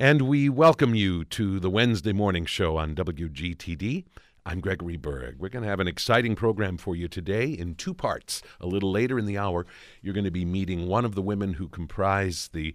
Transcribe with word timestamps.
And 0.00 0.22
we 0.22 0.48
welcome 0.48 0.94
you 0.94 1.26
to 1.26 1.60
the 1.60 1.68
Wednesday 1.68 2.14
morning 2.14 2.46
show 2.46 2.78
on 2.78 2.94
WGTD. 2.94 4.06
I'm 4.46 4.60
Gregory 4.60 4.96
Berg. 4.96 5.36
We're 5.38 5.50
going 5.50 5.62
to 5.62 5.68
have 5.68 5.78
an 5.78 5.88
exciting 5.88 6.36
program 6.36 6.78
for 6.78 6.96
you 6.96 7.06
today 7.06 7.50
in 7.50 7.74
two 7.74 7.92
parts. 7.92 8.40
A 8.62 8.66
little 8.66 8.90
later 8.90 9.18
in 9.18 9.26
the 9.26 9.36
hour, 9.36 9.66
you're 10.00 10.14
going 10.14 10.24
to 10.24 10.30
be 10.30 10.46
meeting 10.46 10.86
one 10.86 11.04
of 11.04 11.14
the 11.14 11.20
women 11.20 11.52
who 11.52 11.68
comprise 11.68 12.48
the 12.54 12.74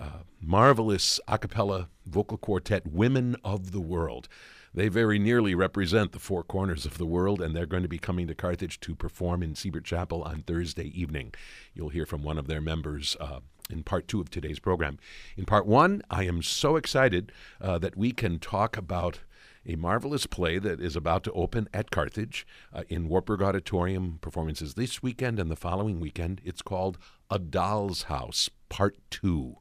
uh, 0.00 0.20
marvelous 0.40 1.20
a 1.28 1.36
cappella 1.36 1.90
vocal 2.06 2.38
quartet 2.38 2.86
Women 2.86 3.36
of 3.44 3.72
the 3.72 3.80
World. 3.82 4.26
They 4.72 4.88
very 4.88 5.18
nearly 5.18 5.54
represent 5.54 6.12
the 6.12 6.18
four 6.18 6.42
corners 6.42 6.86
of 6.86 6.96
the 6.96 7.04
world, 7.04 7.42
and 7.42 7.54
they're 7.54 7.66
going 7.66 7.82
to 7.82 7.88
be 7.90 7.98
coming 7.98 8.26
to 8.28 8.34
Carthage 8.34 8.80
to 8.80 8.94
perform 8.94 9.42
in 9.42 9.54
Siebert 9.54 9.84
Chapel 9.84 10.22
on 10.22 10.42
Thursday 10.46 10.86
evening. 10.98 11.34
You'll 11.74 11.90
hear 11.90 12.06
from 12.06 12.22
one 12.22 12.38
of 12.38 12.46
their 12.46 12.62
members 12.62 13.14
uh, 13.20 13.40
in 13.70 13.82
part 13.82 14.08
two 14.08 14.20
of 14.20 14.30
today's 14.30 14.58
program. 14.58 14.98
In 15.36 15.44
part 15.44 15.66
one, 15.66 16.02
I 16.10 16.24
am 16.24 16.42
so 16.42 16.76
excited 16.76 17.32
uh, 17.60 17.78
that 17.78 17.96
we 17.96 18.12
can 18.12 18.38
talk 18.38 18.76
about 18.76 19.20
a 19.64 19.76
marvelous 19.76 20.26
play 20.26 20.58
that 20.58 20.80
is 20.80 20.96
about 20.96 21.22
to 21.24 21.32
open 21.32 21.68
at 21.72 21.90
Carthage 21.90 22.46
uh, 22.72 22.82
in 22.88 23.08
Wartburg 23.08 23.42
Auditorium. 23.42 24.18
Performances 24.20 24.74
this 24.74 25.02
weekend 25.02 25.38
and 25.38 25.50
the 25.50 25.56
following 25.56 26.00
weekend. 26.00 26.40
It's 26.44 26.62
called 26.62 26.98
A 27.30 27.38
Doll's 27.38 28.04
House, 28.04 28.50
Part 28.68 28.96
Two. 29.10 29.58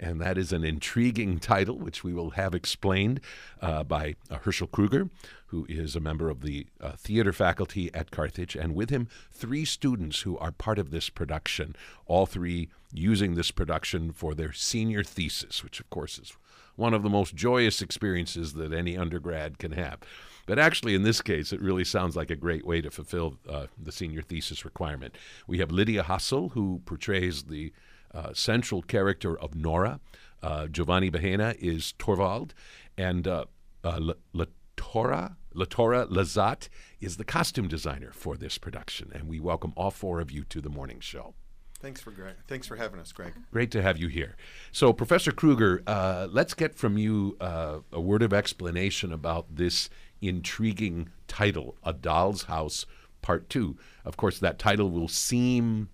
And 0.00 0.18
that 0.20 0.38
is 0.38 0.50
an 0.50 0.64
intriguing 0.64 1.38
title, 1.38 1.76
which 1.76 2.02
we 2.02 2.14
will 2.14 2.30
have 2.30 2.54
explained 2.54 3.20
uh, 3.60 3.84
by 3.84 4.16
uh, 4.30 4.38
Herschel 4.38 4.66
Kruger, 4.66 5.10
who 5.48 5.66
is 5.68 5.94
a 5.94 6.00
member 6.00 6.30
of 6.30 6.40
the 6.40 6.66
uh, 6.80 6.92
theater 6.92 7.34
faculty 7.34 7.92
at 7.92 8.10
Carthage, 8.10 8.56
and 8.56 8.74
with 8.74 8.88
him, 8.88 9.08
three 9.30 9.66
students 9.66 10.22
who 10.22 10.38
are 10.38 10.52
part 10.52 10.78
of 10.78 10.90
this 10.90 11.10
production, 11.10 11.76
all 12.06 12.24
three 12.24 12.70
using 12.92 13.34
this 13.34 13.50
production 13.50 14.10
for 14.10 14.34
their 14.34 14.52
senior 14.52 15.04
thesis, 15.04 15.62
which, 15.62 15.80
of 15.80 15.90
course, 15.90 16.18
is 16.18 16.32
one 16.76 16.94
of 16.94 17.02
the 17.02 17.10
most 17.10 17.34
joyous 17.34 17.82
experiences 17.82 18.54
that 18.54 18.72
any 18.72 18.96
undergrad 18.96 19.58
can 19.58 19.72
have. 19.72 19.98
But 20.46 20.58
actually, 20.58 20.94
in 20.94 21.02
this 21.02 21.20
case, 21.20 21.52
it 21.52 21.60
really 21.60 21.84
sounds 21.84 22.16
like 22.16 22.30
a 22.30 22.36
great 22.36 22.66
way 22.66 22.80
to 22.80 22.90
fulfill 22.90 23.36
uh, 23.48 23.66
the 23.80 23.92
senior 23.92 24.22
thesis 24.22 24.64
requirement. 24.64 25.14
We 25.46 25.58
have 25.58 25.70
Lydia 25.70 26.04
Hassel, 26.04 26.50
who 26.50 26.80
portrays 26.86 27.44
the 27.44 27.72
uh, 28.14 28.32
central 28.34 28.82
character 28.82 29.38
of 29.38 29.54
Nora. 29.54 30.00
Uh, 30.42 30.66
Giovanni 30.66 31.10
Bahena 31.10 31.54
is 31.56 31.92
Torvald, 31.98 32.54
and 32.96 33.28
uh, 33.28 33.44
uh 33.84 34.00
Latora 34.34 35.36
Latora 35.54 36.08
Lazat 36.08 36.68
is 37.00 37.16
the 37.16 37.24
costume 37.24 37.68
designer 37.68 38.12
for 38.12 38.36
this 38.36 38.58
production. 38.58 39.10
And 39.14 39.28
we 39.28 39.40
welcome 39.40 39.72
all 39.76 39.90
four 39.90 40.20
of 40.20 40.30
you 40.30 40.44
to 40.44 40.60
the 40.60 40.68
morning 40.68 41.00
show. 41.00 41.34
Thanks 41.80 42.00
for 42.00 42.10
Greg. 42.10 42.34
Thanks 42.46 42.66
for 42.66 42.76
having 42.76 43.00
us, 43.00 43.10
Greg. 43.10 43.32
Great 43.50 43.70
to 43.70 43.80
have 43.80 43.96
you 43.96 44.08
here. 44.08 44.36
So, 44.70 44.92
Professor 44.92 45.32
Kruger, 45.32 45.82
uh, 45.86 46.28
let's 46.30 46.52
get 46.52 46.74
from 46.74 46.98
you 46.98 47.38
uh, 47.40 47.78
a 47.90 48.00
word 48.00 48.22
of 48.22 48.34
explanation 48.34 49.12
about 49.12 49.56
this 49.56 49.88
intriguing 50.20 51.08
title, 51.26 51.76
"A 51.82 51.94
Doll's 51.94 52.44
House, 52.44 52.84
Part 53.22 53.48
Two. 53.48 53.78
Of 54.04 54.18
course, 54.18 54.38
that 54.40 54.58
title 54.58 54.90
will 54.90 55.08
seem 55.08 55.88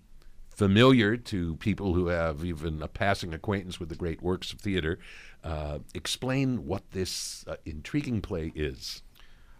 familiar 0.57 1.15
to 1.15 1.55
people 1.57 1.93
who 1.93 2.07
have 2.07 2.43
even 2.43 2.81
a 2.81 2.87
passing 2.87 3.31
acquaintance 3.31 3.79
with 3.79 3.89
the 3.89 3.95
great 3.95 4.23
works 4.23 4.51
of 4.51 4.59
theater. 4.59 4.97
Uh, 5.43 5.77
explain 5.93 6.65
what 6.65 6.89
this 6.91 7.45
uh, 7.47 7.55
intriguing 7.63 8.21
play 8.21 8.51
is. 8.55 9.03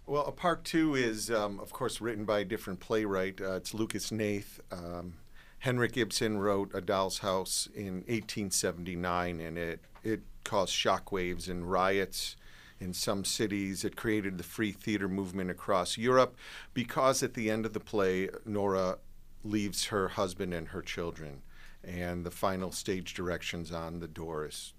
Well, 0.08 0.26
a 0.26 0.32
part 0.32 0.64
two 0.64 0.96
is, 0.96 1.30
um, 1.30 1.60
of 1.60 1.72
course, 1.72 2.02
written 2.02 2.26
by 2.26 2.40
a 2.40 2.46
different 2.46 2.80
playwright. 2.80 3.40
Uh, 3.40 3.54
it's 3.54 3.76
Lucas 3.76 4.10
Hnath. 4.10 4.60
Um, 4.72 5.14
Henrik 5.60 5.98
Ibsen 5.98 6.40
wrote 6.40 6.72
A 6.74 6.82
Doll's 6.82 7.20
House 7.20 7.70
in 7.76 7.98
1879, 8.08 9.40
and 9.40 9.58
it, 9.58 9.82
it 10.04 10.22
caused 10.44 10.74
shockwaves 10.74 11.48
and 11.48 11.70
riots 11.70 12.36
in 12.80 12.92
some 12.94 13.24
cities. 13.24 13.84
It 13.84 13.96
created 13.96 14.40
the 14.40 14.44
free 14.44 14.72
theater 14.72 15.08
movement 15.08 15.52
across 15.52 15.96
Europe 15.96 16.36
because 16.74 17.22
at 17.22 17.36
the 17.36 17.52
end 17.52 17.68
of 17.68 17.74
the 17.74 17.80
play, 17.80 18.30
Nora 18.46 18.98
leaves 19.44 19.86
her 19.86 20.10
husband 20.10 20.54
and 20.54 20.70
her 20.70 20.82
children, 20.82 21.42
and 21.84 22.26
the 22.26 22.32
final 22.32 22.72
stage 22.72 23.14
directions 23.14 23.72
on 23.72 24.00
the 24.00 24.08
door 24.08 24.46
is 24.46 24.74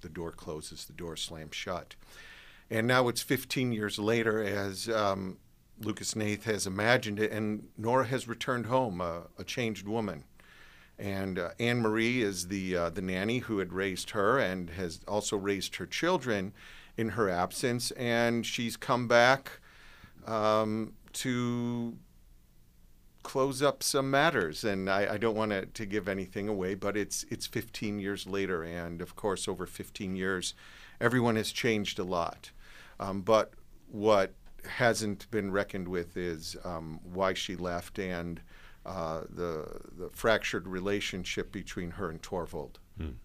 the 0.00 0.08
door 0.08 0.30
closes, 0.30 0.84
the 0.84 0.92
door 0.92 1.16
slams 1.16 1.56
shut. 1.56 1.96
And 2.70 2.86
now 2.86 3.08
it's 3.08 3.22
15 3.22 3.72
years 3.72 3.98
later, 3.98 4.42
as 4.42 4.88
um, 4.88 5.38
Lucas 5.80 6.14
Hnath 6.14 6.44
has 6.44 6.66
imagined 6.66 7.18
it, 7.18 7.32
and 7.32 7.68
Nora 7.76 8.06
has 8.06 8.28
returned 8.28 8.66
home, 8.66 9.00
a, 9.00 9.24
a 9.38 9.44
changed 9.44 9.88
woman. 9.88 10.24
And 10.98 11.38
uh, 11.38 11.50
Anne 11.58 11.80
Marie 11.80 12.22
is 12.22 12.48
the 12.48 12.76
uh, 12.76 12.90
the 12.90 13.02
nanny 13.02 13.38
who 13.38 13.58
had 13.58 13.72
raised 13.72 14.10
her 14.10 14.38
and 14.38 14.70
has 14.70 15.00
also 15.08 15.36
raised 15.36 15.76
her 15.76 15.86
children 15.86 16.52
in 16.96 17.10
her 17.10 17.28
absence, 17.28 17.90
and 17.92 18.46
she's 18.46 18.76
come 18.76 19.08
back 19.08 19.58
um, 20.26 20.92
to 21.14 21.96
close 23.24 23.60
up 23.60 23.82
some 23.82 24.08
matters. 24.10 24.62
And 24.62 24.88
I, 24.88 25.14
I 25.14 25.18
don't 25.18 25.34
want 25.34 25.50
to, 25.50 25.66
to 25.66 25.84
give 25.84 26.06
anything 26.06 26.48
away, 26.48 26.76
but 26.76 26.96
it's 26.96 27.24
it's 27.28 27.46
15 27.46 27.98
years 27.98 28.28
later, 28.28 28.62
and 28.62 29.02
of 29.02 29.16
course, 29.16 29.48
over 29.48 29.66
15 29.66 30.14
years, 30.14 30.54
everyone 31.00 31.34
has 31.34 31.50
changed 31.50 31.98
a 31.98 32.04
lot. 32.04 32.52
Um, 33.00 33.22
but 33.22 33.54
what 33.90 34.34
hasn't 34.64 35.28
been 35.32 35.50
reckoned 35.50 35.88
with 35.88 36.16
is 36.16 36.56
um, 36.64 37.00
why 37.02 37.34
she 37.34 37.56
left 37.56 37.98
and 37.98 38.40
uh, 38.86 39.22
the 39.28 39.80
the 39.98 40.10
fractured 40.12 40.68
relationship 40.68 41.50
between 41.50 41.92
her 41.92 42.08
and 42.10 42.22
Torvald. 42.22 42.78
Hmm. 42.96 43.16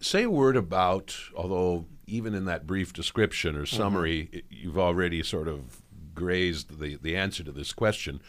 Say 0.00 0.24
a 0.24 0.30
word 0.30 0.56
about, 0.56 1.16
although 1.36 1.86
even 2.08 2.34
in 2.34 2.44
that 2.46 2.66
brief 2.66 2.92
description 2.92 3.54
or 3.56 3.66
summary, 3.66 4.28
mm-hmm. 4.32 4.46
you've 4.50 4.78
already 4.78 5.22
sort 5.22 5.46
of 5.46 5.80
grazed 6.12 6.80
the, 6.80 6.96
the 7.00 7.16
answer 7.16 7.44
to 7.44 7.52
this 7.52 7.72
question 7.72 8.20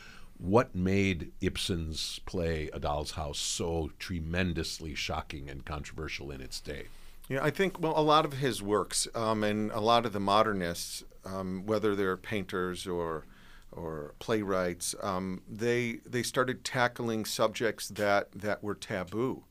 what 0.43 0.75
made 0.75 1.31
Ibsen's 1.39 2.19
play 2.25 2.69
A 2.73 2.79
Doll's 2.79 3.11
House 3.11 3.39
so 3.39 3.91
tremendously 3.97 4.93
shocking 4.93 5.49
and 5.49 5.63
controversial 5.63 6.31
in 6.31 6.41
its 6.41 6.59
day? 6.59 6.87
Yeah, 7.29 7.41
I 7.41 7.49
think 7.49 7.79
well, 7.79 7.93
a 7.95 8.03
lot 8.03 8.25
of 8.25 8.33
his 8.33 8.61
works 8.61 9.07
um, 9.15 9.45
and 9.45 9.71
a 9.71 9.79
lot 9.79 10.05
of 10.05 10.11
the 10.11 10.19
modernists, 10.19 11.05
um, 11.23 11.65
whether 11.65 11.95
they're 11.95 12.17
painters 12.17 12.85
or 12.85 13.23
or 13.71 14.13
playwrights, 14.19 14.93
um, 15.01 15.41
they 15.49 15.99
they 16.05 16.23
started 16.23 16.65
tackling 16.65 17.23
subjects 17.23 17.87
that 17.87 18.29
that 18.33 18.61
were 18.61 18.75
taboo, 18.75 19.45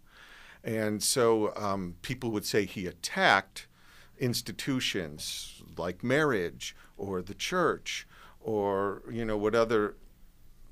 and 0.63 1.03
so 1.03 1.55
um, 1.57 1.97
people 2.03 2.31
would 2.31 2.45
say 2.45 2.67
he 2.67 2.87
attacked 2.87 3.67
institutions 4.19 5.63
like 5.79 6.05
marriage 6.05 6.77
or 6.99 7.23
the 7.23 7.35
church 7.35 8.07
or 8.43 9.03
you 9.11 9.25
know 9.25 9.39
what 9.39 9.55
other 9.55 9.97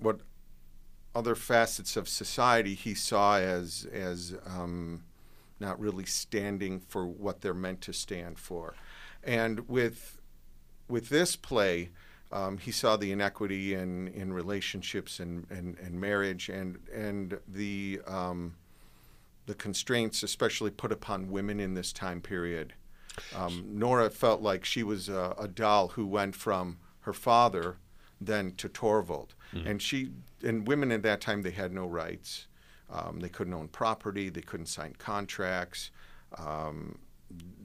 what 0.01 0.21
other 1.15 1.35
facets 1.35 1.97
of 1.97 2.09
society 2.09 2.75
he 2.75 2.95
saw 2.95 3.39
as 3.39 3.87
as 3.93 4.35
um, 4.47 5.05
not 5.59 5.79
really 5.79 6.07
standing 6.07 6.81
for 6.81 7.07
what 7.07 7.41
they're 7.41 7.55
meant 7.55 7.81
to 7.83 7.93
stand 7.93 8.39
for, 8.39 8.75
and 9.23 9.69
with 9.69 10.21
with 10.89 11.09
this 11.09 11.37
play, 11.37 11.91
um, 12.33 12.59
he 12.59 12.73
saw 12.73 12.97
the 12.97 13.13
inequity 13.13 13.75
in, 13.75 14.09
in 14.09 14.33
relationships 14.33 15.21
and, 15.21 15.47
and, 15.51 15.79
and 15.79 16.01
marriage 16.01 16.49
and 16.49 16.79
and 16.93 17.39
the 17.49 18.01
um, 18.07 18.55
the 19.47 19.55
constraints, 19.55 20.23
especially 20.23 20.71
put 20.71 20.93
upon 20.93 21.31
women 21.31 21.59
in 21.59 21.75
this 21.75 21.93
time 21.93 22.21
period. 22.21 22.75
Um, 23.35 23.65
Nora 23.69 24.11
felt 24.11 24.41
like 24.41 24.65
she 24.65 24.83
was 24.83 25.09
a, 25.09 25.35
a 25.39 25.49
doll 25.49 25.89
who 25.89 26.07
went 26.07 26.37
from 26.37 26.79
her 27.01 27.13
father 27.13 27.79
then 28.21 28.53
to 28.57 28.69
Torvald. 28.69 29.35
Mm-hmm. 29.55 29.67
And 29.67 29.83
she 29.83 30.11
and 30.43 30.67
women 30.67 30.93
at 30.93 31.03
that 31.03 31.21
time 31.21 31.43
they 31.43 31.51
had 31.51 31.73
no 31.73 31.87
rights. 31.87 32.47
Um, 32.93 33.21
they 33.21 33.29
couldn't 33.29 33.55
own 33.55 33.69
property. 33.69 34.29
They 34.31 34.41
couldn't 34.41 34.67
sign 34.67 34.95
contracts. 34.99 35.91
Um, 36.37 36.99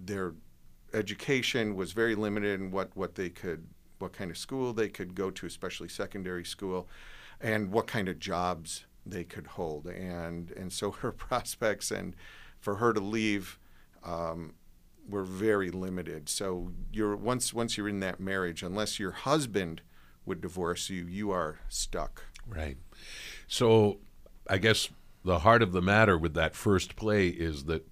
their 0.06 0.34
education 0.94 1.76
was 1.76 1.92
very 1.92 2.16
limited 2.16 2.60
in 2.60 2.72
what, 2.72 2.96
what 2.96 3.16
they 3.16 3.30
could, 3.30 3.68
what 4.00 4.14
kind 4.14 4.30
of 4.30 4.38
school 4.38 4.72
they 4.72 4.88
could 4.88 5.16
go 5.16 5.32
to, 5.32 5.46
especially 5.46 5.90
secondary 5.90 6.46
school, 6.46 6.88
and 7.42 7.72
what 7.72 7.88
kind 7.88 8.08
of 8.08 8.20
jobs 8.20 8.86
they 9.06 9.24
could 9.24 9.48
hold. 9.48 9.88
And 9.88 10.52
and 10.52 10.72
so 10.72 10.92
her 10.92 11.12
prospects 11.28 11.92
and 11.92 12.16
for 12.60 12.76
her 12.76 12.94
to 12.94 13.00
leave 13.00 13.60
um, 14.04 14.54
were 15.08 15.24
very 15.24 15.72
limited. 15.72 16.30
So 16.30 16.72
you're 16.92 17.16
once 17.16 17.54
once 17.54 17.78
you're 17.78 17.90
in 17.90 18.00
that 18.02 18.20
marriage, 18.20 18.64
unless 18.64 19.00
your 19.00 19.12
husband 19.12 19.82
would 20.26 20.42
divorce 20.42 20.90
you, 20.90 21.06
you 21.06 21.32
are 21.32 21.60
stuck. 21.70 22.24
Right. 22.48 22.78
So 23.48 24.00
I 24.50 24.58
guess 24.58 24.90
the 25.24 25.40
heart 25.40 25.62
of 25.62 25.72
the 25.72 25.82
matter 25.82 26.18
with 26.18 26.34
that 26.36 26.56
first 26.56 26.96
play 26.96 27.28
is 27.30 27.66
that 27.66 27.88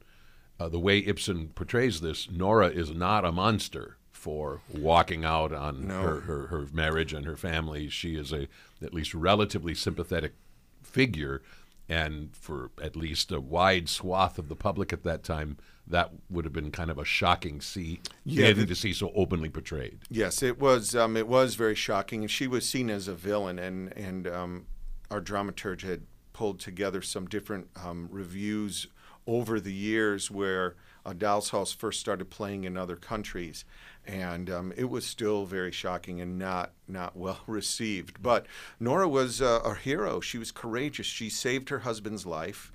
uh, 0.60 0.70
the 0.70 0.80
way 0.80 1.00
Ibsen 1.00 1.50
portrays 1.50 2.02
this, 2.02 2.30
Nora 2.30 2.68
is 2.68 2.92
not 2.92 3.26
a 3.26 3.32
monster 3.32 3.98
for 4.12 4.62
walking 4.72 5.26
out 5.26 5.52
on 5.52 5.88
no. 5.88 6.02
her, 6.02 6.20
her, 6.22 6.48
her, 6.48 6.68
marriage 6.72 7.12
and 7.12 7.26
her 7.26 7.36
family. 7.36 7.90
She 7.90 8.16
is 8.16 8.32
a 8.32 8.48
at 8.82 8.94
least 8.94 9.14
relatively 9.14 9.74
sympathetic 9.74 10.34
figure 10.82 11.42
and 11.90 12.36
for 12.36 12.72
at 12.82 12.96
least 12.96 13.32
a 13.32 13.42
wide 13.42 13.90
swath 13.90 14.40
of 14.40 14.48
the 14.48 14.56
public 14.56 14.94
at 14.94 15.04
that 15.04 15.24
time, 15.24 15.58
that 15.88 16.12
would 16.30 16.46
have 16.46 16.54
been 16.54 16.72
kind 16.72 16.90
of 16.90 16.98
a 16.98 17.06
shocking 17.06 17.60
see 17.62 18.00
Yeah, 18.24 18.52
the- 18.54 18.66
to 18.66 18.76
see 18.76 18.94
so 18.94 19.12
openly 19.16 19.50
portrayed. 19.50 20.00
Yes, 20.10 20.42
it 20.42 20.60
was. 20.60 20.96
Um, 20.96 21.18
it 21.18 21.28
was 21.28 21.56
very 21.56 21.76
shocking, 21.76 22.22
and 22.22 22.32
she 22.32 22.48
was 22.48 22.68
seen 22.68 22.90
as 22.90 23.08
a 23.08 23.14
villain. 23.16 23.60
And 23.60 23.92
and 23.98 24.28
um, 24.28 24.66
our 25.12 25.22
dramaturge 25.22 25.82
had 25.82 26.04
pulled 26.34 26.60
together 26.60 27.02
some 27.02 27.28
different 27.28 27.68
um, 27.84 28.08
reviews 28.12 28.88
over 29.28 29.60
the 29.60 29.74
years 29.74 30.30
where 30.32 30.76
a 31.06 31.14
Doll's 31.14 31.50
House 31.52 31.72
first 31.72 32.00
started 32.00 32.30
playing 32.30 32.64
in 32.64 32.78
other 32.78 32.96
countries, 32.96 33.64
and 34.06 34.50
um, 34.50 34.74
it 34.78 34.90
was 34.90 35.06
still 35.06 35.46
very 35.46 35.72
shocking 35.72 36.20
and 36.22 36.40
not 36.40 36.72
not 36.88 37.16
well 37.18 37.42
received. 37.46 38.22
But 38.24 38.46
Nora 38.80 39.08
was 39.08 39.42
uh, 39.42 39.60
a 39.66 39.76
hero. 39.76 40.22
She 40.22 40.38
was 40.38 40.52
courageous. 40.52 41.06
She 41.06 41.30
saved 41.30 41.70
her 41.70 41.80
husband's 41.80 42.26
life 42.26 42.72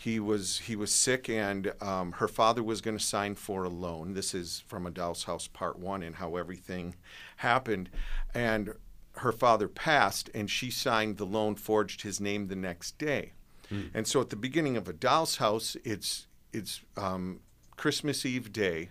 he 0.00 0.20
was 0.20 0.60
he 0.60 0.76
was 0.76 0.92
sick 0.92 1.28
and 1.28 1.72
um, 1.80 2.12
her 2.12 2.28
father 2.28 2.62
was 2.62 2.80
going 2.80 2.96
to 2.96 3.02
sign 3.02 3.34
for 3.34 3.64
a 3.64 3.68
loan. 3.68 4.14
This 4.14 4.32
is 4.32 4.62
from 4.68 4.86
a 4.86 4.92
doll's 4.92 5.24
house 5.24 5.48
part 5.48 5.76
one 5.76 6.04
and 6.04 6.14
how 6.14 6.36
everything 6.36 6.94
happened. 7.38 7.90
And 8.32 8.74
her 9.16 9.32
father 9.32 9.66
passed 9.66 10.30
and 10.32 10.48
she 10.48 10.70
signed 10.70 11.16
the 11.16 11.26
loan 11.26 11.56
forged 11.56 12.02
his 12.02 12.20
name 12.20 12.46
the 12.46 12.54
next 12.54 12.96
day. 12.96 13.32
And 13.92 14.06
so 14.06 14.20
at 14.20 14.30
the 14.30 14.36
beginning 14.36 14.76
of 14.76 14.88
a 14.88 14.92
doll's 14.92 15.38
house 15.38 15.76
it's 15.84 16.28
it's 16.52 16.80
um, 16.96 17.40
christmas 17.76 18.24
eve 18.24 18.52
day. 18.52 18.90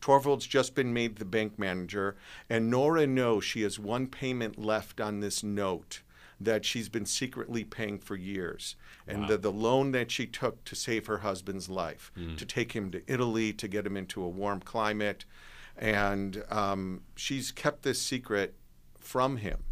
Torvald's 0.00 0.48
just 0.48 0.74
been 0.74 0.92
made 0.92 1.16
the 1.16 1.24
bank 1.26 1.58
manager, 1.58 2.16
and 2.48 2.70
Nora 2.70 3.06
knows 3.06 3.44
she 3.44 3.62
has 3.62 3.78
one 3.78 4.08
payment 4.08 4.58
left 4.58 5.00
on 5.00 5.20
this 5.20 5.44
note 5.44 6.00
that 6.40 6.64
she's 6.64 6.88
been 6.88 7.06
secretly 7.06 7.64
paying 7.64 7.98
for 7.98 8.16
years. 8.16 8.76
And 9.06 9.28
the, 9.28 9.36
the 9.36 9.52
loan 9.52 9.92
that 9.92 10.10
she 10.10 10.26
took 10.26 10.64
to 10.64 10.74
save 10.74 11.06
her 11.06 11.18
husband's 11.18 11.68
life, 11.68 12.10
to 12.36 12.46
take 12.46 12.72
him 12.72 12.90
to 12.92 13.02
Italy, 13.06 13.52
to 13.52 13.68
get 13.68 13.86
him 13.86 13.96
into 13.96 14.22
a 14.22 14.28
warm 14.28 14.60
climate. 14.60 15.24
And 15.76 16.42
um, 16.50 17.02
she's 17.16 17.52
kept 17.52 17.82
this 17.82 18.00
secret 18.00 18.54
from 18.98 19.36
him. 19.38 19.64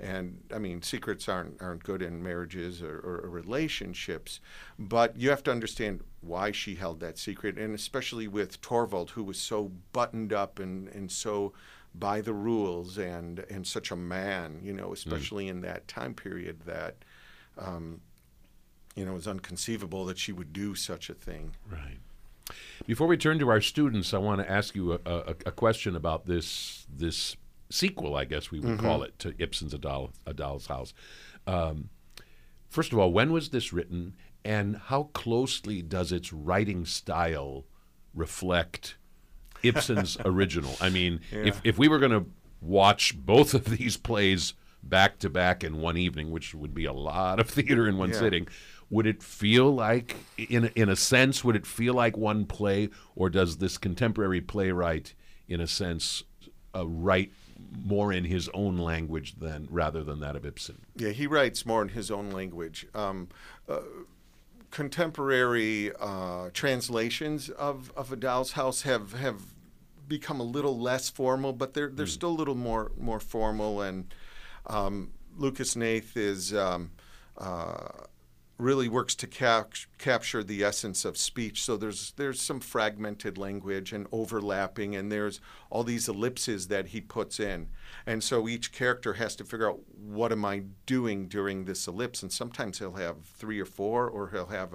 And 0.00 0.42
I 0.52 0.58
mean, 0.58 0.82
secrets 0.82 1.28
aren't 1.28 1.60
aren't 1.62 1.84
good 1.84 2.02
in 2.02 2.22
marriages 2.22 2.82
or, 2.82 2.98
or, 2.98 3.20
or 3.24 3.30
relationships, 3.30 4.40
but 4.78 5.16
you 5.16 5.30
have 5.30 5.42
to 5.44 5.50
understand 5.52 6.02
why 6.20 6.50
she 6.50 6.74
held 6.74 7.00
that 7.00 7.18
secret, 7.18 7.56
and 7.56 7.74
especially 7.74 8.26
with 8.26 8.60
Torvald, 8.60 9.10
who 9.10 9.22
was 9.22 9.38
so 9.38 9.70
buttoned 9.92 10.32
up 10.32 10.58
and, 10.58 10.88
and 10.88 11.10
so 11.12 11.52
by 11.98 12.20
the 12.20 12.32
rules 12.32 12.98
and 12.98 13.44
and 13.50 13.66
such 13.66 13.90
a 13.90 13.96
man, 13.96 14.60
you 14.62 14.72
know, 14.72 14.92
especially 14.92 15.48
in 15.48 15.60
that 15.62 15.88
time 15.88 16.14
period 16.14 16.60
that, 16.66 16.96
um, 17.58 18.00
you 18.94 19.04
know, 19.04 19.12
it 19.12 19.14
was 19.14 19.28
unconceivable 19.28 20.04
that 20.06 20.18
she 20.18 20.32
would 20.32 20.52
do 20.52 20.74
such 20.74 21.10
a 21.10 21.14
thing. 21.14 21.52
Right. 21.70 21.98
Before 22.86 23.06
we 23.06 23.16
turn 23.16 23.38
to 23.40 23.48
our 23.50 23.60
students, 23.60 24.14
I 24.14 24.18
want 24.18 24.40
to 24.40 24.50
ask 24.50 24.74
you 24.74 24.94
a, 24.94 25.00
a, 25.04 25.34
a 25.46 25.52
question 25.52 25.94
about 25.96 26.26
this 26.26 26.86
this 26.88 27.36
sequel, 27.70 28.16
I 28.16 28.24
guess 28.24 28.50
we 28.50 28.60
would 28.60 28.78
call 28.78 29.02
it, 29.02 29.18
to 29.18 29.34
Ibsen's 29.38 29.74
A, 29.74 29.78
Doll, 29.78 30.10
a 30.24 30.32
Doll's 30.32 30.68
House. 30.68 30.94
Um, 31.46 31.90
first 32.70 32.92
of 32.92 32.98
all, 32.98 33.12
when 33.12 33.30
was 33.30 33.50
this 33.50 33.74
written, 33.74 34.16
and 34.42 34.76
how 34.76 35.10
closely 35.12 35.82
does 35.82 36.10
its 36.10 36.32
writing 36.32 36.86
style 36.86 37.66
reflect 38.14 38.96
Ibsen's 39.62 40.16
original? 40.24 40.76
I 40.80 40.88
mean, 40.90 41.20
if 41.32 41.60
if 41.64 41.78
we 41.78 41.88
were 41.88 41.98
going 41.98 42.12
to 42.12 42.26
watch 42.60 43.16
both 43.16 43.54
of 43.54 43.64
these 43.66 43.96
plays 43.96 44.54
back 44.82 45.18
to 45.20 45.28
back 45.30 45.62
in 45.64 45.78
one 45.80 45.96
evening, 45.96 46.30
which 46.30 46.54
would 46.54 46.74
be 46.74 46.84
a 46.84 46.92
lot 46.92 47.38
of 47.40 47.48
theater 47.50 47.86
in 47.88 47.98
one 47.98 48.10
Yeah. 48.10 48.18
sitting, 48.18 48.48
would 48.90 49.06
it 49.06 49.22
feel 49.22 49.74
like, 49.74 50.16
in 50.36 50.66
in 50.74 50.88
a 50.88 50.96
sense, 50.96 51.44
would 51.44 51.56
it 51.56 51.66
feel 51.66 51.94
like 51.94 52.16
one 52.16 52.46
play, 52.46 52.88
or 53.14 53.28
does 53.30 53.58
this 53.58 53.76
contemporary 53.78 54.40
playwright, 54.40 55.14
in 55.48 55.60
a 55.60 55.66
sense, 55.66 56.22
uh, 56.74 56.86
write 56.86 57.32
more 57.84 58.12
in 58.12 58.24
his 58.24 58.48
own 58.54 58.78
language 58.78 59.34
than 59.40 59.66
rather 59.70 60.02
than 60.04 60.20
that 60.20 60.36
of 60.36 60.46
Ibsen? 60.46 60.78
Yeah, 60.96 61.10
he 61.10 61.26
writes 61.26 61.66
more 61.66 61.82
in 61.82 61.88
his 61.88 62.10
own 62.10 62.30
language. 62.30 62.86
Um, 62.94 63.28
uh, 63.68 63.80
contemporary 64.70 65.92
uh, 65.98 66.50
translations 66.52 67.48
of, 67.50 67.92
of 67.96 68.12
A 68.12 68.16
Doll's 68.16 68.52
House 68.52 68.82
have, 68.82 69.12
have 69.14 69.40
become 70.08 70.40
a 70.40 70.44
little 70.44 70.78
less 70.78 71.08
formal, 71.08 71.52
but 71.52 71.74
they're 71.74 71.90
they're 71.90 72.06
still 72.06 72.30
a 72.30 72.38
little 72.38 72.54
more 72.54 72.92
more 72.96 73.20
formal. 73.20 73.82
And 73.82 74.12
um, 74.66 75.12
Lucas 75.36 75.74
Hnath 75.74 76.16
is 76.16 76.54
um, 76.54 76.90
uh, 77.36 77.88
really 78.58 78.88
works 78.88 79.14
to 79.14 79.26
cap- 79.26 79.72
capture 79.98 80.42
the 80.42 80.64
essence 80.64 81.04
of 81.04 81.16
speech. 81.16 81.62
So 81.62 81.76
there's 81.76 82.12
there's 82.16 82.40
some 82.40 82.60
fragmented 82.60 83.38
language 83.38 83.92
and 83.92 84.06
overlapping, 84.10 84.96
and 84.96 85.10
there's 85.10 85.40
all 85.70 85.84
these 85.84 86.08
ellipses 86.08 86.68
that 86.68 86.88
he 86.88 87.00
puts 87.00 87.38
in, 87.38 87.68
and 88.04 88.22
so 88.22 88.48
each 88.48 88.72
character 88.72 89.14
has 89.14 89.36
to 89.36 89.44
figure 89.44 89.70
out 89.70 89.80
what 89.96 90.32
am 90.32 90.44
I 90.44 90.64
doing 90.86 91.28
during 91.28 91.64
this 91.64 91.86
ellipse. 91.86 92.22
And 92.22 92.32
sometimes 92.32 92.78
he'll 92.78 92.94
have 92.94 93.24
three 93.24 93.60
or 93.60 93.66
four, 93.66 94.08
or 94.08 94.30
he'll 94.30 94.46
have 94.46 94.74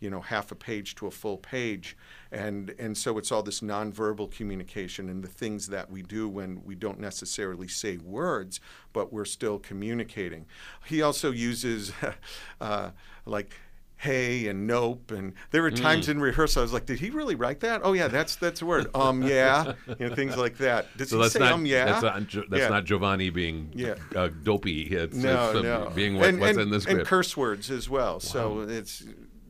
you 0.00 0.10
know 0.10 0.20
half 0.20 0.52
a 0.52 0.54
page 0.54 0.94
to 0.94 1.06
a 1.06 1.10
full 1.10 1.36
page 1.36 1.96
and 2.30 2.74
and 2.78 2.96
so 2.96 3.18
it's 3.18 3.32
all 3.32 3.42
this 3.42 3.60
nonverbal 3.60 4.30
communication 4.30 5.08
and 5.08 5.22
the 5.22 5.28
things 5.28 5.68
that 5.68 5.90
we 5.90 6.02
do 6.02 6.28
when 6.28 6.62
we 6.64 6.74
don't 6.74 7.00
necessarily 7.00 7.68
say 7.68 7.96
words 7.98 8.60
but 8.92 9.12
we're 9.12 9.24
still 9.24 9.58
communicating 9.58 10.46
he 10.86 11.02
also 11.02 11.30
uses 11.30 11.92
uh, 12.60 12.90
like 13.26 13.54
hey 14.00 14.46
and 14.46 14.64
nope 14.64 15.10
and 15.10 15.32
there 15.50 15.60
were 15.60 15.72
times 15.72 16.08
in 16.08 16.20
rehearsal 16.20 16.60
I 16.60 16.62
was 16.62 16.72
like 16.72 16.86
did 16.86 17.00
he 17.00 17.10
really 17.10 17.34
write 17.34 17.58
that 17.60 17.80
oh 17.82 17.94
yeah 17.94 18.06
that's 18.06 18.36
that's 18.36 18.62
a 18.62 18.66
word 18.66 18.86
um 18.94 19.24
yeah 19.24 19.72
you 19.98 20.08
know 20.08 20.14
things 20.14 20.36
like 20.36 20.58
that 20.58 20.96
did 20.96 21.08
So 21.08 21.16
he 21.16 21.22
that's 21.22 21.32
say 21.32 21.40
not 21.40 21.52
um 21.54 21.66
yeah 21.66 21.84
that's 21.86 22.02
not 22.02 22.48
that's 22.48 22.62
Yeah. 22.62 22.68
not 22.68 22.84
Giovanni 22.84 23.30
being 23.30 23.72
Yeah. 23.74 23.96
uh, 24.14 24.28
dopey. 24.28 24.82
It's, 24.82 25.16
no, 25.16 25.50
it's, 25.50 25.62
no. 25.64 25.90
being 25.96 26.14
what, 26.16 26.28
and, 26.28 26.38
what's 26.40 26.56
and, 26.56 26.72
in 26.72 26.78
the 26.78 26.86
and 26.88 27.04
curse 27.04 27.36
words 27.36 27.72
as 27.72 27.90
well. 27.90 28.20
So 28.20 28.60
it's 28.60 29.02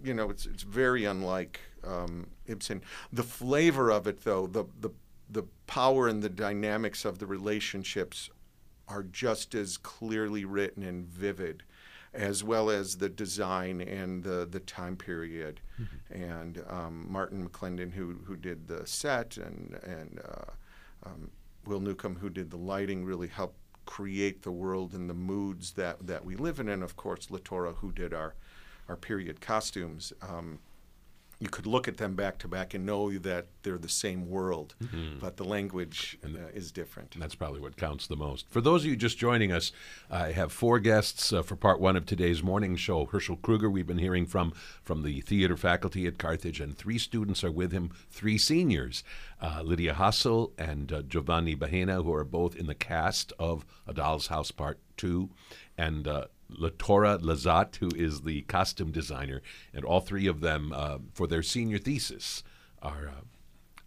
you 0.09 0.15
know 0.15 0.31
it's 0.31 0.47
it's 0.47 0.63
very 0.63 1.05
unlike 1.05 1.61
um, 1.85 2.27
Ibsen. 2.47 2.83
The 3.13 3.23
flavor 3.23 3.91
of 3.91 4.07
it, 4.07 4.25
though, 4.25 4.47
the 4.47 4.65
the 4.81 4.91
the 5.31 5.45
power 5.67 6.09
and 6.09 6.23
the 6.23 6.31
dynamics 6.31 7.05
of 7.05 7.19
the 7.19 7.27
relationships 7.27 8.31
are 8.89 9.03
just 9.03 9.55
as 9.55 9.77
clearly 9.77 10.47
written 10.47 10.83
and 10.83 11.05
vivid, 11.05 11.63
as 12.15 12.43
well 12.43 12.71
as 12.71 12.97
the 12.97 13.11
design 13.11 13.83
and 13.83 14.25
the 14.25 14.49
the 14.51 14.61
time 14.61 14.97
period. 14.97 15.61
And 16.11 16.65
um, 16.67 17.07
Martin 17.09 17.47
McClendon, 17.47 17.93
who 17.93 18.21
who 18.25 18.37
did 18.37 18.67
the 18.67 18.87
set, 18.87 19.37
and 19.37 19.79
and 19.83 20.21
uh, 20.25 21.09
um, 21.09 21.31
Will 21.67 21.81
Newcomb, 21.81 22.17
who 22.17 22.31
did 22.31 22.51
the 22.51 22.57
lighting, 22.57 23.05
really 23.05 23.29
helped 23.29 23.59
create 23.89 24.43
the 24.43 24.53
world 24.53 24.93
and 24.93 25.09
the 25.09 25.15
moods 25.15 25.73
that, 25.73 26.07
that 26.07 26.23
we 26.23 26.37
live 26.37 26.61
in. 26.61 26.69
And 26.69 26.83
of 26.83 26.95
course, 26.95 27.29
Latora, 27.29 27.75
who 27.77 27.91
did 27.91 28.13
our, 28.13 28.35
our 28.89 28.97
period 28.97 29.41
costumes. 29.41 30.13
Um, 30.23 30.61
you 31.41 31.49
could 31.49 31.69
look 31.69 31.87
at 31.87 31.99
them 31.99 32.17
back 32.17 32.39
to 32.39 32.49
back 32.49 32.75
and 32.75 32.85
know 32.85 33.17
that 33.17 33.47
they're 33.63 33.79
the 33.79 33.89
same 33.89 34.29
world, 34.29 34.75
but 35.21 35.37
the 35.37 35.45
language 35.45 36.19
uh, 36.25 36.49
is 36.53 36.73
different. 36.73 37.15
That's 37.17 37.37
probably 37.37 37.61
what 37.61 37.77
counts 37.77 38.09
the 38.09 38.17
most. 38.17 38.51
For 38.51 38.61
those 38.61 38.83
of 38.83 38.91
you 38.91 38.97
just 38.97 39.19
joining 39.19 39.53
us, 39.53 39.71
I 40.11 40.33
have 40.33 40.51
four 40.51 40.81
guests 40.81 41.33
uh, 41.33 41.43
for 41.43 41.55
part 41.55 41.81
one 41.81 41.97
of 41.97 42.07
today's 42.07 42.43
morning 42.43 42.75
show. 42.75 43.05
Herschel 43.05 43.37
Kruger, 43.37 43.71
we've 43.71 43.87
been 43.87 43.99
hearing 43.99 44.27
from 44.27 44.53
from 44.83 45.05
the 45.05 45.21
theater 45.21 45.57
faculty 45.57 46.09
at 46.09 46.19
Carthage, 46.19 46.61
and 46.61 46.77
three 46.77 46.99
students 46.99 47.45
are 47.45 47.53
with 47.53 47.71
him, 47.71 47.93
three 48.11 48.37
seniors, 48.37 49.05
uh, 49.41 49.63
Lydia 49.65 49.95
Hassel 49.95 50.53
and 50.59 50.93
uh, 50.93 51.03
Giovanni 51.03 51.55
Bahena, 51.55 52.03
who 52.03 52.13
are 52.13 52.25
both 52.25 52.57
in 52.57 52.67
the 52.67 52.75
cast 52.75 53.33
of 53.39 53.65
A 53.87 53.95
Doll's 53.95 54.27
House 54.27 54.51
Part 54.51 54.81
Two, 54.97 55.31
and 55.77 56.09
uh, 56.09 56.25
Latora 56.51 57.21
Lazat, 57.21 57.77
who 57.77 57.91
is 57.95 58.23
the 58.23 58.43
costume 58.43 58.91
designer, 58.91 59.43
and 59.73 59.85
all 59.85 60.01
three 60.01 60.27
of 60.27 60.41
them, 60.41 60.73
uh, 60.75 60.99
for 61.13 61.27
their 61.27 61.43
senior 61.43 61.79
thesis, 61.79 62.43
are. 62.83 63.09
Uh, 63.09 63.23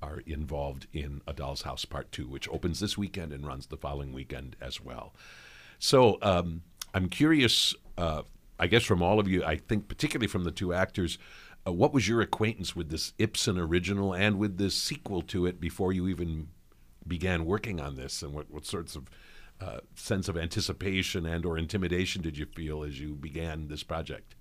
are 0.01 0.21
involved 0.25 0.87
in 0.93 1.21
A 1.27 1.33
Doll's 1.33 1.61
House 1.61 1.85
Part 1.85 2.11
2, 2.11 2.27
which 2.27 2.49
opens 2.49 2.79
this 2.79 2.97
weekend 2.97 3.31
and 3.31 3.45
runs 3.45 3.67
the 3.67 3.77
following 3.77 4.13
weekend 4.13 4.55
as 4.59 4.81
well. 4.81 5.13
So 5.77 6.17
um, 6.21 6.63
I'm 6.93 7.07
curious, 7.07 7.75
uh, 7.97 8.23
I 8.59 8.67
guess, 8.67 8.83
from 8.83 9.01
all 9.01 9.19
of 9.19 9.27
you, 9.27 9.43
I 9.43 9.57
think 9.57 9.87
particularly 9.87 10.27
from 10.27 10.43
the 10.43 10.51
two 10.51 10.73
actors, 10.73 11.17
uh, 11.67 11.71
what 11.71 11.93
was 11.93 12.07
your 12.07 12.21
acquaintance 12.21 12.75
with 12.75 12.89
this 12.89 13.13
Ibsen 13.19 13.57
original 13.57 14.13
and 14.13 14.39
with 14.39 14.57
this 14.57 14.75
sequel 14.75 15.21
to 15.23 15.45
it 15.45 15.59
before 15.59 15.93
you 15.93 16.07
even 16.07 16.47
began 17.07 17.45
working 17.45 17.79
on 17.79 17.95
this? 17.95 18.23
And 18.23 18.33
what, 18.33 18.49
what 18.49 18.65
sorts 18.65 18.95
of 18.95 19.09
uh, 19.61 19.79
sense 19.95 20.27
of 20.27 20.37
anticipation 20.37 21.25
and 21.25 21.45
or 21.45 21.57
intimidation 21.57 22.21
did 22.21 22.37
you 22.37 22.45
feel 22.45 22.83
as 22.83 22.99
you 22.99 23.13
began 23.15 23.67
this 23.67 23.83
project? 23.83 24.35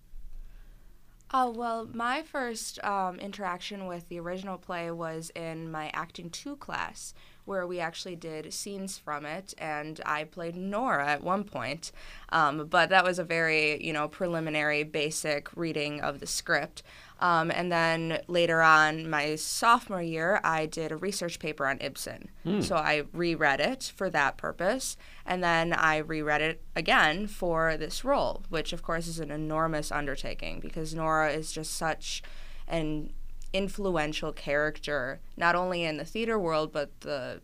Oh, 1.32 1.50
well, 1.50 1.88
my 1.92 2.22
first 2.22 2.82
um, 2.82 3.20
interaction 3.20 3.86
with 3.86 4.08
the 4.08 4.18
original 4.18 4.58
play 4.58 4.90
was 4.90 5.30
in 5.36 5.70
my 5.70 5.90
Acting 5.94 6.30
2 6.30 6.56
class, 6.56 7.14
where 7.44 7.66
we 7.66 7.80
actually 7.80 8.16
did 8.16 8.52
scenes 8.52 8.98
from 8.98 9.26
it, 9.26 9.54
and 9.58 10.00
I 10.06 10.24
played 10.24 10.56
Nora 10.56 11.06
at 11.06 11.22
one 11.22 11.44
point. 11.44 11.92
Um, 12.30 12.66
but 12.68 12.90
that 12.90 13.04
was 13.04 13.18
a 13.18 13.24
very, 13.24 13.84
you 13.84 13.92
know, 13.92 14.08
preliminary, 14.08 14.82
basic 14.84 15.48
reading 15.56 16.00
of 16.00 16.20
the 16.20 16.26
script. 16.26 16.82
Um, 17.20 17.50
and 17.50 17.70
then 17.70 18.20
later 18.28 18.62
on, 18.62 19.10
my 19.10 19.36
sophomore 19.36 20.00
year, 20.00 20.40
I 20.42 20.64
did 20.64 20.90
a 20.90 20.96
research 20.96 21.38
paper 21.38 21.66
on 21.66 21.78
Ibsen. 21.80 22.30
So 22.62 22.76
I 22.76 23.02
reread 23.12 23.60
it 23.60 23.92
for 23.94 24.08
that 24.10 24.38
purpose. 24.38 24.96
And 25.26 25.44
then 25.44 25.74
I 25.74 25.98
reread 25.98 26.40
it 26.40 26.62
again 26.74 27.26
for 27.26 27.76
this 27.76 28.04
role, 28.04 28.44
which 28.48 28.72
of 28.72 28.82
course 28.82 29.06
is 29.06 29.20
an 29.20 29.30
enormous 29.30 29.92
undertaking 29.92 30.60
because 30.60 30.94
Nora 30.94 31.30
is 31.32 31.52
just 31.52 31.74
such 31.76 32.22
an 32.66 33.12
influential 33.52 34.32
character, 34.32 35.20
not 35.36 35.54
only 35.54 35.84
in 35.84 35.96
the 35.96 36.04
theater 36.04 36.38
world, 36.38 36.72
but 36.72 37.00
the 37.00 37.40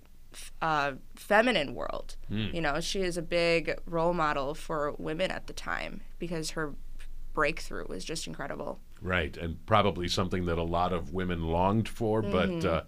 uh, 0.60 0.92
feminine 1.14 1.74
world. 1.74 2.16
You 2.54 2.60
know, 2.60 2.80
she 2.80 3.00
is 3.00 3.16
a 3.16 3.22
big 3.22 3.74
role 3.86 4.12
model 4.12 4.54
for 4.54 4.92
women 4.98 5.30
at 5.30 5.46
the 5.46 5.52
time 5.52 6.02
because 6.18 6.50
her 6.50 6.74
breakthrough 7.32 7.86
was 7.88 8.04
just 8.04 8.26
incredible. 8.26 8.80
Right, 9.00 9.36
and 9.36 9.64
probably 9.66 10.08
something 10.08 10.46
that 10.46 10.58
a 10.58 10.62
lot 10.62 10.92
of 10.92 11.12
women 11.12 11.42
longed 11.42 11.88
for, 11.88 12.22
but 12.22 12.64
uh, 12.64 12.82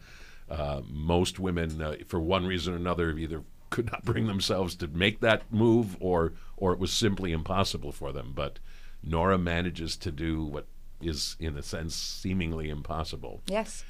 uh, 0.50 0.82
most 0.88 1.38
women, 1.38 1.80
uh, 1.80 1.96
for 2.06 2.20
one 2.20 2.46
reason 2.46 2.74
or 2.74 2.76
another, 2.76 3.10
either 3.16 3.42
could 3.70 3.90
not 3.92 4.04
bring 4.04 4.26
themselves 4.26 4.74
to 4.76 4.88
make 4.88 5.20
that 5.20 5.42
move, 5.52 5.96
or 6.00 6.32
or 6.56 6.72
it 6.72 6.78
was 6.78 6.92
simply 6.92 7.32
impossible 7.32 7.92
for 7.92 8.12
them. 8.12 8.32
But 8.34 8.58
Nora 9.02 9.38
manages 9.38 9.96
to 9.98 10.10
do 10.10 10.42
what 10.42 10.66
is, 11.00 11.36
in 11.38 11.56
a 11.56 11.62
sense, 11.62 11.94
seemingly 11.94 12.70
impossible. 12.70 13.42
Yes. 13.46 13.84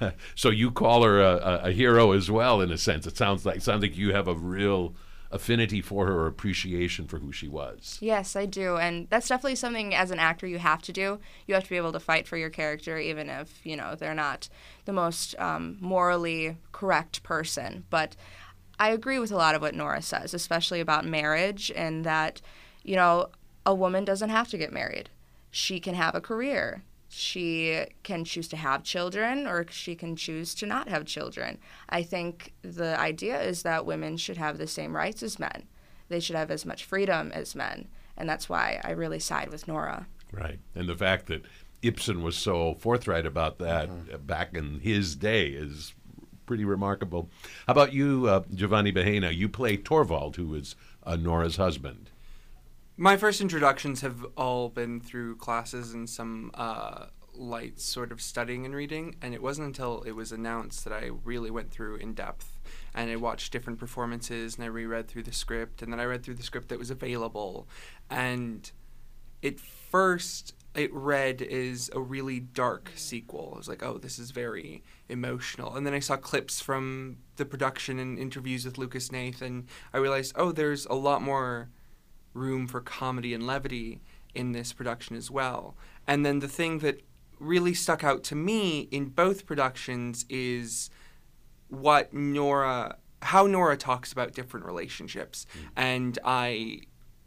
so 0.34 0.50
you 0.50 0.70
call 0.70 1.04
her 1.04 1.20
a, 1.20 1.60
a, 1.64 1.72
hero 1.72 2.12
as 2.12 2.30
well, 2.30 2.60
in 2.60 2.70
a 2.70 2.78
sense. 2.78 3.06
It 3.06 3.16
sounds 3.16 3.46
like 3.46 3.62
sounds 3.62 3.82
like 3.82 3.96
you 3.96 4.12
have 4.12 4.28
a 4.28 4.34
real 4.34 4.94
affinity 5.30 5.80
for 5.80 6.06
her, 6.06 6.12
or 6.12 6.26
appreciation 6.26 7.06
for 7.06 7.18
who 7.18 7.30
she 7.30 7.46
was. 7.46 7.98
Yes, 8.00 8.34
I 8.34 8.46
do. 8.46 8.76
And 8.76 9.06
that's 9.10 9.28
definitely 9.28 9.54
something 9.54 9.94
as 9.94 10.10
an 10.10 10.18
actor 10.18 10.46
you 10.46 10.58
have 10.58 10.82
to 10.82 10.92
do. 10.92 11.20
You 11.46 11.54
have 11.54 11.64
to 11.64 11.70
be 11.70 11.76
able 11.76 11.92
to 11.92 12.00
fight 12.00 12.26
for 12.26 12.36
your 12.36 12.50
character, 12.50 12.98
even 12.98 13.30
if, 13.30 13.64
you 13.64 13.76
know, 13.76 13.94
they're 13.94 14.14
not 14.14 14.48
the 14.86 14.92
most 14.92 15.38
um, 15.38 15.76
morally 15.80 16.56
correct 16.72 17.22
person. 17.22 17.84
But 17.90 18.16
I 18.78 18.90
agree 18.90 19.18
with 19.18 19.30
a 19.30 19.36
lot 19.36 19.54
of 19.54 19.62
what 19.62 19.74
Nora 19.74 20.02
says, 20.02 20.34
especially 20.34 20.80
about 20.80 21.04
marriage 21.04 21.70
and 21.76 22.04
that, 22.04 22.40
you 22.82 22.96
know, 22.96 23.28
a 23.64 23.74
woman 23.74 24.04
doesn't 24.04 24.30
have 24.30 24.48
to 24.48 24.58
get 24.58 24.72
married. 24.72 25.10
She 25.50 25.80
can 25.80 25.94
have 25.94 26.14
a 26.14 26.20
career. 26.20 26.82
She 27.08 27.86
can 28.04 28.24
choose 28.24 28.46
to 28.48 28.56
have 28.56 28.84
children 28.84 29.46
or 29.46 29.66
she 29.68 29.96
can 29.96 30.14
choose 30.14 30.54
to 30.56 30.66
not 30.66 30.88
have 30.88 31.04
children. 31.04 31.58
I 31.88 32.04
think 32.04 32.52
the 32.62 32.98
idea 32.98 33.40
is 33.42 33.62
that 33.62 33.84
women 33.84 34.16
should 34.16 34.36
have 34.36 34.58
the 34.58 34.68
same 34.68 34.94
rights 34.94 35.22
as 35.22 35.38
men. 35.38 35.64
They 36.08 36.20
should 36.20 36.36
have 36.36 36.50
as 36.50 36.64
much 36.64 36.84
freedom 36.84 37.32
as 37.32 37.56
men. 37.56 37.88
And 38.16 38.28
that's 38.28 38.48
why 38.48 38.80
I 38.84 38.90
really 38.92 39.18
side 39.18 39.50
with 39.50 39.66
Nora. 39.66 40.06
Right. 40.32 40.60
And 40.74 40.88
the 40.88 40.96
fact 40.96 41.26
that 41.26 41.42
Ibsen 41.82 42.22
was 42.22 42.36
so 42.36 42.74
forthright 42.74 43.26
about 43.26 43.58
that 43.58 43.88
uh, 44.12 44.18
back 44.18 44.54
in 44.54 44.80
his 44.80 45.16
day 45.16 45.48
is 45.48 45.94
pretty 46.46 46.64
remarkable. 46.64 47.30
How 47.66 47.72
about 47.72 47.92
you, 47.92 48.26
uh, 48.28 48.42
Giovanni 48.54 48.92
Bahena? 48.92 49.34
You 49.34 49.48
play 49.48 49.76
Torvald, 49.76 50.36
who 50.36 50.54
is 50.54 50.76
uh, 51.04 51.16
Nora's 51.16 51.56
husband. 51.56 52.09
My 53.02 53.16
first 53.16 53.40
introductions 53.40 54.02
have 54.02 54.26
all 54.36 54.68
been 54.68 55.00
through 55.00 55.36
classes 55.36 55.94
and 55.94 56.06
some 56.06 56.50
uh, 56.52 57.06
light 57.32 57.80
sort 57.80 58.12
of 58.12 58.20
studying 58.20 58.66
and 58.66 58.74
reading, 58.74 59.16
and 59.22 59.32
it 59.32 59.40
wasn't 59.40 59.68
until 59.68 60.02
it 60.02 60.10
was 60.10 60.32
announced 60.32 60.84
that 60.84 60.92
I 60.92 61.08
really 61.24 61.50
went 61.50 61.70
through 61.70 61.96
in 61.96 62.12
depth. 62.12 62.60
And 62.94 63.10
I 63.10 63.16
watched 63.16 63.54
different 63.54 63.78
performances, 63.78 64.56
and 64.56 64.64
I 64.64 64.66
reread 64.66 65.08
through 65.08 65.22
the 65.22 65.32
script, 65.32 65.80
and 65.80 65.90
then 65.90 65.98
I 65.98 66.04
read 66.04 66.22
through 66.22 66.34
the 66.34 66.42
script 66.42 66.68
that 66.68 66.78
was 66.78 66.90
available. 66.90 67.66
And 68.10 68.70
it 69.40 69.58
first 69.58 70.54
it 70.74 70.92
read 70.92 71.40
as 71.40 71.88
a 71.94 72.00
really 72.00 72.38
dark 72.38 72.92
sequel. 72.96 73.52
I 73.54 73.56
was 73.56 73.66
like, 73.66 73.82
oh, 73.82 73.96
this 73.96 74.18
is 74.18 74.30
very 74.30 74.84
emotional. 75.08 75.74
And 75.74 75.86
then 75.86 75.94
I 75.94 76.00
saw 76.00 76.16
clips 76.18 76.60
from 76.60 77.16
the 77.36 77.46
production 77.46 77.98
and 77.98 78.18
interviews 78.18 78.66
with 78.66 78.76
Lucas 78.76 79.08
Hnath, 79.08 79.40
and 79.40 79.68
I 79.94 79.96
realized, 79.96 80.34
oh, 80.36 80.52
there's 80.52 80.84
a 80.84 80.94
lot 80.94 81.22
more 81.22 81.70
room 82.34 82.66
for 82.66 82.80
comedy 82.80 83.34
and 83.34 83.46
levity 83.46 84.00
in 84.34 84.52
this 84.52 84.72
production 84.72 85.16
as 85.16 85.30
well. 85.30 85.76
And 86.06 86.24
then 86.24 86.38
the 86.38 86.48
thing 86.48 86.78
that 86.80 87.02
really 87.38 87.74
stuck 87.74 88.04
out 88.04 88.22
to 88.24 88.34
me 88.34 88.80
in 88.90 89.06
both 89.06 89.46
productions 89.46 90.26
is 90.28 90.90
what 91.68 92.12
Nora 92.12 92.96
how 93.22 93.46
Nora 93.46 93.76
talks 93.76 94.12
about 94.12 94.32
different 94.32 94.64
relationships. 94.64 95.46
Hmm. 95.52 95.66
And 95.76 96.18
I 96.24 96.80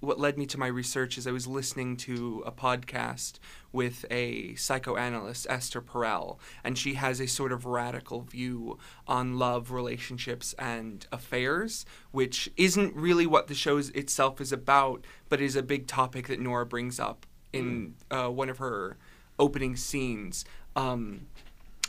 what 0.03 0.19
led 0.19 0.37
me 0.37 0.45
to 0.45 0.59
my 0.59 0.67
research 0.67 1.17
is 1.17 1.25
I 1.25 1.31
was 1.31 1.47
listening 1.47 1.95
to 1.97 2.43
a 2.45 2.51
podcast 2.51 3.39
with 3.71 4.05
a 4.11 4.53
psychoanalyst, 4.55 5.47
Esther 5.49 5.81
Perel, 5.81 6.37
and 6.61 6.77
she 6.77 6.95
has 6.95 7.21
a 7.21 7.27
sort 7.27 7.53
of 7.53 7.65
radical 7.65 8.21
view 8.21 8.77
on 9.07 9.39
love, 9.39 9.71
relationships, 9.71 10.53
and 10.59 11.07
affairs, 11.13 11.85
which 12.11 12.51
isn't 12.57 12.93
really 12.93 13.25
what 13.25 13.47
the 13.47 13.55
show 13.55 13.77
itself 13.77 14.41
is 14.41 14.51
about, 14.51 15.05
but 15.29 15.39
is 15.39 15.55
a 15.55 15.63
big 15.63 15.87
topic 15.87 16.27
that 16.27 16.39
Nora 16.39 16.65
brings 16.65 16.99
up 16.99 17.25
in 17.53 17.95
uh, 18.11 18.27
one 18.27 18.49
of 18.49 18.57
her 18.57 18.97
opening 19.39 19.77
scenes. 19.77 20.43
Um, 20.75 21.27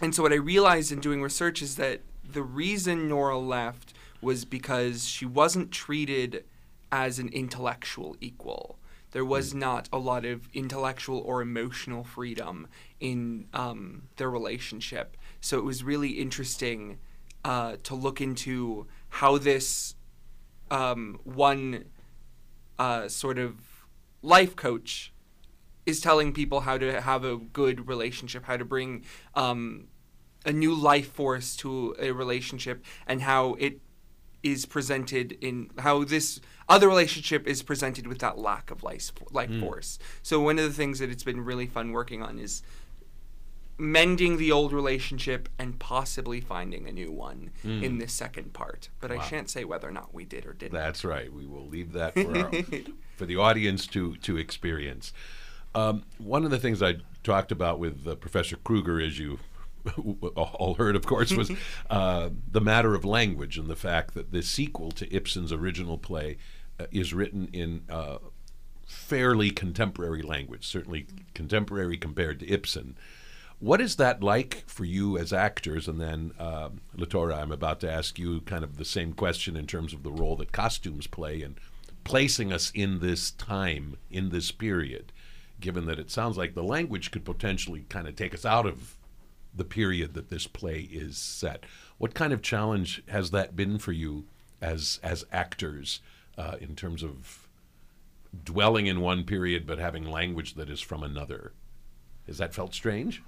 and 0.01 0.15
so 0.15 0.23
what 0.23 0.33
I 0.33 0.37
realized 0.37 0.93
in 0.93 1.01
doing 1.01 1.21
research 1.21 1.63
is 1.63 1.75
that 1.77 2.01
the 2.25 2.43
reason 2.43 3.09
Nora 3.09 3.39
left 3.39 3.93
was 4.21 4.45
because 4.45 5.07
she 5.07 5.27
wasn't 5.27 5.73
treated 5.73 6.45
as 6.95 7.19
an 7.19 7.29
intellectual 7.31 8.17
equal. 8.21 8.79
There 9.11 9.25
was 9.25 9.53
not 9.53 9.89
a 9.93 9.99
lot 9.99 10.25
of 10.25 10.49
intellectual 10.55 11.19
or 11.19 11.43
emotional 11.43 12.05
freedom 12.05 12.69
in 13.01 13.47
um, 13.53 14.05
their 14.17 14.31
relationship. 14.31 15.17
So 15.41 15.59
it 15.59 15.65
was 15.65 15.83
really 15.83 16.11
interesting 16.11 16.99
uh, 17.45 17.77
to 17.83 17.97
look 17.97 18.21
into 18.21 18.87
how 19.09 19.39
this 19.39 19.97
um, 20.71 21.19
one 21.25 21.87
uh, 22.79 23.09
sort 23.09 23.39
of 23.39 23.57
life 24.23 24.55
coach 24.55 25.13
is 25.87 26.01
telling 26.01 26.33
people 26.33 26.61
how 26.61 26.79
to 26.79 27.01
have 27.01 27.25
a 27.25 27.37
good 27.37 27.89
relationship, 27.89 28.45
how 28.45 28.57
to 28.57 28.65
bring 28.65 29.05
um, 29.35 29.89
a 30.47 30.53
new 30.53 30.73
life 30.73 31.11
force 31.13 31.57
to 31.57 31.97
a 31.99 32.13
relationship, 32.13 32.85
and 33.09 33.23
how 33.23 33.55
it 33.55 33.81
is 34.45 34.67
presented 34.67 35.33
in 35.41 35.71
how 35.79 36.05
this 36.05 36.41
other 36.69 36.89
relationship 36.89 37.47
is 37.47 37.63
presented 37.63 38.07
with 38.07 38.19
that 38.21 38.39
lack 38.39 38.71
of 38.71 38.83
life 38.83 39.13
life 39.31 39.51
force. 39.61 39.99
So 40.23 40.41
one 40.41 40.59
of 40.59 40.65
the 40.65 40.73
things 40.73 40.99
that 40.99 41.11
it's 41.11 41.25
been 41.25 41.45
really 41.45 41.67
fun 41.67 41.93
working 41.93 42.23
on 42.23 42.39
is 42.39 42.63
mending 43.77 44.37
the 44.37 44.53
old 44.53 44.73
relationship 44.73 45.49
and 45.59 45.79
possibly 45.79 46.41
finding 46.41 46.87
a 46.89 46.93
new 46.93 47.11
one 47.11 47.51
in 47.65 47.99
this 47.99 48.13
second 48.13 48.53
part. 48.53 48.89
But 49.01 49.11
I 49.11 49.21
shan't 49.25 49.51
say 49.51 49.65
whether 49.65 49.89
or 49.89 49.93
not 49.93 50.15
we 50.15 50.25
did 50.25 50.47
or 50.47 50.53
didn't. 50.53 50.75
That's 50.75 51.05
right. 51.05 51.33
We 51.33 51.47
will 51.47 51.67
leave 51.67 51.93
that 51.93 52.15
for, 52.15 52.39
our, 52.39 52.53
for 53.17 53.27
the 53.27 53.37
audience 53.37 53.87
to 53.89 54.17
to 54.17 54.37
experience. 54.37 55.13
Um, 55.75 56.05
one 56.19 56.45
of 56.45 56.51
the 56.51 56.59
things 56.59 56.83
I 56.83 56.99
talked 57.25 57.51
about 57.51 57.81
with 57.81 58.07
uh, 58.07 58.15
Professor 58.15 58.57
Kruger, 58.57 59.01
is 59.01 59.19
you 59.19 59.41
all 60.37 60.75
heard, 60.75 60.97
of 60.97 61.07
course, 61.07 61.33
was 61.33 61.51
uh, 61.91 62.31
the 62.51 62.61
matter 62.61 62.95
of 62.95 63.05
language 63.05 63.59
and 63.59 63.69
the 63.69 63.77
fact 63.77 64.15
that 64.15 64.33
the 64.33 64.43
sequel 64.43 64.91
to 64.93 65.13
Ibsen's 65.15 65.53
original 65.53 65.99
play 65.99 66.39
uh, 66.79 66.87
is 66.91 67.13
written 67.13 67.49
in 67.53 67.85
uh, 67.89 68.19
fairly 68.87 69.51
contemporary 69.51 70.23
language, 70.23 70.67
certainly 70.67 71.07
contemporary 71.35 71.97
compared 71.97 72.41
to 72.41 72.49
Ibsen. 72.49 72.97
What 73.61 73.81
is 73.81 73.97
that 73.97 74.23
like 74.23 74.65
for 74.67 74.85
you 74.85 75.17
as 75.17 75.33
actors? 75.33 75.89
And 75.89 76.01
then, 76.01 76.33
um, 76.39 76.81
Latora, 76.97 77.39
I'm 77.39 77.53
about 77.53 77.81
to 77.81 77.91
ask 77.91 78.19
you 78.19 78.41
kind 78.43 78.65
of 78.65 78.77
the 78.77 78.85
same 78.85 79.13
question 79.13 79.57
in 79.57 79.67
terms 79.67 79.95
of 79.95 80.03
the 80.03 80.11
role 80.11 80.37
that 80.37 80.53
costumes 80.53 81.07
play 81.07 81.41
in 81.41 81.57
placing 82.05 82.53
us 82.53 82.71
in 82.75 83.01
this 83.01 83.31
time, 83.31 83.97
in 84.11 84.29
this 84.29 84.53
period, 84.53 85.13
given 85.61 85.87
that 85.87 85.99
it 85.99 86.11
sounds 86.11 86.37
like 86.37 86.55
the 86.55 86.63
language 86.63 87.11
could 87.11 87.25
potentially 87.25 87.87
kind 87.89 88.07
of 88.07 88.15
take 88.15 88.35
us 88.35 88.45
out 88.45 88.67
of 88.67 88.97
the 89.55 89.65
period 89.65 90.15
that 90.15 90.31
this 90.31 90.47
play 90.47 90.81
is 90.81 91.17
set. 91.17 91.65
What 91.99 92.15
kind 92.15 92.33
of 92.33 92.43
challenge 92.43 93.03
has 93.09 93.31
that 93.31 93.57
been 93.57 93.79
for 93.79 93.93
you 93.93 94.25
as 94.61 94.99
as 95.03 95.25
actors 95.33 96.01
uh, 96.37 96.57
in 96.61 96.75
terms 96.75 97.03
of 97.03 97.49
dwelling 98.43 98.87
in 98.87 99.01
one 99.01 99.25
period 99.25 99.67
but 99.67 99.79
having 99.79 100.05
language 100.05 100.55
that 100.55 100.71
is 100.71 100.81
from 100.81 101.03
another? 101.03 101.53
Has 102.27 102.39
that 102.39 102.55
felt 102.55 102.75
strange? 102.75 103.23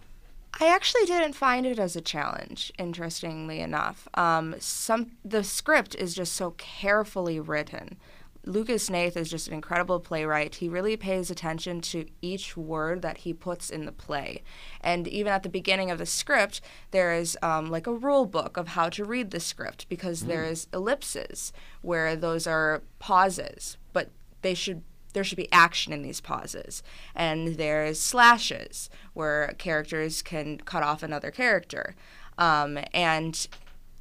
I 0.58 0.68
actually 0.68 1.04
didn't 1.04 1.34
find 1.34 1.66
it 1.66 1.78
as 1.78 1.96
a 1.96 2.00
challenge, 2.00 2.72
interestingly 2.78 3.60
enough. 3.60 4.08
Um, 4.14 4.54
some 4.58 5.12
the 5.24 5.44
script 5.44 5.94
is 5.94 6.14
just 6.14 6.32
so 6.32 6.52
carefully 6.52 7.38
written. 7.38 7.98
Lucas 8.46 8.88
Hnath 8.88 9.16
is 9.16 9.28
just 9.28 9.48
an 9.48 9.54
incredible 9.54 9.98
playwright. 9.98 10.56
He 10.56 10.68
really 10.68 10.96
pays 10.96 11.30
attention 11.30 11.80
to 11.82 12.06
each 12.22 12.56
word 12.56 13.02
that 13.02 13.18
he 13.18 13.34
puts 13.34 13.70
in 13.70 13.86
the 13.86 13.92
play. 13.92 14.42
And 14.80 15.08
even 15.08 15.32
at 15.32 15.42
the 15.42 15.48
beginning 15.48 15.90
of 15.90 15.98
the 15.98 16.06
script, 16.06 16.60
there 16.92 17.12
is 17.12 17.36
um, 17.42 17.70
like 17.70 17.88
a 17.88 17.92
rule 17.92 18.24
book 18.24 18.56
of 18.56 18.68
how 18.68 18.88
to 18.90 19.04
read 19.04 19.32
the 19.32 19.40
script 19.40 19.88
because 19.88 20.22
mm. 20.22 20.28
there 20.28 20.44
is 20.44 20.68
ellipses 20.72 21.52
where 21.82 22.14
those 22.14 22.46
are 22.46 22.82
pauses, 23.00 23.76
but 23.92 24.10
they 24.42 24.54
should 24.54 24.82
there 25.12 25.24
should 25.24 25.36
be 25.36 25.50
action 25.50 25.94
in 25.94 26.02
these 26.02 26.20
pauses. 26.20 26.82
And 27.14 27.56
there's 27.56 27.98
slashes 27.98 28.90
where 29.14 29.54
characters 29.56 30.20
can 30.20 30.58
cut 30.58 30.82
off 30.82 31.02
another 31.02 31.30
character. 31.30 31.96
Um, 32.36 32.78
and 32.92 33.48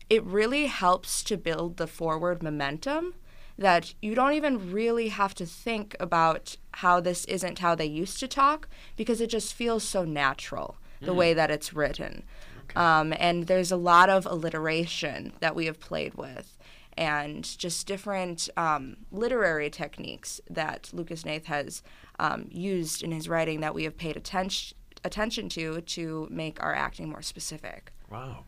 it 0.09 0.25
really 0.25 0.65
helps 0.65 1.23
to 1.23 1.37
build 1.37 1.77
the 1.77 1.87
forward 1.87 2.43
momentum 2.43 3.13
that 3.57 3.93
you 4.01 4.15
don't 4.15 4.33
even 4.33 4.71
really 4.71 5.09
have 5.09 5.33
to 5.35 5.45
think 5.45 5.95
about 5.99 6.57
how 6.71 6.99
this 6.99 7.25
isn't 7.25 7.59
how 7.59 7.75
they 7.75 7.85
used 7.85 8.19
to 8.19 8.27
talk 8.27 8.67
because 8.97 9.21
it 9.21 9.29
just 9.29 9.53
feels 9.53 9.83
so 9.83 10.03
natural 10.03 10.77
the 11.01 11.13
mm. 11.13 11.15
way 11.15 11.33
that 11.33 11.51
it's 11.51 11.73
written. 11.73 12.23
Okay. 12.69 12.79
Um, 12.79 13.13
and 13.17 13.47
there's 13.47 13.71
a 13.71 13.77
lot 13.77 14.09
of 14.09 14.25
alliteration 14.25 15.33
that 15.39 15.55
we 15.55 15.65
have 15.67 15.79
played 15.79 16.15
with 16.15 16.57
and 16.97 17.43
just 17.57 17.87
different 17.87 18.49
um, 18.57 18.97
literary 19.11 19.69
techniques 19.69 20.39
that 20.49 20.89
Lucas 20.93 21.23
Hnath 21.23 21.45
has 21.45 21.83
um, 22.19 22.47
used 22.51 23.03
in 23.03 23.11
his 23.11 23.27
writing 23.27 23.59
that 23.61 23.75
we 23.75 23.83
have 23.83 23.97
paid 23.97 24.17
attention 24.17 24.77
attention 25.03 25.47
to 25.47 25.81
to 25.81 26.27
make 26.31 26.61
our 26.63 26.73
acting 26.73 27.07
more 27.09 27.21
specific. 27.21 27.91
Wow. 28.09 28.45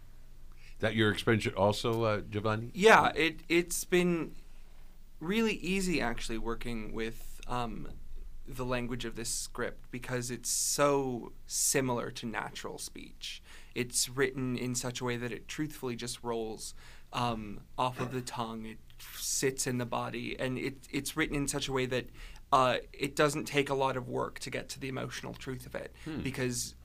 That 0.79 0.95
your 0.95 1.11
experience 1.11 1.47
also, 1.55 2.03
uh, 2.03 2.21
Giovanni? 2.21 2.71
Yeah, 2.73 3.11
it 3.15 3.41
it's 3.47 3.83
been 3.83 4.31
really 5.19 5.53
easy 5.55 6.01
actually 6.01 6.37
working 6.37 6.93
with 6.93 7.41
um, 7.47 7.89
the 8.47 8.65
language 8.65 9.05
of 9.05 9.15
this 9.15 9.29
script 9.29 9.91
because 9.91 10.31
it's 10.31 10.49
so 10.49 11.33
similar 11.45 12.11
to 12.11 12.25
natural 12.25 12.77
speech. 12.77 13.41
It's 13.75 14.09
written 14.09 14.57
in 14.57 14.75
such 14.75 15.01
a 15.01 15.05
way 15.05 15.17
that 15.17 15.31
it 15.31 15.47
truthfully 15.47 15.95
just 15.95 16.23
rolls 16.23 16.73
um, 17.13 17.61
off 17.77 17.99
of 17.99 18.11
the 18.11 18.21
tongue. 18.21 18.65
It 18.65 18.79
sits 19.17 19.67
in 19.67 19.77
the 19.77 19.85
body, 19.85 20.35
and 20.39 20.57
it, 20.57 20.87
it's 20.91 21.17
written 21.17 21.35
in 21.35 21.47
such 21.47 21.67
a 21.67 21.73
way 21.73 21.85
that 21.87 22.07
uh, 22.51 22.77
it 22.93 23.15
doesn't 23.15 23.45
take 23.45 23.69
a 23.69 23.73
lot 23.73 23.97
of 23.97 24.07
work 24.07 24.39
to 24.39 24.49
get 24.49 24.69
to 24.69 24.79
the 24.79 24.87
emotional 24.87 25.33
truth 25.33 25.65
of 25.65 25.75
it 25.75 25.93
hmm. 26.05 26.21
because 26.21 26.75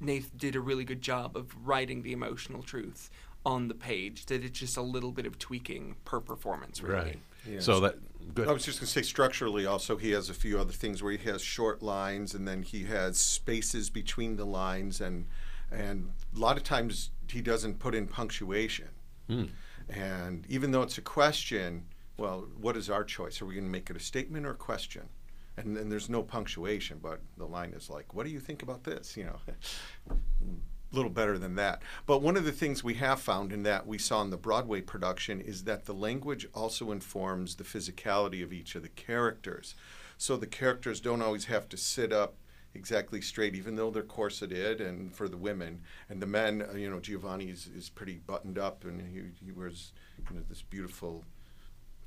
Hnath 0.00 0.30
did 0.36 0.56
a 0.56 0.60
really 0.60 0.84
good 0.84 1.02
job 1.02 1.36
of 1.36 1.54
writing 1.62 2.02
the 2.02 2.12
emotional 2.12 2.62
truth 2.62 3.10
on 3.44 3.68
the 3.68 3.74
page. 3.74 4.26
That 4.26 4.42
it's 4.42 4.58
just 4.58 4.76
a 4.76 4.82
little 4.82 5.12
bit 5.12 5.26
of 5.26 5.38
tweaking 5.38 5.96
per 6.04 6.20
performance, 6.20 6.82
really. 6.82 6.94
Right. 6.94 7.18
Yeah. 7.50 7.60
So 7.60 7.80
that 7.80 7.96
good. 8.34 8.48
I 8.48 8.52
was 8.52 8.64
just 8.64 8.78
going 8.78 8.86
to 8.86 8.92
say 8.92 9.02
structurally. 9.02 9.66
Also, 9.66 9.96
he 9.96 10.10
has 10.12 10.30
a 10.30 10.34
few 10.34 10.58
other 10.58 10.72
things 10.72 11.02
where 11.02 11.12
he 11.12 11.30
has 11.30 11.42
short 11.42 11.82
lines, 11.82 12.34
and 12.34 12.46
then 12.46 12.62
he 12.62 12.84
has 12.84 13.18
spaces 13.18 13.90
between 13.90 14.36
the 14.36 14.46
lines, 14.46 15.00
and 15.00 15.26
and 15.70 16.12
a 16.34 16.38
lot 16.38 16.56
of 16.56 16.62
times 16.62 17.10
he 17.28 17.40
doesn't 17.40 17.78
put 17.78 17.94
in 17.94 18.06
punctuation. 18.06 18.88
Hmm. 19.28 19.44
And 19.88 20.44
even 20.48 20.70
though 20.70 20.82
it's 20.82 20.98
a 20.98 21.02
question, 21.02 21.86
well, 22.16 22.46
what 22.60 22.76
is 22.76 22.90
our 22.90 23.04
choice? 23.04 23.40
Are 23.40 23.46
we 23.46 23.54
going 23.54 23.66
to 23.66 23.70
make 23.70 23.90
it 23.90 23.96
a 23.96 24.00
statement 24.00 24.46
or 24.46 24.50
a 24.50 24.54
question? 24.54 25.08
And 25.56 25.76
then 25.76 25.88
there's 25.88 26.08
no 26.08 26.22
punctuation, 26.22 26.98
but 27.02 27.20
the 27.36 27.44
line 27.44 27.72
is 27.72 27.90
like, 27.90 28.14
"What 28.14 28.24
do 28.24 28.32
you 28.32 28.40
think 28.40 28.62
about 28.62 28.84
this?" 28.84 29.16
You 29.16 29.24
know, 29.24 29.38
little 30.92 31.10
better 31.10 31.38
than 31.38 31.54
that. 31.56 31.82
But 32.06 32.22
one 32.22 32.36
of 32.36 32.44
the 32.44 32.52
things 32.52 32.82
we 32.82 32.94
have 32.94 33.20
found 33.20 33.52
in 33.52 33.62
that 33.64 33.86
we 33.86 33.98
saw 33.98 34.22
in 34.22 34.30
the 34.30 34.36
Broadway 34.36 34.80
production 34.80 35.40
is 35.40 35.64
that 35.64 35.84
the 35.84 35.94
language 35.94 36.46
also 36.54 36.90
informs 36.90 37.54
the 37.54 37.64
physicality 37.64 38.42
of 38.42 38.52
each 38.52 38.74
of 38.74 38.82
the 38.82 38.88
characters. 38.88 39.74
So 40.18 40.36
the 40.36 40.46
characters 40.46 41.00
don't 41.00 41.22
always 41.22 41.46
have 41.46 41.68
to 41.70 41.76
sit 41.76 42.12
up 42.12 42.34
exactly 42.74 43.20
straight, 43.20 43.54
even 43.54 43.76
though 43.76 43.90
they're 43.90 44.02
corseted, 44.02 44.80
and 44.80 45.14
for 45.14 45.28
the 45.28 45.36
women 45.36 45.80
and 46.08 46.20
the 46.20 46.26
men, 46.26 46.62
uh, 46.62 46.76
you 46.76 46.90
know, 46.90 47.00
Giovanni 47.00 47.46
is, 47.46 47.68
is 47.74 47.88
pretty 47.88 48.20
buttoned 48.26 48.58
up, 48.58 48.84
and 48.84 49.00
he, 49.00 49.22
he 49.44 49.52
wears 49.52 49.92
you 50.28 50.36
know 50.36 50.42
this 50.48 50.62
beautiful 50.62 51.24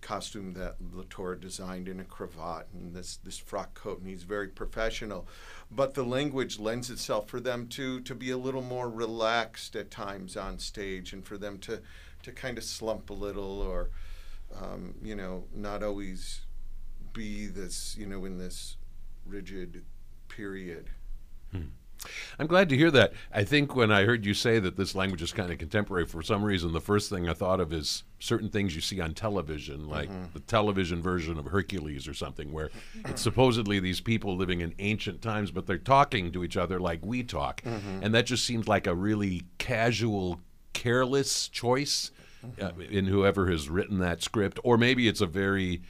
costume 0.03 0.53
that 0.53 0.75
Latora 0.93 1.39
designed 1.39 1.88
in 1.88 2.00
a 2.00 2.03
cravat 2.03 2.67
and 2.74 2.93
this 2.93 3.17
this 3.24 3.38
frock 3.39 3.74
coat, 3.74 4.00
and 4.00 4.07
he's 4.07 4.24
very 4.24 4.50
professional. 4.50 5.27
But 5.72 5.95
the 5.95 6.03
language 6.03 6.60
lends 6.60 6.91
itself 6.91 7.27
for 7.27 7.39
them 7.39 7.67
to 7.69 8.01
to 8.01 8.13
be 8.13 8.29
a 8.29 8.38
little 8.38 8.62
more 8.62 8.89
relaxed 8.89 9.75
at 9.75 9.89
times 9.89 10.38
on 10.38 10.60
stage, 10.60 11.13
and 11.13 11.25
for 11.25 11.38
them 11.38 11.57
to 11.60 11.81
to 12.24 12.31
kind 12.31 12.57
of 12.57 12.63
slump 12.63 13.10
a 13.10 13.13
little, 13.13 13.62
or 13.62 13.89
um, 14.62 14.95
you 15.01 15.15
know, 15.15 15.45
not 15.56 15.82
always 15.82 16.41
be 17.13 17.47
this 17.47 17.95
you 17.97 18.06
know 18.06 18.25
in 18.25 18.38
this 18.38 18.77
rigid 19.25 19.84
period. 20.27 20.89
Hmm. 21.51 21.69
I'm 22.39 22.47
glad 22.47 22.69
to 22.69 22.77
hear 22.77 22.91
that. 22.91 23.13
I 23.31 23.43
think 23.43 23.75
when 23.75 23.91
I 23.91 24.03
heard 24.03 24.25
you 24.25 24.33
say 24.33 24.59
that 24.59 24.77
this 24.77 24.95
language 24.95 25.21
is 25.21 25.31
kind 25.31 25.51
of 25.51 25.57
contemporary, 25.57 26.05
for 26.05 26.21
some 26.21 26.43
reason, 26.43 26.73
the 26.73 26.81
first 26.81 27.09
thing 27.09 27.29
I 27.29 27.33
thought 27.33 27.59
of 27.59 27.71
is 27.71 28.03
certain 28.19 28.49
things 28.49 28.75
you 28.75 28.81
see 28.81 29.01
on 29.01 29.13
television, 29.13 29.87
like 29.87 30.09
mm-hmm. 30.09 30.25
the 30.33 30.39
television 30.39 31.01
version 31.01 31.37
of 31.37 31.45
Hercules 31.45 32.07
or 32.07 32.13
something, 32.13 32.51
where 32.51 32.69
it's 33.05 33.21
supposedly 33.21 33.79
these 33.79 34.01
people 34.01 34.35
living 34.35 34.61
in 34.61 34.73
ancient 34.79 35.21
times, 35.21 35.51
but 35.51 35.67
they're 35.67 35.77
talking 35.77 36.31
to 36.31 36.43
each 36.43 36.57
other 36.57 36.79
like 36.79 36.99
we 37.05 37.23
talk. 37.23 37.61
Mm-hmm. 37.61 38.03
And 38.03 38.13
that 38.15 38.25
just 38.25 38.45
seems 38.45 38.67
like 38.67 38.87
a 38.87 38.95
really 38.95 39.43
casual, 39.57 40.39
careless 40.73 41.47
choice 41.49 42.11
mm-hmm. 42.45 42.81
uh, 42.81 42.83
in 42.85 43.05
whoever 43.05 43.49
has 43.49 43.69
written 43.69 43.99
that 43.99 44.23
script. 44.23 44.59
Or 44.63 44.77
maybe 44.77 45.07
it's 45.07 45.21
a 45.21 45.27
very, 45.27 45.81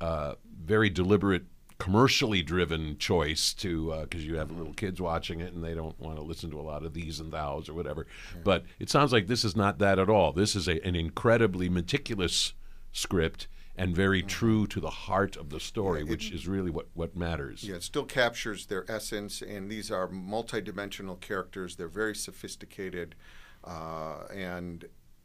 uh, 0.00 0.34
very 0.64 0.90
deliberate 0.90 1.44
commercially 1.82 2.42
driven 2.42 2.96
choice 2.96 3.52
to 3.52 3.92
because 4.02 4.20
uh, 4.20 4.24
you 4.24 4.36
have 4.36 4.52
little 4.52 4.72
kids 4.72 5.00
watching 5.00 5.40
it 5.40 5.52
and 5.52 5.64
they 5.64 5.74
don't 5.74 5.98
want 5.98 6.16
to 6.16 6.22
listen 6.22 6.48
to 6.48 6.60
a 6.60 6.62
lot 6.62 6.84
of 6.84 6.94
these 6.94 7.18
and 7.18 7.32
thous 7.32 7.68
or 7.68 7.74
whatever. 7.74 8.06
Yeah. 8.32 8.40
But 8.44 8.64
it 8.78 8.88
sounds 8.88 9.12
like 9.12 9.26
this 9.26 9.44
is 9.44 9.56
not 9.56 9.80
that 9.80 9.98
at 9.98 10.08
all. 10.08 10.32
This 10.32 10.54
is 10.54 10.68
a, 10.68 10.80
an 10.86 10.94
incredibly 10.94 11.68
meticulous 11.68 12.52
script 12.92 13.48
and 13.76 13.96
very 13.96 14.20
mm-hmm. 14.20 14.28
true 14.28 14.66
to 14.68 14.78
the 14.78 14.90
heart 14.90 15.36
of 15.36 15.50
the 15.50 15.58
story, 15.58 16.02
yeah, 16.02 16.06
it, 16.06 16.10
which 16.10 16.30
is 16.30 16.46
really 16.46 16.70
what, 16.70 16.86
what 16.94 17.16
matters. 17.16 17.64
Yeah, 17.64 17.74
it 17.74 17.82
still 17.82 18.04
captures 18.04 18.66
their 18.66 18.88
essence, 18.88 19.42
and 19.42 19.68
these 19.68 19.90
are 19.90 20.06
multidimensional 20.06 21.20
characters. 21.20 21.74
They're 21.74 21.88
very 21.88 22.14
sophisticated, 22.14 23.16
uh, 23.64 24.26
and 24.32 24.84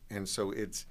and 0.10 0.28
so 0.28 0.50
it's 0.50 0.88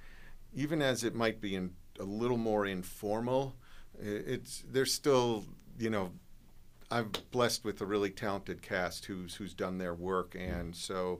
even 0.53 0.81
as 0.81 1.03
it 1.03 1.13
might 1.13 1.41
be 1.41 1.55
in, 1.55 1.71
a 1.99 2.05
little 2.05 2.37
more 2.37 2.65
informal 2.65 3.57
it's 3.99 4.63
they're 4.69 4.85
still 4.85 5.45
you 5.77 5.89
know 5.89 6.11
I'm 6.89 7.11
blessed 7.31 7.63
with 7.63 7.81
a 7.81 7.85
really 7.85 8.09
talented 8.09 8.61
cast 8.61 9.05
who's 9.05 9.35
who's 9.35 9.53
done 9.53 9.77
their 9.77 9.93
work, 9.93 10.35
and 10.37 10.75
so 10.75 11.19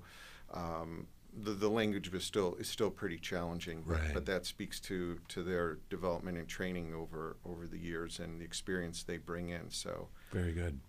um, 0.54 1.08
the 1.44 1.52
the 1.52 1.70
language 1.70 2.14
is 2.14 2.24
still 2.24 2.56
is 2.56 2.68
still 2.68 2.90
pretty 2.90 3.18
challenging. 3.18 3.84
Right. 3.86 4.02
But, 4.06 4.14
but 4.14 4.26
that 4.28 4.46
speaks 4.46 4.80
to 4.82 5.20
to 5.30 5.44
their 5.44 5.80
development 5.90 6.38
and 6.38 6.48
training 6.48 6.94
over 6.94 7.38
over 7.46 7.68
the 7.68 7.78
years 7.78 8.20
and 8.20 8.40
the 8.40 8.46
experience 8.46 9.04
they 9.04 9.18
bring 9.18 9.50
in. 9.50 9.70
So 9.70 10.08
very 10.32 10.54
good. 10.54 10.80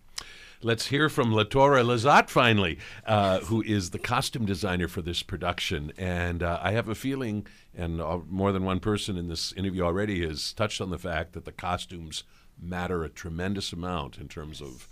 Let's 0.61 0.87
hear 0.87 1.07
from 1.07 1.31
Latora 1.31 1.85
Lazat 1.85 2.29
finally, 2.29 2.79
uh, 3.05 3.39
who 3.39 3.61
is 3.61 3.91
the 3.91 3.99
costume 3.99 4.45
designer 4.45 4.89
for 4.89 5.01
this 5.01 5.23
production. 5.23 5.93
And 5.97 6.43
uh, 6.43 6.59
I 6.61 6.73
have 6.73 6.89
a 6.89 6.95
feeling, 6.95 7.47
and 7.73 8.01
uh, 8.01 8.19
more 8.27 8.51
than 8.51 8.65
one 8.65 8.81
person 8.81 9.15
in 9.15 9.29
this 9.29 9.53
interview 9.53 9.83
already 9.83 10.27
has 10.27 10.51
touched 10.51 10.81
on 10.81 10.89
the 10.89 10.97
fact 10.97 11.31
that 11.31 11.45
the 11.45 11.53
costumes 11.53 12.25
matter 12.61 13.03
a 13.03 13.09
tremendous 13.09 13.73
amount 13.73 14.17
in 14.17 14.27
terms 14.27 14.61
of 14.61 14.87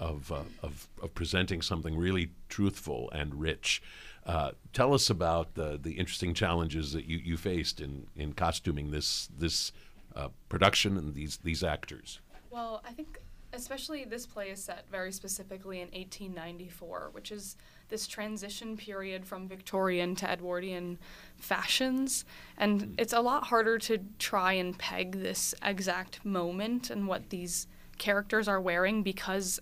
of, 0.00 0.32
uh, 0.32 0.42
of, 0.62 0.88
of, 1.00 1.14
presenting 1.14 1.62
something 1.62 1.96
really 1.96 2.30
truthful 2.48 3.08
and 3.12 3.36
rich. 3.36 3.80
Uh, 4.26 4.50
tell 4.72 4.94
us 4.94 5.08
about 5.08 5.54
the, 5.54 5.78
the 5.80 5.92
interesting 5.92 6.34
challenges 6.34 6.92
that 6.92 7.04
you, 7.04 7.18
you 7.18 7.36
faced 7.36 7.80
in, 7.80 8.08
in 8.16 8.32
costuming 8.32 8.90
this 8.90 9.28
this 9.38 9.70
uh, 10.16 10.28
production 10.48 10.96
and 10.96 11.14
these 11.14 11.36
these 11.38 11.62
actors. 11.62 12.20
Well, 12.50 12.82
I 12.84 12.92
think 12.92 13.18
especially 13.52 14.04
this 14.04 14.26
play 14.26 14.50
is 14.50 14.62
set 14.62 14.84
very 14.90 15.12
specifically 15.12 15.80
in 15.80 15.88
1894, 15.88 17.10
which 17.12 17.30
is 17.30 17.56
this 17.92 18.06
transition 18.06 18.76
period 18.76 19.24
from 19.26 19.46
Victorian 19.46 20.16
to 20.16 20.28
Edwardian 20.28 20.98
fashions. 21.36 22.24
And 22.56 22.82
mm. 22.82 22.94
it's 22.98 23.12
a 23.12 23.20
lot 23.20 23.44
harder 23.44 23.78
to 23.80 23.98
try 24.18 24.54
and 24.54 24.76
peg 24.76 25.20
this 25.20 25.54
exact 25.62 26.24
moment 26.24 26.90
and 26.90 27.06
what 27.06 27.28
these 27.28 27.68
characters 27.98 28.48
are 28.48 28.60
wearing 28.60 29.02
because 29.02 29.60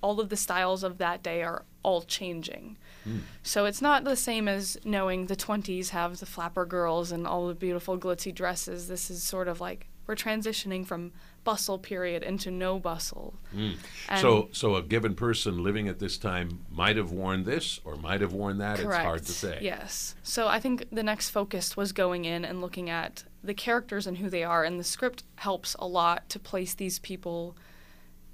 all 0.00 0.20
of 0.20 0.28
the 0.28 0.36
styles 0.36 0.84
of 0.84 0.98
that 0.98 1.22
day 1.22 1.42
are 1.42 1.64
all 1.82 2.02
changing. 2.02 2.78
Mm. 3.06 3.20
So 3.42 3.66
it's 3.66 3.82
not 3.82 4.04
the 4.04 4.16
same 4.16 4.46
as 4.46 4.78
knowing 4.84 5.26
the 5.26 5.36
20s 5.36 5.88
have 5.88 6.20
the 6.20 6.26
flapper 6.26 6.64
girls 6.64 7.10
and 7.10 7.26
all 7.26 7.48
the 7.48 7.54
beautiful 7.54 7.98
glitzy 7.98 8.32
dresses. 8.32 8.86
This 8.86 9.10
is 9.10 9.24
sort 9.24 9.48
of 9.48 9.60
like 9.60 9.88
we're 10.06 10.14
transitioning 10.14 10.86
from 10.86 11.12
bustle 11.44 11.78
period 11.78 12.22
into 12.22 12.50
no 12.50 12.78
bustle. 12.78 13.34
Mm. 13.54 13.76
So, 14.20 14.48
so 14.52 14.76
a 14.76 14.82
given 14.82 15.14
person 15.14 15.62
living 15.62 15.88
at 15.88 15.98
this 15.98 16.18
time 16.18 16.64
might 16.70 16.96
have 16.96 17.10
worn 17.10 17.44
this 17.44 17.80
or 17.84 17.96
might 17.96 18.20
have 18.20 18.32
worn 18.32 18.58
that. 18.58 18.78
Correct. 18.78 19.00
It's 19.00 19.04
hard 19.04 19.24
to 19.24 19.32
say. 19.32 19.58
Yes. 19.60 20.14
So 20.22 20.48
I 20.48 20.60
think 20.60 20.86
the 20.90 21.02
next 21.02 21.30
focus 21.30 21.76
was 21.76 21.92
going 21.92 22.24
in 22.24 22.44
and 22.44 22.60
looking 22.60 22.90
at 22.90 23.24
the 23.42 23.54
characters 23.54 24.06
and 24.06 24.18
who 24.18 24.30
they 24.30 24.44
are, 24.44 24.64
and 24.64 24.78
the 24.78 24.84
script 24.84 25.24
helps 25.36 25.74
a 25.78 25.86
lot 25.86 26.28
to 26.28 26.38
place 26.38 26.74
these 26.74 26.98
people 27.00 27.56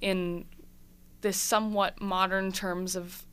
in 0.01 0.45
this 1.21 1.37
somewhat 1.37 2.01
modern 2.01 2.53
terms 2.53 2.95
of 2.95 3.25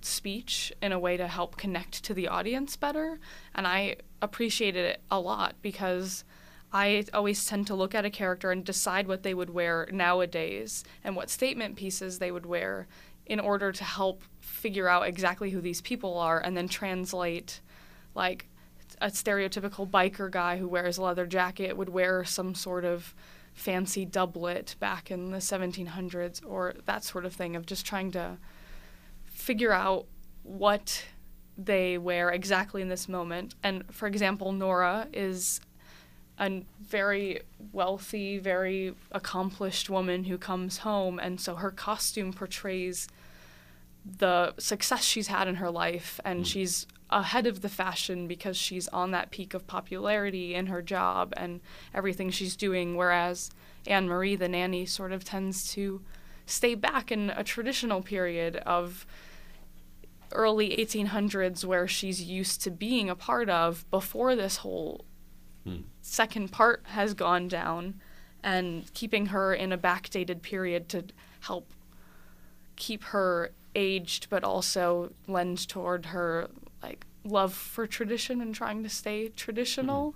speech 0.00 0.72
in 0.80 0.92
a 0.92 0.98
way 0.98 1.16
to 1.16 1.26
help 1.26 1.56
connect 1.56 2.04
to 2.04 2.14
the 2.14 2.28
audience 2.28 2.76
better. 2.76 3.18
And 3.54 3.66
I 3.66 3.96
appreciated 4.22 4.84
it 4.84 5.02
a 5.10 5.20
lot 5.20 5.56
because 5.60 6.24
I 6.72 7.04
always 7.14 7.44
tend 7.46 7.66
to 7.68 7.74
look 7.74 7.94
at 7.94 8.04
a 8.04 8.10
character 8.10 8.50
and 8.50 8.64
decide 8.64 9.06
what 9.06 9.22
they 9.22 9.34
would 9.34 9.50
wear 9.50 9.88
nowadays 9.90 10.84
and 11.02 11.16
what 11.16 11.30
statement 11.30 11.76
pieces 11.76 12.18
they 12.18 12.30
would 12.30 12.46
wear 12.46 12.86
in 13.26 13.40
order 13.40 13.72
to 13.72 13.84
help 13.84 14.22
figure 14.40 14.88
out 14.88 15.06
exactly 15.06 15.50
who 15.50 15.60
these 15.60 15.80
people 15.80 16.18
are 16.18 16.40
and 16.40 16.56
then 16.56 16.68
translate 16.68 17.60
like 18.14 18.46
a 19.00 19.08
stereotypical 19.08 19.88
biker 19.88 20.30
guy 20.30 20.56
who 20.56 20.68
wears 20.68 20.98
a 20.98 21.02
leather 21.02 21.26
jacket 21.26 21.76
would 21.76 21.88
wear 21.88 22.24
some 22.24 22.54
sort 22.54 22.84
of 22.84 23.14
fancy 23.54 24.04
doublet 24.04 24.74
back 24.80 25.10
in 25.10 25.30
the 25.30 25.38
1700s 25.38 26.40
or 26.46 26.74
that 26.86 27.04
sort 27.04 27.24
of 27.24 27.32
thing 27.32 27.56
of 27.56 27.66
just 27.66 27.84
trying 27.84 28.10
to 28.10 28.36
figure 29.24 29.72
out 29.72 30.06
what 30.42 31.04
they 31.56 31.98
wear 31.98 32.30
exactly 32.30 32.80
in 32.80 32.88
this 32.88 33.08
moment. 33.08 33.54
And 33.62 33.84
for 33.90 34.06
example, 34.06 34.52
Nora 34.52 35.08
is 35.12 35.60
a 36.38 36.62
very 36.80 37.40
wealthy, 37.72 38.38
very 38.38 38.94
accomplished 39.12 39.90
woman 39.90 40.24
who 40.24 40.38
comes 40.38 40.78
home, 40.78 41.18
and 41.18 41.40
so 41.40 41.56
her 41.56 41.70
costume 41.70 42.32
portrays 42.32 43.08
the 44.04 44.54
success 44.58 45.04
she's 45.04 45.26
had 45.26 45.48
in 45.48 45.56
her 45.56 45.70
life, 45.70 46.20
and 46.24 46.42
mm. 46.42 46.46
she's 46.46 46.86
ahead 47.10 47.46
of 47.46 47.62
the 47.62 47.68
fashion 47.68 48.26
because 48.26 48.56
she's 48.56 48.88
on 48.88 49.10
that 49.10 49.30
peak 49.30 49.54
of 49.54 49.66
popularity 49.66 50.54
in 50.54 50.66
her 50.66 50.82
job 50.82 51.32
and 51.36 51.60
everything 51.94 52.30
she's 52.30 52.56
doing. 52.56 52.96
Whereas 52.96 53.50
Anne 53.86 54.08
Marie, 54.08 54.36
the 54.36 54.48
nanny, 54.48 54.86
sort 54.86 55.12
of 55.12 55.24
tends 55.24 55.72
to 55.72 56.02
stay 56.46 56.74
back 56.74 57.10
in 57.10 57.30
a 57.30 57.44
traditional 57.44 58.02
period 58.02 58.56
of 58.56 59.06
early 60.32 60.76
1800s 60.76 61.64
where 61.64 61.88
she's 61.88 62.22
used 62.22 62.62
to 62.62 62.70
being 62.70 63.08
a 63.08 63.14
part 63.14 63.48
of 63.48 63.90
before 63.90 64.36
this 64.36 64.58
whole 64.58 65.04
second 66.00 66.50
part 66.50 66.82
has 66.86 67.12
gone 67.14 67.46
down 67.48 68.00
and 68.42 68.92
keeping 68.94 69.26
her 69.26 69.52
in 69.54 69.72
a 69.72 69.78
backdated 69.78 70.40
period 70.42 70.88
to 70.88 71.04
help 71.40 71.70
keep 72.76 73.04
her 73.04 73.50
aged 73.74 74.28
but 74.30 74.42
also 74.44 75.12
lend 75.26 75.68
toward 75.68 76.06
her 76.06 76.48
like 76.82 77.04
love 77.24 77.52
for 77.52 77.86
tradition 77.86 78.40
and 78.40 78.54
trying 78.54 78.82
to 78.82 78.88
stay 78.88 79.28
traditional 79.28 80.14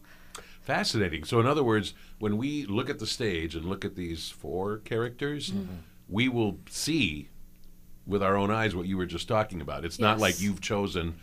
Fascinating. 0.62 1.24
So, 1.24 1.40
in 1.40 1.46
other 1.46 1.64
words, 1.64 1.92
when 2.20 2.36
we 2.36 2.66
look 2.66 2.88
at 2.88 3.00
the 3.00 3.06
stage 3.06 3.56
and 3.56 3.64
look 3.64 3.84
at 3.84 3.96
these 3.96 4.28
four 4.30 4.78
characters, 4.78 5.50
Mm-hmm. 5.50 5.74
we 6.08 6.28
will 6.28 6.60
see 6.70 7.28
with 8.06 8.22
our 8.22 8.36
own 8.36 8.52
eyes 8.52 8.72
what 8.74 8.86
you 8.86 8.96
were 8.96 9.06
just 9.06 9.26
talking 9.26 9.60
about. 9.60 9.84
It's 9.84 9.98
not 9.98 10.20
like 10.20 10.40
you've 10.40 10.60
chosen 10.60 11.16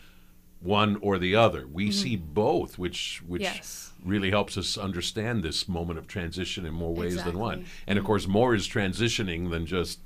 one 0.62 0.98
or 1.02 1.18
the 1.18 1.36
other. 1.36 1.66
We 1.68 1.92
see 1.92 2.16
both, 2.16 2.78
which 2.78 3.22
which 3.26 3.42
Mm-hmm. 3.44 3.56
Yes. 3.56 3.92
really 4.04 4.30
helps 4.30 4.58
us 4.58 4.78
understand 4.78 5.44
this 5.44 5.68
moment 5.68 6.00
of 6.00 6.08
transition 6.08 6.66
in 6.66 6.74
more 6.74 6.94
ways 6.94 7.24
than 7.24 7.38
one. 7.40 7.60
Exactly. 7.60 7.84
And 7.88 8.00
of 8.00 8.06
course, 8.06 8.28
more 8.28 8.54
is 8.56 8.68
transitioning 8.68 9.50
than 9.52 9.66
just 9.66 10.00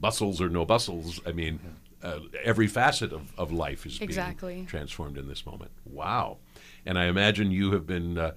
bustles 0.00 0.40
or 0.40 0.48
no 0.48 0.64
bustles. 0.64 1.20
I 1.26 1.32
mean, 1.32 1.58
uh, 2.02 2.20
every 2.44 2.66
facet 2.68 3.12
of, 3.12 3.32
of 3.38 3.50
life 3.52 3.84
is 3.86 4.00
Exactly. 4.00 4.54
being 4.54 4.66
transformed 4.66 5.18
in 5.18 5.26
this 5.28 5.44
moment. 5.44 5.72
Wow. 5.84 6.38
And 6.86 6.96
I 6.98 7.06
imagine 7.06 7.50
you 7.50 7.72
have 7.72 7.86
been 7.86 8.16
uh, 8.18 8.32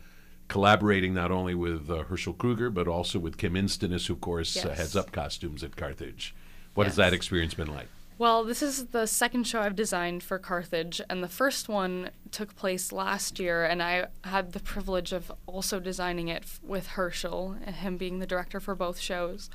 collaborating 0.47 1.13
not 1.13 1.31
only 1.31 1.53
with 1.55 1.89
uh, 1.89 2.03
Herschel 2.03 2.33
Kruger, 2.33 2.69
but 2.71 2.87
also 2.87 3.19
with 3.19 3.37
Kim 3.37 3.53
Instonis, 3.53 4.07
who, 4.07 4.13
of 4.13 4.21
course, 4.21 4.57
uh, 4.57 4.69
Yes. 4.69 4.77
heads 4.77 4.95
up 4.95 5.11
costumes 5.11 5.63
at 5.63 5.75
Carthage. 5.75 6.33
What 6.73 6.87
has 6.87 6.95
that 6.95 7.13
experience 7.13 7.53
been 7.53 7.71
like? 7.73 7.87
Well, 8.21 8.43
this 8.43 8.61
is 8.61 8.85
the 8.89 9.07
second 9.07 9.47
show 9.47 9.61
I've 9.61 9.75
designed 9.75 10.21
for 10.21 10.37
Carthage, 10.37 11.01
and 11.09 11.23
the 11.23 11.27
first 11.27 11.67
one 11.67 12.11
took 12.29 12.55
place 12.55 12.91
last 12.91 13.39
year, 13.39 13.65
and 13.65 13.81
I 13.81 14.09
had 14.23 14.51
the 14.51 14.59
privilege 14.59 15.11
of 15.11 15.31
also 15.47 15.79
designing 15.79 16.27
it 16.27 16.43
f- 16.43 16.59
with 16.61 16.85
Herschel, 16.85 17.53
him 17.53 17.97
being 17.97 18.19
the 18.19 18.27
director 18.27 18.59
for 18.59 18.75
both 18.75 18.99
shows. 18.99 19.49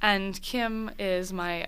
And 0.00 0.40
Kim 0.40 0.90
is 0.98 1.30
my 1.30 1.66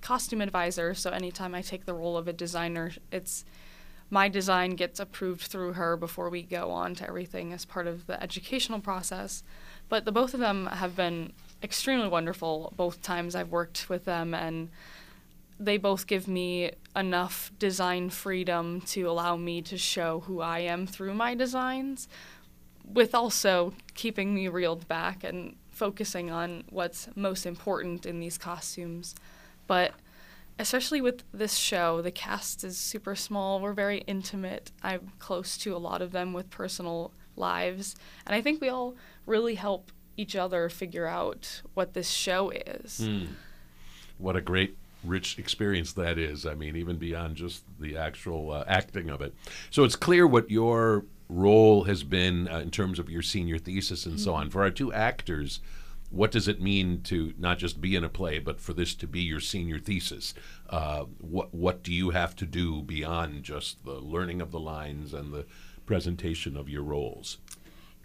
costume 0.00 0.40
advisor, 0.40 0.94
so 0.94 1.10
anytime 1.10 1.54
I 1.54 1.62
take 1.62 1.86
the 1.86 1.94
role 1.94 2.16
of 2.16 2.26
a 2.26 2.32
designer, 2.32 2.90
it's 3.12 3.44
my 4.10 4.28
design 4.28 4.70
gets 4.70 4.98
approved 4.98 5.42
through 5.42 5.74
her 5.74 5.96
before 5.96 6.28
we 6.28 6.42
go 6.42 6.72
on 6.72 6.96
to 6.96 7.06
everything 7.06 7.52
as 7.52 7.64
part 7.64 7.86
of 7.86 8.08
the 8.08 8.20
educational 8.20 8.80
process. 8.80 9.44
But 9.88 10.06
the 10.06 10.12
both 10.12 10.34
of 10.34 10.40
them 10.40 10.66
have 10.66 10.96
been 10.96 11.34
extremely 11.62 12.08
wonderful 12.08 12.72
both 12.76 13.00
times 13.00 13.36
I've 13.36 13.52
worked 13.52 13.88
with 13.88 14.06
them 14.06 14.34
and 14.34 14.70
they 15.58 15.76
both 15.76 16.06
give 16.06 16.26
me 16.26 16.72
enough 16.96 17.52
design 17.58 18.10
freedom 18.10 18.80
to 18.82 19.02
allow 19.08 19.36
me 19.36 19.62
to 19.62 19.78
show 19.78 20.20
who 20.20 20.40
I 20.40 20.60
am 20.60 20.86
through 20.86 21.14
my 21.14 21.34
designs, 21.34 22.08
with 22.84 23.14
also 23.14 23.74
keeping 23.94 24.34
me 24.34 24.48
reeled 24.48 24.86
back 24.88 25.24
and 25.24 25.56
focusing 25.70 26.30
on 26.30 26.64
what's 26.70 27.08
most 27.16 27.46
important 27.46 28.06
in 28.06 28.20
these 28.20 28.38
costumes. 28.38 29.14
But 29.66 29.92
especially 30.58 31.00
with 31.00 31.24
this 31.32 31.54
show, 31.54 32.00
the 32.00 32.10
cast 32.10 32.62
is 32.62 32.78
super 32.78 33.16
small. 33.16 33.60
We're 33.60 33.72
very 33.72 33.98
intimate. 34.06 34.70
I'm 34.82 35.12
close 35.18 35.56
to 35.58 35.74
a 35.74 35.78
lot 35.78 36.02
of 36.02 36.12
them 36.12 36.32
with 36.32 36.50
personal 36.50 37.12
lives. 37.36 37.96
And 38.26 38.34
I 38.34 38.40
think 38.40 38.60
we 38.60 38.68
all 38.68 38.94
really 39.26 39.56
help 39.56 39.90
each 40.16 40.36
other 40.36 40.68
figure 40.68 41.06
out 41.06 41.62
what 41.74 41.94
this 41.94 42.08
show 42.08 42.50
is. 42.50 42.98
Hmm. 42.98 43.24
What 44.18 44.36
a 44.36 44.40
great, 44.40 44.76
rich 45.04 45.38
experience 45.38 45.92
that 45.94 46.18
is. 46.18 46.46
I 46.46 46.54
mean, 46.54 46.76
even 46.76 46.96
beyond 46.96 47.36
just 47.36 47.64
the 47.80 47.96
actual 47.96 48.52
uh, 48.52 48.64
acting 48.66 49.10
of 49.10 49.20
it. 49.20 49.34
So 49.70 49.84
it's 49.84 49.96
clear 49.96 50.26
what 50.26 50.50
your 50.50 51.04
role 51.28 51.84
has 51.84 52.02
been 52.02 52.48
uh, 52.48 52.58
in 52.58 52.70
terms 52.70 52.98
of 52.98 53.08
your 53.08 53.22
senior 53.22 53.58
thesis 53.58 54.06
and 54.06 54.20
so 54.20 54.34
on. 54.34 54.50
For 54.50 54.62
our 54.62 54.70
two 54.70 54.92
actors, 54.92 55.60
what 56.10 56.30
does 56.30 56.48
it 56.48 56.60
mean 56.60 57.02
to 57.02 57.34
not 57.38 57.58
just 57.58 57.80
be 57.80 57.96
in 57.96 58.04
a 58.04 58.08
play, 58.08 58.38
but 58.38 58.60
for 58.60 58.72
this 58.72 58.94
to 58.96 59.06
be 59.06 59.20
your 59.20 59.40
senior 59.40 59.78
thesis? 59.78 60.34
Uh, 60.68 61.04
what 61.20 61.52
what 61.52 61.82
do 61.82 61.92
you 61.92 62.10
have 62.10 62.36
to 62.36 62.46
do 62.46 62.82
beyond 62.82 63.42
just 63.42 63.84
the 63.84 63.94
learning 63.94 64.40
of 64.40 64.50
the 64.50 64.60
lines 64.60 65.12
and 65.12 65.32
the 65.32 65.46
presentation 65.86 66.56
of 66.56 66.68
your 66.68 66.82
roles? 66.82 67.38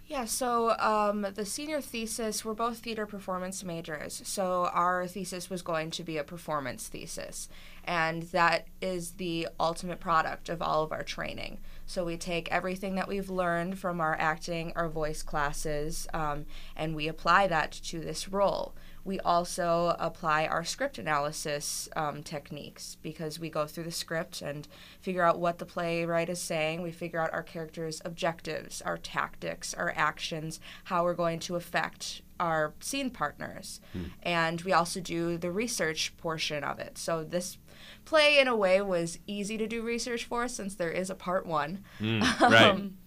Yeah, 0.09 0.25
so 0.25 0.75
um, 0.79 1.27
the 1.35 1.45
senior 1.45 1.81
thesis, 1.81 2.43
we're 2.43 2.55
both 2.55 2.79
theater 2.79 3.05
performance 3.05 3.63
majors. 3.63 4.23
So 4.25 4.67
our 4.73 5.05
thesis 5.05 5.51
was 5.51 5.61
going 5.61 5.91
to 5.91 6.03
be 6.03 6.17
a 6.17 6.23
performance 6.23 6.87
thesis. 6.87 7.47
And 7.83 8.23
that 8.23 8.65
is 8.81 9.11
the 9.11 9.47
ultimate 9.59 9.99
product 9.99 10.49
of 10.49 10.63
all 10.63 10.81
of 10.81 10.91
our 10.91 11.03
training. 11.03 11.59
So 11.85 12.03
we 12.03 12.17
take 12.17 12.51
everything 12.51 12.95
that 12.95 13.07
we've 13.07 13.29
learned 13.29 13.77
from 13.77 14.01
our 14.01 14.15
acting, 14.19 14.73
our 14.75 14.89
voice 14.89 15.21
classes, 15.21 16.07
um, 16.11 16.47
and 16.75 16.95
we 16.95 17.07
apply 17.07 17.45
that 17.45 17.71
to 17.71 17.99
this 17.99 18.27
role. 18.27 18.73
We 19.09 19.19
also 19.21 19.95
apply 19.97 20.45
our 20.45 20.63
script 20.63 20.99
analysis 20.99 21.89
um, 21.95 22.21
techniques 22.21 22.95
because 23.01 23.39
we 23.39 23.49
go 23.49 23.65
through 23.65 23.85
the 23.85 23.91
script 23.91 24.43
and 24.43 24.67
figure 25.01 25.23
out 25.23 25.39
what 25.39 25.57
the 25.57 25.65
playwright 25.65 26.29
is 26.29 26.39
saying. 26.39 26.83
We 26.83 26.91
figure 26.91 27.19
out 27.19 27.33
our 27.33 27.41
characters' 27.41 28.03
objectives, 28.05 28.83
our 28.83 28.99
tactics, 28.99 29.73
our 29.73 29.91
actions, 29.95 30.59
how 30.83 31.03
we're 31.05 31.15
going 31.15 31.39
to 31.39 31.55
affect 31.55 32.21
our 32.39 32.75
scene 32.81 33.09
partners. 33.09 33.81
And 34.21 34.61
we 34.61 34.73
also 34.73 34.99
do 34.99 35.39
the 35.39 35.51
research 35.51 36.15
portion 36.17 36.63
of 36.63 36.77
it. 36.77 36.99
So 36.99 37.23
this 37.23 37.57
play, 38.05 38.37
in 38.37 38.47
a 38.47 38.55
way, 38.55 38.79
was 38.79 39.17
easy 39.25 39.57
to 39.57 39.65
do 39.65 39.81
research 39.81 40.25
for 40.25 40.47
since 40.47 40.75
there 40.75 40.91
is 40.91 41.09
a 41.09 41.15
part 41.15 41.47
one. 41.47 41.83
right. 41.99 42.53
Um, 42.69 42.97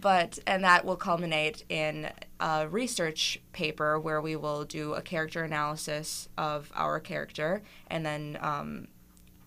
but 0.00 0.38
and 0.46 0.64
that 0.64 0.84
will 0.84 0.96
culminate 0.96 1.64
in 1.68 2.10
a 2.40 2.68
research 2.68 3.40
paper 3.52 3.98
where 3.98 4.20
we 4.20 4.36
will 4.36 4.64
do 4.64 4.94
a 4.94 5.02
character 5.02 5.42
analysis 5.42 6.28
of 6.38 6.70
our 6.74 7.00
character 7.00 7.62
and 7.88 8.06
then 8.06 8.38
um, 8.40 8.88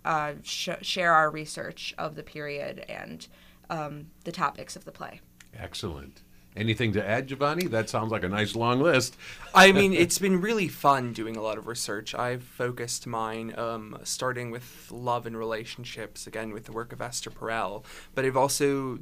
uh, 0.04 0.34
sh- 0.44 0.70
share 0.82 1.14
our 1.14 1.30
research 1.30 1.94
of 1.98 2.16
the 2.16 2.24
period 2.24 2.86
and 2.90 3.28
um, 3.70 4.08
the 4.24 4.32
topics 4.32 4.76
of 4.76 4.86
the 4.86 4.92
play. 4.92 5.22
Excellent. 5.58 6.22
Anything 6.54 6.92
to 6.94 7.08
add, 7.08 7.28
Giovanni? 7.28 7.68
That 7.68 7.90
sounds 7.90 8.12
like 8.12 8.24
a 8.24 8.30
nice 8.30 8.56
long 8.56 8.82
list. 8.82 9.16
I 9.56 9.72
mean, 9.72 9.94
it's 9.94 10.20
been 10.20 10.42
really 10.42 10.68
fun 10.68 11.14
doing 11.14 11.38
a 11.38 11.42
lot 11.42 11.58
of 11.58 11.66
research. 11.66 12.14
I've 12.14 12.44
focused 12.44 13.08
mine 13.08 13.58
um, 13.58 13.98
starting 14.04 14.52
with 14.52 14.92
love 14.92 15.26
and 15.26 15.38
relationships, 15.38 16.28
again, 16.28 16.52
with 16.52 16.66
the 16.66 16.74
work 16.74 16.92
of 16.92 17.02
Esther 17.02 17.30
Perel, 17.30 17.86
but 18.16 18.26
I've 18.26 18.36
also 18.36 19.00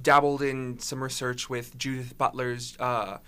dabbled 0.00 0.42
in 0.42 0.78
some 0.78 1.02
research 1.02 1.48
with 1.48 1.76
Judith 1.78 2.16
Butler's 2.16 2.76
uh, 2.78 3.18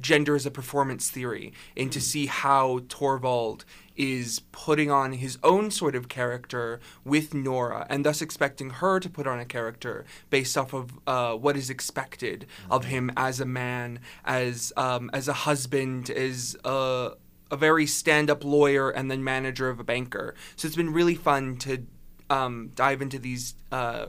gender 0.00 0.34
as 0.34 0.46
a 0.46 0.50
performance 0.50 1.10
theory 1.10 1.52
and 1.76 1.92
to 1.92 2.00
see 2.00 2.26
how 2.26 2.80
Torvald 2.88 3.64
is 3.96 4.40
putting 4.50 4.90
on 4.90 5.12
his 5.12 5.38
own 5.42 5.70
sort 5.70 5.94
of 5.94 6.08
character 6.08 6.80
with 7.04 7.32
Nora 7.32 7.86
and 7.88 8.04
thus 8.04 8.20
expecting 8.20 8.70
her 8.70 8.98
to 8.98 9.08
put 9.08 9.26
on 9.26 9.38
a 9.38 9.44
character 9.44 10.04
based 10.30 10.58
off 10.58 10.72
of 10.72 10.98
uh, 11.06 11.34
what 11.34 11.56
is 11.56 11.70
expected 11.70 12.46
of 12.70 12.86
him 12.86 13.10
as 13.16 13.40
a 13.40 13.44
man, 13.44 14.00
as 14.24 14.72
um, 14.76 15.10
as 15.12 15.28
a 15.28 15.32
husband, 15.32 16.10
as 16.10 16.56
a, 16.64 17.12
a 17.50 17.56
very 17.56 17.86
stand-up 17.86 18.42
lawyer 18.42 18.90
and 18.90 19.10
then 19.10 19.22
manager 19.22 19.68
of 19.68 19.78
a 19.78 19.84
banker. 19.84 20.34
So 20.56 20.66
it's 20.66 20.76
been 20.76 20.92
really 20.92 21.14
fun 21.14 21.56
to 21.58 21.86
um, 22.30 22.72
dive 22.74 23.00
into 23.00 23.18
these 23.18 23.54
uh, 23.70 24.06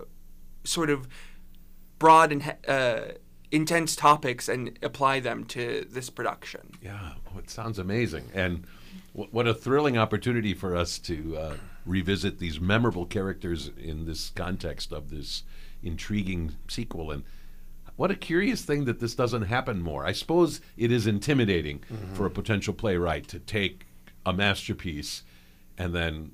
sort 0.65 0.89
of 0.89 1.08
broad 1.99 2.32
and 2.32 2.56
uh, 2.67 3.01
intense 3.51 3.95
topics 3.95 4.49
and 4.49 4.78
apply 4.82 5.19
them 5.19 5.45
to 5.45 5.86
this 5.89 6.10
production. 6.10 6.71
Yeah, 6.82 7.13
it 7.38 7.49
sounds 7.49 7.80
amazing. 7.80 8.30
And 8.34 8.65
w- 9.13 9.30
what 9.32 9.47
a 9.47 9.54
thrilling 9.54 9.97
opportunity 9.97 10.54
for 10.54 10.75
us 10.75 10.99
to 10.99 11.38
uh, 11.38 11.54
revisit 11.86 12.39
these 12.39 12.60
memorable 12.60 13.06
characters 13.06 13.71
in 13.78 14.06
this 14.06 14.32
context 14.32 14.91
of 14.91 15.10
this 15.10 15.43
intriguing 15.84 16.56
sequel. 16.67 17.12
And 17.12 17.23
what 17.95 18.12
a 18.12 18.15
curious 18.15 18.63
thing 18.63 18.86
that 18.86 18.99
this 18.99 19.15
doesn't 19.15 19.43
happen 19.43 19.82
more. 19.82 20.06
I 20.06 20.12
suppose 20.12 20.60
it 20.75 20.91
is 20.91 21.08
intimidating 21.08 21.82
for 22.13 22.25
a 22.25 22.32
potential 22.32 22.73
playwright 22.73 23.28
to 23.30 23.39
take 23.39 23.86
a 24.25 24.34
masterpiece 24.34 25.23
and 25.78 25.93
then 25.93 26.32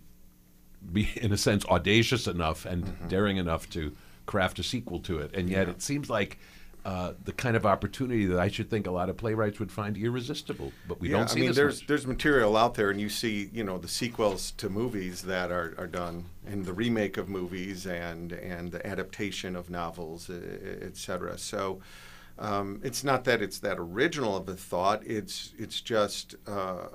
be, 0.91 1.09
in 1.15 1.31
a 1.31 1.37
sense, 1.37 1.65
audacious 1.65 2.25
enough 2.27 2.65
and 2.65 2.97
daring 3.07 3.37
enough 3.37 3.69
to 3.71 3.95
craft 4.31 4.59
a 4.59 4.63
sequel 4.63 5.01
to 5.01 5.19
it. 5.19 5.35
And 5.35 5.49
yet 5.49 5.67
it 5.67 5.81
seems 5.81 6.09
like 6.09 6.39
uh, 6.85 7.11
the 7.25 7.33
kind 7.33 7.57
of 7.57 7.65
opportunity 7.65 8.25
that 8.25 8.39
I 8.39 8.47
should 8.47 8.69
think 8.69 8.87
a 8.87 8.91
lot 8.91 9.09
of 9.09 9.17
playwrights 9.17 9.59
would 9.59 9.73
find 9.73 9.97
irresistible. 9.97 10.71
But 10.87 11.01
we 11.01 11.09
yeah, 11.09 11.17
don't 11.17 11.29
see 11.29 11.39
I 11.39 11.41
mean, 11.41 11.49
this 11.49 11.57
there's 11.57 11.81
much. 11.81 11.87
there's 11.87 12.07
material 12.07 12.55
out 12.55 12.75
there, 12.75 12.89
and 12.89 13.01
you 13.01 13.09
see, 13.09 13.49
you 13.51 13.65
know, 13.65 13.77
the 13.77 13.89
sequels 13.89 14.51
to 14.51 14.69
movies 14.69 15.23
that 15.23 15.51
are, 15.51 15.75
are 15.77 15.85
done, 15.85 16.25
and 16.47 16.63
the 16.65 16.71
remake 16.71 17.17
of 17.17 17.27
movies, 17.27 17.85
and 17.85 18.31
and 18.31 18.71
the 18.71 18.87
adaptation 18.87 19.57
of 19.57 19.69
novels, 19.69 20.29
etc. 20.29 21.37
So, 21.37 21.81
um, 22.39 22.79
it's 22.85 23.03
not 23.03 23.25
that 23.25 23.41
it's 23.41 23.59
that 23.59 23.77
original 23.77 24.37
of 24.37 24.47
a 24.47 24.55
thought. 24.55 25.05
It's 25.05 25.53
it's 25.59 25.81
just 25.81 26.35
uh, 26.47 26.87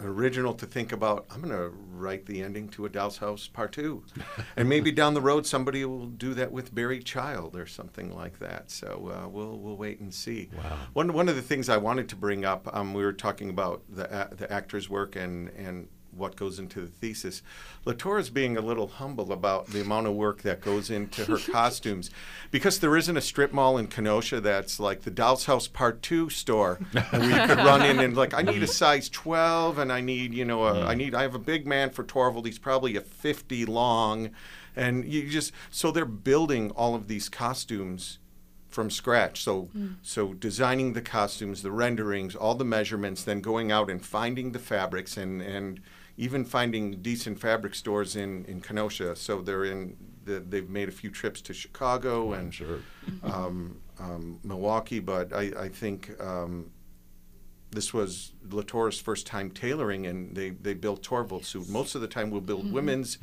original 0.00 0.54
to 0.54 0.66
think 0.66 0.92
about. 0.92 1.26
I'm 1.30 1.40
going 1.40 1.56
to 1.56 1.68
write 1.68 2.26
the 2.26 2.42
ending 2.42 2.68
to 2.70 2.84
A 2.86 2.88
Doll's 2.88 3.18
House 3.18 3.48
Part 3.48 3.72
Two, 3.72 4.04
and 4.56 4.68
maybe 4.68 4.92
down 4.92 5.14
the 5.14 5.20
road 5.20 5.46
somebody 5.46 5.84
will 5.84 6.06
do 6.06 6.34
that 6.34 6.52
with 6.52 6.74
barry 6.74 7.00
Child 7.00 7.56
or 7.56 7.66
something 7.66 8.14
like 8.14 8.38
that. 8.38 8.70
So 8.70 9.12
uh, 9.12 9.28
we'll 9.28 9.58
we'll 9.58 9.76
wait 9.76 10.00
and 10.00 10.12
see. 10.12 10.50
Wow. 10.56 10.78
One 10.92 11.12
one 11.12 11.28
of 11.28 11.36
the 11.36 11.42
things 11.42 11.68
I 11.68 11.76
wanted 11.76 12.08
to 12.10 12.16
bring 12.16 12.44
up, 12.44 12.68
um, 12.74 12.94
we 12.94 13.04
were 13.04 13.12
talking 13.12 13.50
about 13.50 13.82
the 13.88 14.04
a- 14.30 14.34
the 14.34 14.52
actor's 14.52 14.88
work 14.88 15.16
and 15.16 15.48
and 15.50 15.88
what 16.16 16.36
goes 16.36 16.58
into 16.58 16.80
the 16.80 16.86
thesis. 16.86 17.42
Latora's 17.84 18.30
being 18.30 18.56
a 18.56 18.60
little 18.60 18.88
humble 18.88 19.32
about 19.32 19.66
the 19.66 19.80
amount 19.80 20.06
of 20.06 20.14
work 20.14 20.42
that 20.42 20.60
goes 20.60 20.90
into 20.90 21.24
her 21.24 21.38
costumes, 21.52 22.10
because 22.50 22.78
there 22.78 22.96
isn't 22.96 23.16
a 23.16 23.20
strip 23.20 23.52
mall 23.52 23.78
in 23.78 23.86
Kenosha 23.86 24.40
that's 24.40 24.80
like 24.80 25.02
the 25.02 25.10
Doll's 25.10 25.46
House 25.46 25.68
Part 25.68 26.02
Two 26.02 26.30
store, 26.30 26.78
and 27.12 27.26
we 27.26 27.46
could 27.46 27.58
run 27.58 27.82
in 27.82 28.00
and 28.00 28.16
like 28.16 28.34
I 28.34 28.42
need 28.42 28.62
a 28.62 28.66
size 28.66 29.08
twelve, 29.08 29.78
and 29.78 29.92
I 29.92 30.00
need 30.00 30.34
you 30.34 30.44
know 30.44 30.64
I 30.64 30.94
mm. 30.94 30.98
need 30.98 31.14
I 31.14 31.22
have 31.22 31.34
a 31.34 31.40
big 31.40 31.66
man 31.66 31.90
for 31.90 32.04
Torvald. 32.04 32.46
He's 32.46 32.58
probably 32.58 32.96
a 32.96 33.00
fifty 33.00 33.64
long, 33.64 34.30
and 34.74 35.04
you 35.04 35.28
just 35.28 35.52
so 35.70 35.90
they're 35.90 36.04
building 36.04 36.70
all 36.72 36.94
of 36.94 37.08
these 37.08 37.28
costumes 37.28 38.18
from 38.76 38.90
scratch. 38.90 39.42
So 39.42 39.70
mm. 39.76 39.94
so 40.02 40.34
designing 40.34 40.92
the 40.92 41.00
costumes, 41.00 41.62
the 41.62 41.70
renderings, 41.70 42.36
all 42.36 42.54
the 42.54 42.64
measurements, 42.64 43.24
then 43.24 43.40
going 43.40 43.72
out 43.72 43.88
and 43.88 44.04
finding 44.04 44.52
the 44.52 44.58
fabrics 44.58 45.16
and 45.16 45.40
and 45.40 45.80
even 46.16 46.44
finding 46.44 47.02
decent 47.02 47.38
fabric 47.38 47.74
stores 47.74 48.16
in 48.16 48.44
in 48.46 48.60
Kenosha. 48.60 49.16
So 49.16 49.40
they're 49.40 49.64
in 49.64 49.96
the, 50.24 50.40
they've 50.40 50.68
made 50.68 50.88
a 50.88 50.92
few 50.92 51.10
trips 51.10 51.40
to 51.42 51.54
Chicago 51.54 52.32
and 52.32 52.52
sure. 52.52 52.80
um, 53.22 53.80
um, 53.98 54.40
Milwaukee, 54.44 55.00
but 55.00 55.32
I, 55.32 55.52
I 55.58 55.68
think 55.68 56.10
um, 56.20 56.70
this 57.70 57.94
was 57.94 58.32
Latora's 58.48 59.00
first 59.00 59.26
time 59.26 59.50
tailoring, 59.50 60.06
and 60.06 60.36
they, 60.36 60.50
they 60.50 60.74
built 60.74 61.02
Torvald 61.02 61.44
suit. 61.44 61.68
Most 61.68 61.94
of 61.94 62.00
the 62.00 62.08
time, 62.08 62.30
we'll 62.30 62.40
build 62.40 62.70
women's 62.72 63.18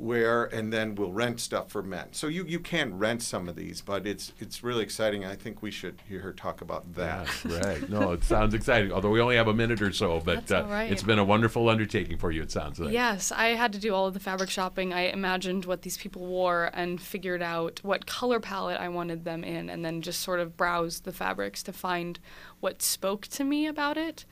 wear, 0.00 0.44
and 0.44 0.72
then 0.72 0.94
we'll 0.94 1.12
rent 1.12 1.40
stuff 1.40 1.70
for 1.70 1.82
men. 1.82 2.08
So 2.12 2.26
you, 2.26 2.44
you 2.44 2.60
can 2.60 2.98
rent 2.98 3.22
some 3.22 3.48
of 3.48 3.56
these, 3.56 3.80
but 3.80 4.06
it's 4.06 4.32
it's 4.38 4.62
really 4.62 4.82
exciting. 4.82 5.24
I 5.24 5.34
think 5.34 5.62
we 5.62 5.70
should 5.70 6.00
hear 6.08 6.20
her 6.20 6.32
talk 6.32 6.60
about 6.60 6.94
that. 6.94 7.28
Yeah, 7.44 7.58
right. 7.58 7.88
No, 7.88 8.12
it 8.12 8.24
sounds 8.24 8.54
exciting. 8.54 8.92
Although 8.92 9.10
we 9.10 9.20
only 9.20 9.36
have 9.36 9.48
a 9.48 9.54
minute 9.54 9.82
or 9.82 9.92
so, 9.92 10.20
but 10.24 10.50
uh, 10.50 10.62
all 10.62 10.70
right. 10.70 10.90
it's 10.90 11.02
been 11.02 11.18
a 11.18 11.24
wonderful 11.24 11.68
undertaking 11.68 12.18
for 12.18 12.30
you. 12.30 12.42
It 12.42 12.50
sounds 12.50 12.78
like. 12.78 12.92
Yes, 12.92 13.32
I 13.32 13.48
had 13.48 13.72
to 13.72 13.78
do 13.78 13.94
all 13.94 14.06
of 14.06 14.14
the 14.14 14.20
fabric 14.20 14.50
shopping. 14.50 14.92
I 14.92 15.02
imagined 15.02 15.64
what 15.64 15.82
these 15.82 15.96
people 15.96 16.26
wore 16.26 16.70
and 16.72 17.00
figured 17.00 17.42
out 17.42 17.80
what 17.82 18.06
color 18.06 18.40
palette 18.40 18.80
I 18.80 18.88
wanted 18.88 19.24
them 19.24 19.44
in, 19.44 19.68
and 19.68 19.84
then 19.84 20.02
just 20.02 20.20
sort 20.20 20.40
of 20.40 20.56
browsed 20.56 21.04
the 21.04 21.12
fabrics 21.12 21.62
to 21.64 21.72
find 21.72 22.18
what 22.60 22.82
spoke 22.82 23.26
to 23.28 23.44
me 23.44 23.66
about 23.66 23.96
it. 23.96 24.24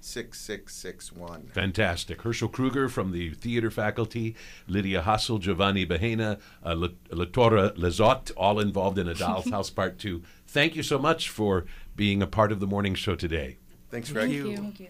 262-551-6661. 0.01 1.49
Fantastic. 1.51 2.21
Herschel 2.21 2.49
Kruger 2.49 2.89
from 2.89 3.11
the 3.11 3.31
theater 3.31 3.71
faculty, 3.71 4.35
Lydia 4.67 5.01
Hassel, 5.01 5.39
Giovanni 5.39 5.85
Bahena, 5.85 6.39
uh, 6.65 6.75
La- 6.75 6.87
Latora 7.11 7.75
Lazot, 7.77 8.31
all 8.37 8.59
involved 8.59 8.97
in 8.97 9.07
A 9.07 9.13
Doll's 9.13 9.49
House 9.51 9.69
Part 9.69 9.97
2. 9.99 10.21
Thank 10.47 10.75
you 10.75 10.83
so 10.83 10.97
much 10.97 11.29
for 11.29 11.65
being 11.95 12.21
a 12.21 12.27
part 12.27 12.51
of 12.51 12.59
the 12.59 12.67
morning 12.67 12.95
show 12.95 13.15
today. 13.15 13.57
Thanks, 13.89 14.11
Greg. 14.11 14.31
you. 14.31 14.55
Thank 14.55 14.79
you. 14.79 14.89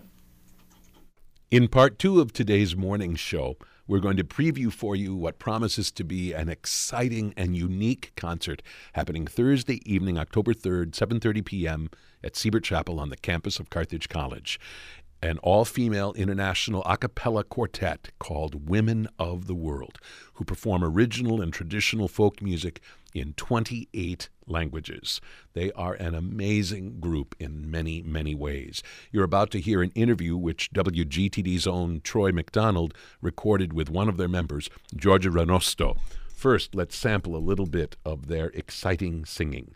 In 1.51 1.67
part 1.67 1.97
two 1.97 2.19
of 2.21 2.31
today's 2.31 2.75
morning 2.75 3.15
show, 3.15 3.57
we're 3.87 3.99
going 3.99 4.17
to 4.17 4.23
preview 4.23 4.71
for 4.71 4.95
you 4.95 5.15
what 5.15 5.39
promises 5.39 5.89
to 5.93 6.03
be 6.03 6.31
an 6.31 6.47
exciting 6.47 7.33
and 7.35 7.57
unique 7.57 8.11
concert 8.15 8.61
happening 8.93 9.25
Thursday 9.25 9.81
evening, 9.91 10.19
October 10.19 10.53
3rd, 10.53 10.91
7:30 10.91 11.43
p.m. 11.43 11.89
at 12.23 12.35
Siebert 12.35 12.63
Chapel 12.63 12.99
on 12.99 13.09
the 13.09 13.17
campus 13.17 13.59
of 13.59 13.71
Carthage 13.71 14.09
College. 14.09 14.59
An 15.21 15.37
all-female 15.39 16.13
international 16.13 16.81
a 16.85 16.95
cappella 16.95 17.43
quartet 17.43 18.11
called 18.19 18.69
Women 18.69 19.09
of 19.19 19.47
the 19.47 19.55
World, 19.55 19.99
who 20.35 20.45
perform 20.45 20.81
original 20.81 21.41
and 21.41 21.51
traditional 21.51 22.07
folk 22.07 22.41
music 22.41 22.81
in 23.13 23.33
28 23.33 24.29
languages. 24.47 25.19
They 25.53 25.71
are 25.73 25.93
an 25.93 26.15
amazing 26.15 27.01
group 27.01 27.35
in 27.37 27.69
many, 27.69 28.01
many 28.01 28.33
ways. 28.33 28.81
You're 29.11 29.25
about 29.25 29.51
to 29.51 29.59
hear 29.59 29.81
an 29.81 29.91
interview 29.93 30.37
which 30.37 30.71
WGTD's 30.71 31.67
own 31.67 31.99
Troy 32.01 32.31
McDonald 32.31 32.93
recorded 33.21 33.73
with 33.73 33.89
one 33.89 34.07
of 34.07 34.15
their 34.15 34.29
members, 34.29 34.69
Giorgia 34.95 35.31
Renosto. 35.31 35.97
First, 36.33 36.73
let's 36.75 36.95
sample 36.95 37.35
a 37.35 37.37
little 37.37 37.65
bit 37.65 37.97
of 38.05 38.27
their 38.27 38.47
exciting 38.47 39.25
singing. 39.25 39.75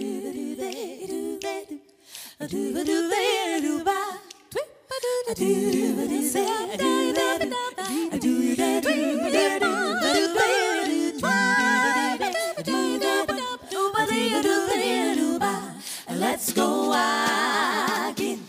Let's 16.41 16.53
go 16.53 16.89
walking, 16.89 18.39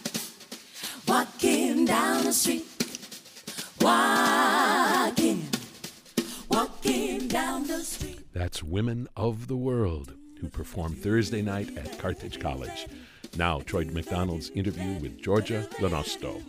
walking 1.07 1.85
down 1.85 2.24
the 2.24 2.33
street, 2.33 2.64
walking, 3.81 5.46
walking 6.48 7.28
down 7.28 7.66
the 7.66 7.81
street. 7.81 8.20
That's 8.33 8.62
Women 8.62 9.09
of 9.16 9.48
the 9.48 9.57
World, 9.57 10.14
who 10.40 10.48
performed 10.48 11.02
Thursday 11.02 11.42
night 11.42 11.76
at 11.76 11.98
Carthage 11.98 12.40
College. 12.40 12.87
Now, 13.37 13.61
Troy 13.61 13.85
McDonald's 13.85 14.51
interview 14.51 14.92
with 15.01 15.21
Giorgia 15.21 15.66
Renosto. 15.81 16.42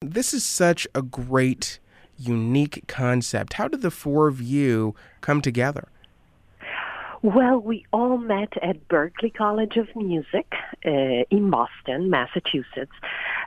This 0.00 0.34
is 0.34 0.44
such 0.44 0.86
a 0.94 1.02
great, 1.02 1.78
unique 2.18 2.84
concept. 2.88 3.54
How 3.54 3.68
did 3.68 3.82
the 3.82 3.90
four 3.90 4.26
of 4.26 4.40
you 4.42 4.94
come 5.20 5.40
together? 5.40 5.88
Well, 7.22 7.58
we 7.58 7.86
all 7.90 8.18
met 8.18 8.52
at 8.62 8.86
Berklee 8.88 9.32
College 9.32 9.78
of 9.78 9.88
Music 9.96 10.46
uh, 10.84 11.24
in 11.30 11.48
Boston, 11.50 12.10
Massachusetts, 12.10 12.92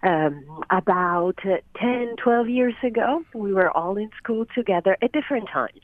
um, 0.01 0.63
about 0.71 1.35
uh, 1.45 1.57
10, 1.79 2.15
12 2.17 2.49
years 2.49 2.73
ago. 2.83 3.23
We 3.35 3.53
were 3.53 3.69
all 3.69 3.97
in 3.97 4.09
school 4.17 4.47
together 4.55 4.97
at 5.03 5.11
different 5.11 5.47
times. 5.53 5.81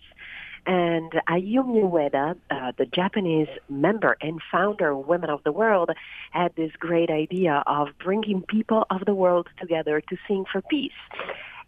And 0.65 1.11
Ayumi 1.27 1.83
Ueda, 1.83 2.37
uh, 2.49 2.71
the 2.77 2.85
Japanese 2.85 3.49
member 3.67 4.17
and 4.21 4.41
founder 4.51 4.91
of 4.91 5.07
Women 5.07 5.29
of 5.29 5.43
the 5.43 5.51
World, 5.51 5.91
had 6.31 6.55
this 6.55 6.71
great 6.79 7.09
idea 7.09 7.63
of 7.67 7.89
bringing 7.99 8.41
people 8.41 8.85
of 8.89 9.05
the 9.05 9.13
world 9.13 9.47
together 9.59 10.01
to 10.01 10.17
sing 10.27 10.45
for 10.49 10.61
peace. 10.61 10.91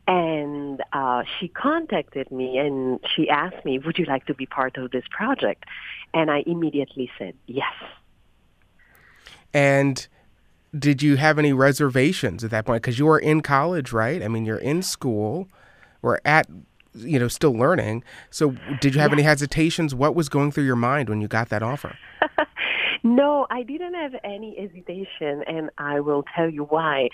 And 0.07 0.81
uh, 0.93 1.23
she 1.39 1.47
contacted 1.47 2.31
me 2.31 2.57
and 2.57 2.99
she 3.15 3.27
asked 3.27 3.65
me, 3.65 3.79
Would 3.79 3.97
you 3.97 4.05
like 4.05 4.25
to 4.27 4.33
be 4.33 4.45
part 4.45 4.77
of 4.77 4.91
this 4.91 5.05
project? 5.09 5.65
And 6.13 6.29
I 6.29 6.43
immediately 6.45 7.09
said 7.17 7.33
yes. 7.47 7.73
And 9.53 10.07
did 10.77 11.01
you 11.01 11.15
have 11.15 11.39
any 11.39 11.53
reservations 11.53 12.43
at 12.43 12.51
that 12.51 12.65
point? 12.65 12.81
Because 12.83 12.99
you 12.99 13.05
were 13.05 13.19
in 13.19 13.41
college, 13.41 13.91
right? 13.91 14.21
I 14.21 14.27
mean, 14.27 14.45
you're 14.45 14.57
in 14.57 14.81
school 14.83 15.47
or 16.01 16.19
at, 16.23 16.47
you 16.95 17.19
know, 17.19 17.27
still 17.27 17.53
learning. 17.53 18.03
So 18.29 18.55
did 18.81 18.95
you 18.95 19.01
have 19.01 19.13
any 19.13 19.23
hesitations? 19.23 19.93
What 19.93 20.15
was 20.15 20.29
going 20.29 20.51
through 20.51 20.65
your 20.65 20.75
mind 20.75 21.09
when 21.09 21.21
you 21.21 21.27
got 21.27 21.49
that 21.49 21.63
offer? 21.63 21.97
No, 23.05 23.45
I 23.51 23.61
didn't 23.61 23.93
have 23.93 24.15
any 24.23 24.59
hesitation, 24.59 25.43
and 25.45 25.69
I 25.77 25.99
will 25.99 26.25
tell 26.35 26.49
you 26.49 26.63
why. 26.63 27.09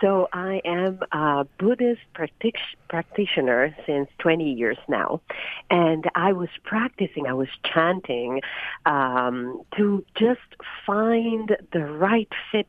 So 0.00 0.28
I 0.32 0.60
am 0.64 1.00
a 1.10 1.44
Buddhist 1.58 2.02
practic- 2.14 2.76
practitioner 2.88 3.74
since 3.84 4.08
20 4.18 4.52
years 4.52 4.78
now, 4.86 5.20
and 5.68 6.04
I 6.14 6.32
was 6.32 6.48
practicing, 6.62 7.26
I 7.26 7.32
was 7.32 7.48
chanting 7.64 8.40
um, 8.86 9.62
to 9.76 10.04
just 10.16 10.40
find 10.86 11.56
the 11.72 11.86
right 11.86 12.28
fit 12.52 12.68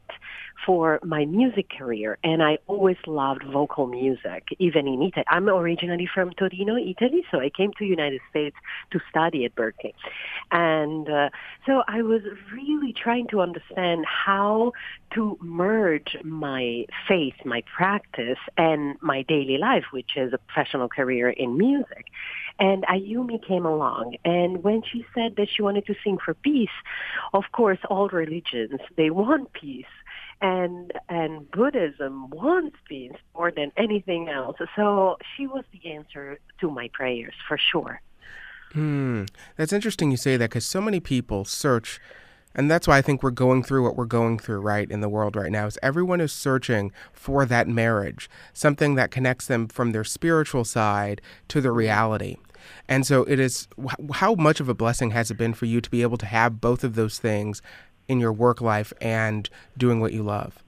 for 0.65 0.99
my 1.04 1.26
music 1.26 1.69
career, 1.78 2.17
and 2.23 2.41
I 2.41 2.58
always 2.67 2.97
loved 3.06 3.43
vocal 3.43 3.88
music, 3.88 4.47
even 4.60 4.88
in 4.88 5.02
Italy. 5.02 5.26
I'm 5.28 5.49
originally 5.49 6.08
from 6.13 6.32
Torino, 6.32 6.76
Italy, 6.76 7.23
so 7.32 7.39
I 7.39 7.49
came 7.49 7.71
to 7.78 7.86
United 7.86 8.21
States 8.30 8.56
to 8.91 8.99
study 9.10 9.45
at 9.45 9.56
Berklee, 9.56 9.93
and 10.52 11.10
uh, 11.10 11.30
so 11.65 11.84
I 11.88 12.02
was 12.02 12.21
really 12.54 12.93
trying 12.93 13.28
to 13.30 13.41
understand 13.41 14.06
how 14.06 14.73
to 15.13 15.38
merge 15.41 16.17
my 16.23 16.86
faith, 17.08 17.36
my 17.45 17.63
practice, 17.76 18.39
and 18.58 18.95
my 19.02 19.21
daily 19.23 19.58
life, 19.58 19.86
which 19.91 20.12
is 20.15 20.34
a 20.34 20.38
professional 20.38 20.89
career 20.89 21.30
in 21.30 21.58
music. 21.58 22.06
And 22.60 22.84
Ayumi 22.84 23.45
came 23.45 23.65
along, 23.65 24.15
and 24.23 24.63
when 24.63 24.84
she 24.84 25.06
said 25.15 25.36
that 25.38 25.49
she 25.49 25.63
wanted 25.63 25.88
to 25.88 25.95
sing 26.04 26.19
for 26.23 26.36
peace, 26.36 26.69
of 27.34 27.45
course, 27.52 27.80
all 27.89 28.10
religions 28.10 28.80
they 28.95 29.10
want 29.10 29.54
peace 29.54 29.86
and 30.41 30.91
and 31.10 31.50
Buddhism 31.52 32.30
wants 32.30 32.78
peace 32.88 33.13
more 33.36 33.52
than 33.52 33.72
anything 33.78 34.30
else. 34.30 34.58
So 34.76 35.17
she 35.36 35.48
was 35.48 35.63
the 35.72 35.91
answer 35.91 36.39
to 36.60 36.69
my 36.69 36.89
prayers 36.93 37.34
for 37.48 37.58
sure. 37.58 38.02
Hmm. 38.74 39.26
That's 39.56 39.74
interesting 39.74 40.12
you 40.12 40.17
say 40.17 40.36
that 40.38 40.50
because 40.50 40.65
so 40.65 40.82
many 40.82 41.00
people 41.00 41.46
search, 41.46 42.02
and 42.56 42.69
that's 42.72 42.88
why 42.88 42.98
I 42.98 43.02
think 43.02 43.22
we're 43.22 43.32
going 43.32 43.63
through 43.63 43.84
what 43.84 43.96
we're 43.96 44.06
going 44.06 44.39
through 44.39 44.62
right 44.62 44.89
in 44.89 45.02
the 45.02 45.10
world 45.10 45.36
right 45.36 45.52
now. 45.52 45.67
Is 45.67 45.78
everyone 45.84 46.22
is 46.22 46.34
searching 46.34 46.91
for 47.12 47.46
that 47.46 47.67
marriage, 47.67 48.30
something 48.52 48.96
that 48.96 49.12
connects 49.12 49.46
them 49.46 49.67
from 49.67 49.91
their 49.91 50.04
spiritual 50.04 50.65
side 50.65 51.22
to 51.50 51.62
the 51.62 51.72
reality. 51.72 52.38
And 52.88 53.06
so 53.06 53.24
it 53.24 53.39
is. 53.39 53.67
How 54.13 54.36
much 54.36 54.60
of 54.60 54.69
a 54.69 54.74
blessing 54.74 55.12
has 55.12 55.30
it 55.30 55.38
been 55.38 55.54
for 55.54 55.65
you 55.65 55.82
to 55.82 55.89
be 55.89 56.02
able 56.02 56.17
to 56.17 56.26
have 56.26 56.62
both 56.62 56.84
of 56.84 56.96
those 56.96 57.19
things 57.19 57.62
in 58.08 58.20
your 58.20 58.34
work 58.34 58.62
life 58.62 58.94
and 59.02 59.50
doing 59.78 60.00
what 60.00 60.13
you 60.13 60.24
love? 60.24 60.63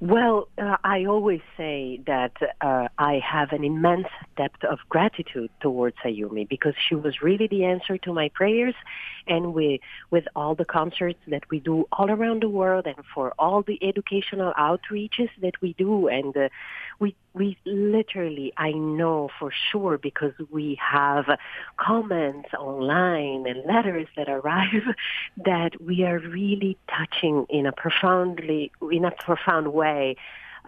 Well, 0.00 0.46
uh, 0.56 0.76
I 0.84 1.06
always 1.06 1.40
say 1.56 2.00
that 2.06 2.32
uh, 2.60 2.86
I 2.98 3.18
have 3.18 3.50
an 3.50 3.64
immense 3.64 4.06
depth 4.36 4.62
of 4.62 4.78
gratitude 4.88 5.50
towards 5.60 5.96
Ayumi 6.04 6.48
because 6.48 6.74
she 6.88 6.94
was 6.94 7.20
really 7.20 7.48
the 7.48 7.64
answer 7.64 7.98
to 7.98 8.12
my 8.12 8.28
prayers. 8.28 8.76
And 9.26 9.52
we, 9.54 9.80
with 10.12 10.28
all 10.36 10.54
the 10.54 10.64
concerts 10.64 11.18
that 11.26 11.50
we 11.50 11.58
do 11.58 11.88
all 11.90 12.12
around 12.12 12.42
the 12.42 12.48
world 12.48 12.86
and 12.86 13.04
for 13.12 13.34
all 13.40 13.62
the 13.62 13.82
educational 13.82 14.52
outreaches 14.54 15.30
that 15.40 15.60
we 15.60 15.72
do, 15.72 16.06
and 16.06 16.36
uh, 16.36 16.48
we, 17.00 17.14
we 17.32 17.56
literally, 17.64 18.52
I 18.56 18.72
know 18.72 19.28
for 19.38 19.52
sure 19.70 19.98
because 19.98 20.32
we 20.50 20.78
have 20.80 21.26
comments 21.76 22.48
online 22.58 23.46
and 23.46 23.64
letters 23.64 24.08
that 24.16 24.28
arrive 24.28 24.82
that 25.44 25.80
we 25.80 26.04
are 26.04 26.18
really 26.18 26.76
touching 26.88 27.46
in 27.48 27.66
a 27.66 27.72
profoundly, 27.72 28.72
in 28.90 29.04
a 29.04 29.12
profound 29.12 29.72
way 29.72 30.16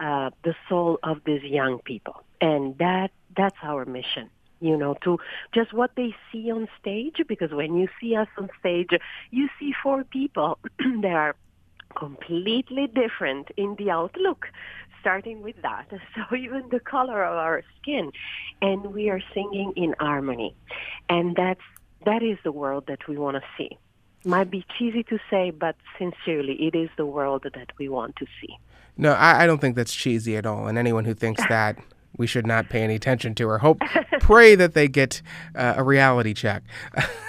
uh, 0.01 0.29
the 0.43 0.55
soul 0.69 0.99
of 1.03 1.21
these 1.25 1.43
young 1.43 1.79
people, 1.79 2.23
and 2.39 2.77
that 2.77 3.11
that's 3.35 3.57
our 3.61 3.85
mission. 3.85 4.29
You 4.59 4.77
know, 4.77 4.95
to 5.03 5.17
just 5.53 5.73
what 5.73 5.91
they 5.95 6.15
see 6.31 6.51
on 6.51 6.67
stage, 6.79 7.15
because 7.27 7.51
when 7.51 7.75
you 7.75 7.87
see 7.99 8.15
us 8.15 8.27
on 8.37 8.49
stage, 8.59 8.89
you 9.31 9.49
see 9.59 9.73
four 9.81 10.03
people 10.03 10.59
that 11.01 11.13
are 11.13 11.35
completely 11.95 12.87
different 12.87 13.49
in 13.57 13.75
the 13.77 13.89
outlook 13.91 14.47
starting 15.01 15.41
with 15.41 15.61
that. 15.63 15.87
So 16.15 16.35
even 16.35 16.63
the 16.69 16.79
color 16.79 17.23
of 17.23 17.35
our 17.37 17.63
skin, 17.81 18.11
and 18.61 18.93
we 18.93 19.09
are 19.09 19.21
singing 19.33 19.73
in 19.75 19.95
harmony, 19.99 20.55
and 21.09 21.35
that's 21.35 21.61
that 22.05 22.23
is 22.23 22.37
the 22.43 22.51
world 22.51 22.85
that 22.87 23.07
we 23.07 23.17
want 23.17 23.37
to 23.37 23.43
see. 23.57 23.77
Might 24.23 24.51
be 24.51 24.65
cheesy 24.77 25.03
to 25.03 25.17
say, 25.29 25.51
but 25.51 25.75
sincerely, 25.97 26.53
it 26.67 26.75
is 26.75 26.89
the 26.95 27.05
world 27.05 27.43
that 27.43 27.71
we 27.79 27.89
want 27.89 28.15
to 28.17 28.25
see. 28.39 28.57
No, 28.97 29.13
I, 29.13 29.43
I 29.43 29.47
don't 29.47 29.59
think 29.59 29.75
that's 29.75 29.93
cheesy 29.93 30.37
at 30.37 30.45
all. 30.45 30.67
And 30.67 30.77
anyone 30.77 31.05
who 31.05 31.13
thinks 31.13 31.41
that, 31.49 31.77
we 32.17 32.27
should 32.27 32.45
not 32.45 32.69
pay 32.69 32.81
any 32.83 32.95
attention 32.95 33.33
to 33.35 33.47
or 33.47 33.57
hope, 33.57 33.79
pray 34.19 34.55
that 34.55 34.73
they 34.73 34.87
get 34.87 35.21
uh, 35.55 35.75
a 35.77 35.83
reality 35.83 36.33
check. 36.33 36.63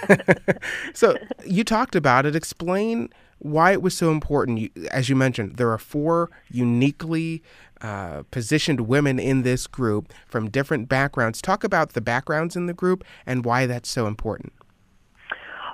so 0.92 1.16
you 1.46 1.64
talked 1.64 1.94
about 1.94 2.26
it. 2.26 2.34
Explain 2.36 3.08
why 3.42 3.72
it 3.72 3.82
was 3.82 3.96
so 3.96 4.10
important. 4.10 4.70
As 4.90 5.08
you 5.08 5.16
mentioned, 5.16 5.56
there 5.56 5.70
are 5.70 5.78
four 5.78 6.30
uniquely 6.50 7.42
uh, 7.80 8.22
positioned 8.30 8.82
women 8.82 9.18
in 9.18 9.42
this 9.42 9.66
group 9.66 10.12
from 10.28 10.48
different 10.48 10.88
backgrounds. 10.88 11.42
Talk 11.42 11.64
about 11.64 11.92
the 11.94 12.00
backgrounds 12.00 12.54
in 12.54 12.66
the 12.66 12.72
group 12.72 13.04
and 13.26 13.44
why 13.44 13.66
that's 13.66 13.90
so 13.90 14.06
important. 14.06 14.52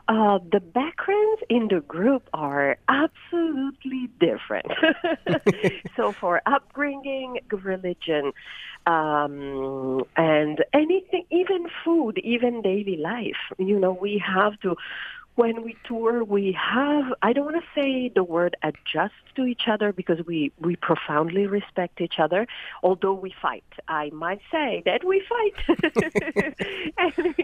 Uh, 0.09 0.39
the 0.51 0.61
backgrounds 0.61 1.43
in 1.51 1.69
the 1.69 1.81
group 1.81 2.27
are 2.33 2.79
absolutely 2.89 4.09
different. 4.19 4.67
so 5.97 6.13
for 6.13 6.41
upbringing, 6.47 7.39
religion, 7.53 8.33
um, 8.87 10.03
and 10.17 10.65
anything, 10.73 11.27
even 11.31 11.67
food, 11.85 12.19
even 12.25 12.63
daily 12.63 12.97
life, 12.97 13.37
you 13.59 13.79
know, 13.79 13.93
we 13.93 14.23
have 14.27 14.59
to 14.61 14.77
when 15.39 15.63
we 15.63 15.77
tour, 15.85 16.25
we 16.25 16.51
have, 16.59 17.05
I 17.23 17.33
don't 17.33 17.45
want 17.45 17.63
to 17.63 17.81
say 17.81 18.11
the 18.13 18.25
word 18.25 18.57
adjust 18.65 19.15
to 19.37 19.45
each 19.45 19.69
other 19.71 19.93
because 19.93 20.19
we, 20.27 20.51
we 20.59 20.75
profoundly 20.75 21.47
respect 21.47 22.01
each 22.01 22.19
other, 22.19 22.49
although 22.83 23.13
we 23.13 23.33
fight. 23.41 23.63
I 23.87 24.11
might 24.11 24.41
say 24.51 24.83
that 24.85 25.05
we 25.05 25.23
fight. 25.29 25.55
and 26.99 27.35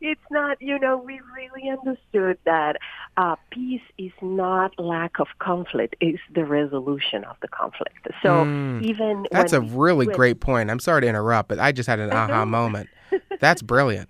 it's 0.00 0.20
not, 0.32 0.60
you 0.60 0.80
know, 0.80 0.96
we 0.96 1.20
really 1.32 1.70
understood 1.70 2.38
that 2.44 2.78
uh, 3.16 3.36
peace 3.50 3.86
is 3.98 4.10
not 4.20 4.76
lack 4.76 5.20
of 5.20 5.28
conflict, 5.38 5.94
it's 6.00 6.18
the 6.34 6.44
resolution 6.44 7.22
of 7.22 7.36
the 7.40 7.46
conflict. 7.46 8.08
So 8.20 8.42
even 8.82 9.28
That's 9.30 9.52
a 9.52 9.60
really 9.60 10.06
great 10.06 10.40
point. 10.40 10.72
I'm 10.72 10.80
sorry 10.80 11.02
to 11.02 11.06
interrupt, 11.06 11.50
but 11.50 11.60
I 11.60 11.70
just 11.70 11.88
had 11.88 12.00
an 12.00 12.10
aha 12.12 12.44
moment. 12.44 12.88
That's 13.38 13.62
brilliant. 13.62 14.08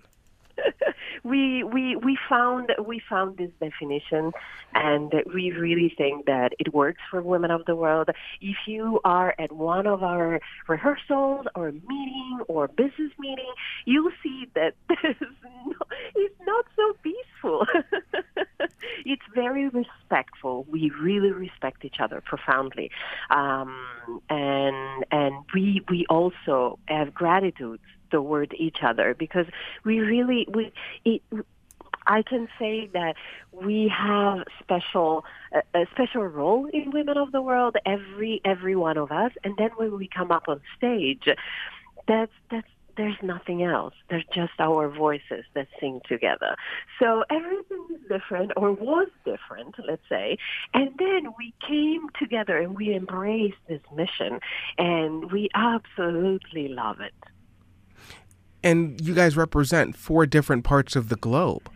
We 1.25 1.63
we 1.63 1.95
we 1.95 2.17
found 2.29 2.71
we 2.85 3.01
found 3.09 3.37
this 3.37 3.49
definition 3.59 4.31
and 4.75 5.11
we 5.33 5.51
really 5.51 5.93
think 5.97 6.27
that 6.27 6.53
it 6.59 6.73
works 6.73 7.01
for 7.09 7.21
women 7.21 7.49
of 7.49 7.65
the 7.65 7.75
world. 7.75 8.09
If 8.41 8.57
you 8.67 8.99
are 9.03 9.33
at 9.39 9.51
one 9.51 9.87
of 9.87 10.03
our 10.03 10.39
rehearsals 10.67 11.47
or 11.55 11.71
meeting 11.71 12.39
or 12.47 12.67
business 12.67 13.11
meeting 13.19 13.53
you'll 13.85 14.11
see 14.21 14.47
that 14.53 14.75
this 14.89 15.15
it's 16.15 16.39
not 16.45 16.65
so 16.75 16.95
peaceful. 17.01 17.65
It's 19.05 19.21
very 19.33 19.69
respectful. 19.69 20.65
We 20.69 20.91
really 20.99 21.31
respect 21.31 21.85
each 21.85 21.99
other 21.99 22.21
profoundly. 22.21 22.89
Um, 23.29 24.21
and 24.29 25.05
and 25.11 25.45
we 25.53 25.81
we 25.89 26.05
also 26.09 26.79
have 26.87 27.13
gratitude 27.13 27.79
toward 28.11 28.53
each 28.53 28.77
other 28.83 29.13
because 29.13 29.45
we 29.83 29.99
really 29.99 30.47
we 30.53 30.71
it 31.03 31.21
I 32.07 32.21
can 32.21 32.47
say 32.59 32.87
that 32.93 33.15
we 33.51 33.87
have 33.87 34.43
special 34.59 35.25
a, 35.53 35.79
a 35.79 35.85
special 35.91 36.25
role 36.25 36.67
in 36.67 36.91
Women 36.91 37.17
of 37.17 37.31
the 37.31 37.41
World 37.41 37.77
every 37.85 38.41
every 38.45 38.75
one 38.75 38.97
of 38.97 39.11
us 39.11 39.31
and 39.43 39.55
then 39.57 39.71
when 39.75 39.97
we 39.97 40.07
come 40.07 40.31
up 40.31 40.47
on 40.47 40.61
stage 40.77 41.27
that's 42.07 42.31
that's 42.51 42.67
there's 42.97 43.17
nothing 43.21 43.63
else. 43.63 43.93
There's 44.09 44.25
just 44.33 44.53
our 44.59 44.89
voices 44.89 45.45
that 45.53 45.67
sing 45.79 46.01
together. 46.07 46.55
So 46.99 47.23
everything 47.29 47.87
is 47.93 48.01
different 48.09 48.51
or 48.55 48.71
was 48.71 49.09
different, 49.23 49.75
let's 49.85 50.01
say. 50.09 50.37
And 50.73 50.91
then 50.97 51.33
we 51.37 51.53
came 51.67 52.09
together 52.19 52.57
and 52.57 52.75
we 52.75 52.95
embraced 52.95 53.57
this 53.67 53.81
mission 53.93 54.39
and 54.77 55.31
we 55.31 55.49
absolutely 55.53 56.69
love 56.69 57.01
it. 57.01 57.13
And 58.65 58.99
you 58.99 59.13
guys 59.13 59.37
represent 59.37 59.95
four 59.95 60.25
different 60.25 60.63
parts 60.63 60.95
of 60.95 61.09
the 61.09 61.15
globe. 61.15 61.69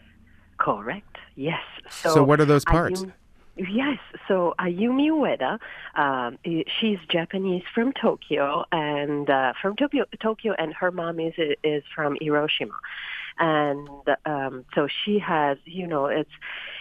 Correct. 0.57 1.17
Yes. 1.35 1.61
So 1.89 2.23
what 2.23 2.41
are 2.41 2.45
those 2.45 2.65
parts? 2.65 3.03
Ayumi- 3.03 3.13
yes. 3.57 3.99
So 4.27 4.55
Ayumi 4.59 5.09
Ueda, 5.09 5.59
um, 5.95 6.37
she's 6.79 6.97
Japanese 7.07 7.63
from 7.73 7.93
Tokyo, 7.93 8.65
and 8.71 9.29
uh, 9.29 9.53
from 9.61 9.75
Tokyo, 9.75 10.05
Tokyo, 10.21 10.53
and 10.57 10.73
her 10.73 10.91
mom 10.91 11.19
is 11.19 11.33
is 11.63 11.83
from 11.95 12.17
Hiroshima, 12.19 12.73
and 13.39 13.87
um, 14.25 14.65
so 14.75 14.87
she 14.87 15.19
has, 15.19 15.57
you 15.65 15.87
know, 15.87 16.05
it's 16.05 16.31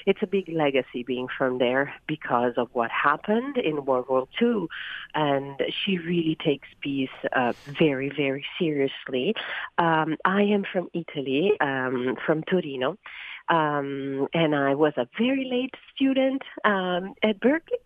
it's 0.07 0.21
a 0.23 0.27
big 0.27 0.49
legacy 0.49 1.03
being 1.03 1.29
from 1.37 1.59
there 1.59 1.93
because 2.07 2.55
of 2.57 2.69
what 2.73 2.91
happened 2.91 3.59
in 3.59 3.85
World 3.85 4.07
War 4.09 4.27
II, 4.41 4.67
and 5.15 5.61
she 5.85 5.99
really 5.99 6.37
takes 6.43 6.69
peace 6.81 7.11
uh, 7.37 7.53
very, 7.79 8.11
very 8.11 8.45
seriously. 8.59 9.35
Um, 9.77 10.17
I 10.25 10.43
am 10.43 10.65
from 10.73 10.89
Italy, 10.95 11.53
um, 11.61 12.17
from 12.25 12.43
Torino, 12.45 12.97
um, 13.49 14.29
and 14.33 14.55
I 14.55 14.75
was 14.75 14.95
a 14.97 15.07
very 15.19 15.45
late 15.45 15.75
student 15.95 16.43
um, 16.65 17.15
at 17.23 17.41
Berklee. 17.41 17.85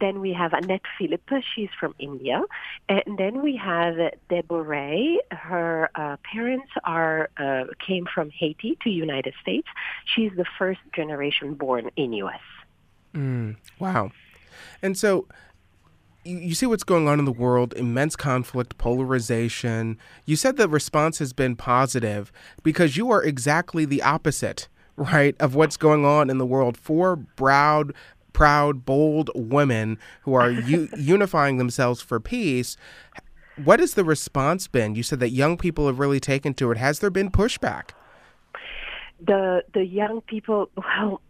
Then 0.00 0.20
we 0.20 0.32
have 0.32 0.52
Annette 0.52 0.82
Philip, 0.98 1.22
she's 1.54 1.70
from 1.78 1.94
India. 1.98 2.42
And 2.88 3.18
then 3.18 3.42
we 3.42 3.56
have 3.56 3.96
Deborah. 4.28 5.18
Her 5.30 5.90
uh, 5.94 6.16
parents 6.32 6.68
are 6.84 7.30
uh, 7.36 7.64
came 7.86 8.06
from 8.12 8.30
Haiti 8.30 8.78
to 8.82 8.90
United 8.90 9.34
States. 9.40 9.68
She's 10.04 10.32
the 10.36 10.46
first 10.58 10.80
generation 10.94 11.54
born 11.54 11.90
in 11.96 12.12
U.S. 12.12 12.40
Wow. 13.78 14.12
And 14.82 14.96
so 14.96 15.26
you, 16.26 16.54
see 16.54 16.66
what's 16.66 16.84
going 16.84 17.08
on 17.08 17.18
in 17.18 17.24
the 17.24 17.32
world 17.32 17.72
immense 17.74 18.16
conflict, 18.16 18.78
polarization. 18.78 19.98
You 20.24 20.36
said 20.36 20.56
the 20.56 20.68
response 20.68 21.18
has 21.18 21.32
been 21.32 21.56
positive 21.56 22.32
because 22.62 22.96
you 22.96 23.10
are 23.10 23.22
exactly 23.22 23.84
the 23.84 24.02
opposite, 24.02 24.68
right, 24.96 25.36
of 25.40 25.54
what's 25.54 25.76
going 25.76 26.04
on 26.04 26.28
in 26.28 26.38
the 26.38 26.46
world. 26.46 26.76
Four 26.76 27.18
proud, 27.36 27.94
proud, 28.36 28.84
bold 28.84 29.30
women 29.34 29.98
who 30.20 30.34
are 30.34 30.50
u- 30.50 30.90
unifying 30.96 31.56
themselves 31.56 32.02
for 32.02 32.20
peace. 32.20 32.76
What 33.64 33.80
has 33.80 33.94
the 33.94 34.04
response 34.04 34.68
been? 34.68 34.94
You 34.94 35.02
said 35.02 35.20
that 35.20 35.30
young 35.30 35.56
people 35.56 35.86
have 35.86 35.98
really 35.98 36.20
taken 36.20 36.52
to 36.54 36.70
it. 36.70 36.76
Has 36.76 36.98
there 36.98 37.08
been 37.10 37.30
pushback? 37.30 37.92
the 39.18 39.62
the 39.72 39.82
young 39.82 40.20
people 40.20 40.68
well 40.76 41.22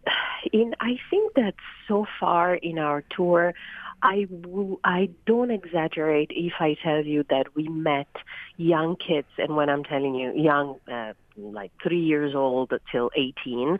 in 0.51 0.73
i 0.81 0.97
think 1.09 1.33
that 1.35 1.53
so 1.87 2.05
far 2.19 2.55
in 2.55 2.77
our 2.77 3.01
tour 3.15 3.53
i 4.01 4.27
w- 4.29 4.77
i 4.83 5.09
don't 5.25 5.51
exaggerate 5.51 6.29
if 6.31 6.51
i 6.59 6.75
tell 6.83 7.05
you 7.05 7.23
that 7.29 7.55
we 7.55 7.69
met 7.69 8.09
young 8.57 8.97
kids 8.97 9.29
and 9.37 9.55
when 9.55 9.69
i'm 9.69 9.85
telling 9.85 10.15
you 10.15 10.33
young 10.35 10.75
uh, 10.91 11.13
like 11.37 11.71
3 11.83 11.99
years 11.99 12.35
old 12.35 12.73
till 12.91 13.09
18 13.15 13.77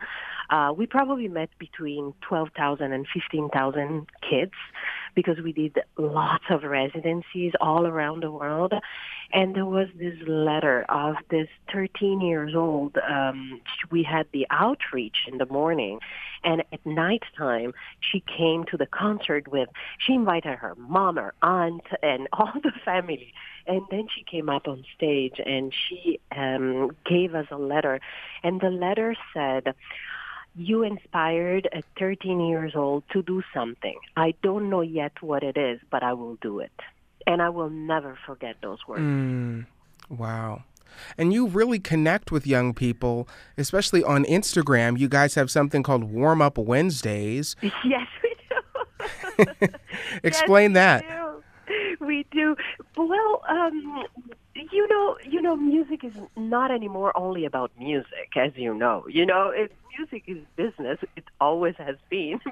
uh, 0.50 0.72
we 0.76 0.86
probably 0.86 1.28
met 1.28 1.50
between 1.58 2.14
12,000 2.22 2.92
and 2.92 3.06
15,000 3.12 4.06
kids 4.28 4.52
because 5.14 5.38
we 5.42 5.52
did 5.52 5.78
lots 5.98 6.44
of 6.48 6.62
residencies 6.62 7.52
all 7.60 7.86
around 7.86 8.22
the 8.22 8.30
world. 8.30 8.72
And 9.32 9.54
there 9.54 9.66
was 9.66 9.88
this 9.98 10.14
letter 10.26 10.86
of 10.88 11.16
this 11.30 11.48
13 11.72 12.22
years 12.22 12.54
old. 12.54 12.96
Um, 12.96 13.60
we 13.90 14.02
had 14.02 14.26
the 14.32 14.46
outreach 14.50 15.16
in 15.30 15.36
the 15.36 15.44
morning, 15.46 15.98
and 16.44 16.62
at 16.72 16.86
nighttime 16.86 17.74
she 18.00 18.20
came 18.20 18.64
to 18.70 18.78
the 18.78 18.86
concert 18.86 19.48
with. 19.48 19.68
She 19.98 20.14
invited 20.14 20.56
her 20.58 20.74
mom, 20.76 21.16
her 21.16 21.34
aunt, 21.42 21.84
and 22.02 22.26
all 22.32 22.52
the 22.62 22.72
family. 22.84 23.34
And 23.68 23.82
then 23.90 24.08
she 24.14 24.24
came 24.24 24.48
up 24.48 24.66
on 24.66 24.84
stage 24.96 25.34
and 25.44 25.72
she 25.72 26.20
um, 26.34 26.96
gave 27.04 27.34
us 27.34 27.46
a 27.50 27.58
letter, 27.58 28.00
and 28.42 28.60
the 28.60 28.70
letter 28.70 29.14
said 29.34 29.74
you 30.58 30.82
inspired 30.82 31.68
a 31.72 31.82
13 31.98 32.40
years 32.40 32.72
old 32.74 33.04
to 33.12 33.22
do 33.22 33.42
something. 33.54 33.96
I 34.16 34.34
don't 34.42 34.68
know 34.68 34.80
yet 34.80 35.12
what 35.20 35.42
it 35.42 35.56
is, 35.56 35.80
but 35.90 36.02
I 36.02 36.12
will 36.14 36.36
do 36.36 36.58
it. 36.58 36.72
And 37.26 37.40
I 37.40 37.48
will 37.50 37.70
never 37.70 38.18
forget 38.26 38.56
those 38.60 38.78
words. 38.88 39.02
Mm, 39.02 39.66
wow. 40.08 40.64
And 41.16 41.32
you 41.32 41.46
really 41.46 41.78
connect 41.78 42.32
with 42.32 42.46
young 42.46 42.74
people, 42.74 43.28
especially 43.56 44.02
on 44.02 44.24
Instagram. 44.24 44.98
You 44.98 45.08
guys 45.08 45.34
have 45.34 45.50
something 45.50 45.82
called 45.82 46.04
Warm 46.04 46.42
Up 46.42 46.58
Wednesdays. 46.58 47.54
Yes, 47.84 48.06
we 48.22 48.34
do. 48.48 49.68
Explain 50.24 50.72
that. 50.72 51.04
Yes, 51.04 51.12
we 51.12 51.16
do. 51.16 51.17
We 52.00 52.26
do. 52.30 52.56
Well, 52.96 53.42
um, 53.48 54.04
you 54.54 54.86
know, 54.88 55.16
you 55.24 55.40
know, 55.40 55.56
music 55.56 56.04
is 56.04 56.12
not 56.36 56.70
anymore 56.70 57.16
only 57.16 57.44
about 57.44 57.70
music, 57.78 58.30
as 58.36 58.52
you 58.56 58.74
know. 58.74 59.04
You 59.08 59.26
know, 59.26 59.50
it, 59.54 59.72
music 59.98 60.24
is 60.26 60.38
business. 60.56 60.98
It 61.16 61.24
always 61.40 61.74
has 61.78 61.96
been. 62.10 62.40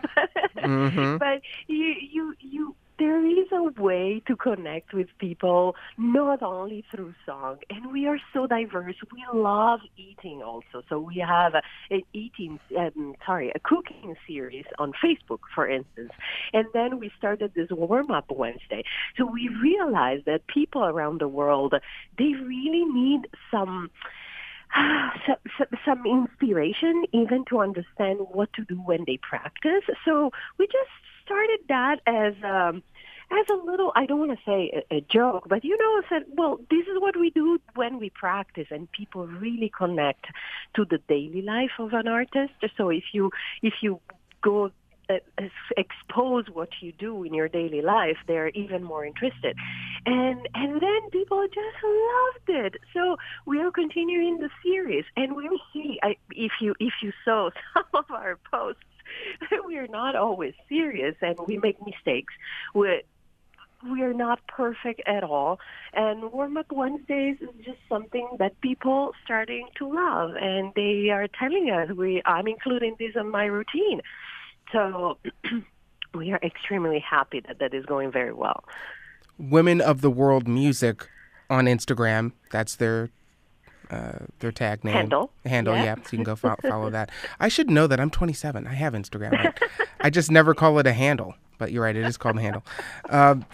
Mhm. 0.56 1.18
But 1.18 1.42
you, 1.68 1.94
you, 2.00 2.34
you. 2.40 2.76
There 2.98 3.24
is 3.26 3.46
a 3.52 3.80
way 3.80 4.22
to 4.26 4.36
connect 4.36 4.94
with 4.94 5.08
people, 5.18 5.76
not 5.98 6.42
only 6.42 6.84
through 6.90 7.14
song. 7.26 7.58
And 7.68 7.92
we 7.92 8.06
are 8.06 8.18
so 8.32 8.46
diverse. 8.46 8.96
We 9.12 9.24
love 9.34 9.80
eating 9.96 10.42
also. 10.42 10.82
So 10.88 10.98
we 10.98 11.16
have 11.26 11.54
a, 11.54 11.62
an 11.90 12.02
eating, 12.14 12.58
um, 12.78 13.14
sorry, 13.24 13.52
a 13.54 13.58
cooking 13.58 14.14
series 14.26 14.64
on 14.78 14.92
Facebook, 15.04 15.40
for 15.54 15.68
instance. 15.68 16.12
And 16.52 16.66
then 16.72 16.98
we 16.98 17.10
started 17.18 17.52
this 17.54 17.68
warm 17.70 18.10
up 18.10 18.30
Wednesday. 18.30 18.82
So 19.18 19.26
we 19.26 19.50
realized 19.62 20.24
that 20.24 20.46
people 20.46 20.84
around 20.84 21.20
the 21.20 21.28
world, 21.28 21.74
they 22.18 22.32
really 22.34 22.84
need 22.84 23.28
some 23.50 23.90
some, 25.26 25.36
some, 25.58 25.66
some 25.84 26.06
inspiration 26.06 27.04
even 27.12 27.44
to 27.48 27.60
understand 27.60 28.18
what 28.32 28.52
to 28.54 28.64
do 28.64 28.74
when 28.74 29.04
they 29.06 29.18
practice. 29.18 29.84
So 30.04 30.32
we 30.58 30.66
just 30.66 30.90
started 31.26 31.60
that 31.68 32.00
as 32.06 32.34
um, 32.42 32.82
as 33.30 33.46
a 33.50 33.66
little 33.66 33.92
I 33.94 34.06
don't 34.06 34.20
want 34.20 34.38
to 34.38 34.44
say 34.46 34.84
a, 34.90 34.96
a 34.96 35.00
joke, 35.00 35.48
but 35.48 35.64
you 35.64 35.76
know, 35.76 36.02
said, 36.08 36.22
well, 36.36 36.58
this 36.70 36.86
is 36.86 37.00
what 37.00 37.18
we 37.18 37.30
do 37.30 37.60
when 37.74 37.98
we 37.98 38.10
practice, 38.10 38.68
and 38.70 38.90
people 38.92 39.26
really 39.26 39.70
connect 39.76 40.26
to 40.76 40.84
the 40.84 40.98
daily 41.08 41.42
life 41.42 41.72
of 41.78 41.92
an 41.92 42.08
artist. 42.08 42.54
So 42.76 42.88
if 42.90 43.04
you 43.12 43.30
if 43.62 43.74
you 43.82 44.00
go 44.42 44.70
uh, 45.08 45.14
expose 45.76 46.46
what 46.52 46.68
you 46.80 46.92
do 46.92 47.22
in 47.24 47.32
your 47.32 47.48
daily 47.48 47.80
life, 47.80 48.16
they're 48.26 48.48
even 48.50 48.82
more 48.82 49.04
interested. 49.04 49.56
and 50.06 50.48
and 50.54 50.80
then 50.80 51.10
people 51.10 51.44
just 51.46 51.78
loved 51.84 52.48
it. 52.64 52.74
So 52.92 53.16
we 53.44 53.60
are 53.60 53.70
continuing 53.70 54.38
the 54.38 54.50
series, 54.64 55.04
and 55.16 55.34
we'll 55.36 55.60
see. 55.72 55.98
I, 56.02 56.16
if 56.32 56.52
you 56.60 56.74
if 56.80 56.94
you 57.02 57.12
saw 57.24 57.50
some 57.74 57.84
of 57.94 58.10
our 58.10 58.38
posts, 58.50 58.82
we 59.66 59.76
are 59.78 59.88
not 59.88 60.16
always 60.16 60.54
serious, 60.68 61.14
and 61.20 61.38
we 61.46 61.58
make 61.58 61.76
mistakes. 61.84 62.32
We 62.74 63.02
we 63.90 64.02
are 64.02 64.14
not 64.14 64.40
perfect 64.48 65.02
at 65.06 65.22
all, 65.22 65.60
and 65.92 66.32
warm 66.32 66.56
up 66.56 66.72
Wednesdays 66.72 67.36
is 67.40 67.50
just 67.64 67.78
something 67.88 68.28
that 68.38 68.60
people 68.60 69.12
starting 69.24 69.68
to 69.76 69.88
love, 69.88 70.34
and 70.40 70.72
they 70.74 71.10
are 71.10 71.28
telling 71.28 71.70
us 71.70 71.90
we. 71.96 72.22
I'm 72.24 72.46
including 72.46 72.96
this 72.98 73.14
in 73.16 73.30
my 73.30 73.44
routine, 73.44 74.00
so. 74.72 75.18
we 76.14 76.32
are 76.32 76.40
extremely 76.42 76.98
happy 76.98 77.40
that 77.40 77.58
that 77.58 77.74
is 77.74 77.84
going 77.84 78.10
very 78.10 78.32
well. 78.32 78.64
Women 79.38 79.82
of 79.82 80.00
the 80.00 80.08
World 80.10 80.48
Music 80.48 81.06
on 81.50 81.66
Instagram. 81.66 82.32
That's 82.50 82.76
their 82.76 83.10
uh, 83.90 84.18
their 84.40 84.52
tag 84.52 84.84
name. 84.84 84.94
Handle. 84.94 85.30
Handle, 85.44 85.74
Yeah. 85.76 85.84
yeah. 85.84 85.94
So 85.96 86.00
you 86.12 86.18
can 86.18 86.24
go 86.24 86.36
fo- 86.36 86.56
follow 86.68 86.90
that. 86.90 87.10
I 87.40 87.48
should 87.48 87.70
know 87.70 87.86
that 87.86 88.00
I'm 88.00 88.10
27. 88.10 88.66
I 88.66 88.72
have 88.74 88.92
Instagram. 88.94 89.34
I, 89.34 89.52
I 90.00 90.10
just 90.10 90.30
never 90.30 90.54
call 90.54 90.78
it 90.78 90.86
a 90.86 90.92
handle. 90.92 91.34
But 91.58 91.72
you're 91.72 91.82
right, 91.84 91.96
it 91.96 92.04
is 92.04 92.16
called 92.16 92.36
a 92.36 92.40
handle. 92.40 92.64
Um, 93.08 93.44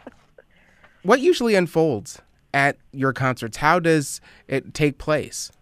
what 1.03 1.21
usually 1.21 1.55
unfolds 1.55 2.21
at 2.55 2.77
your 2.93 3.13
concerts? 3.13 3.59
How 3.59 3.79
does 3.79 4.21
it 4.49 4.75
take 4.75 4.99
place? 4.99 5.53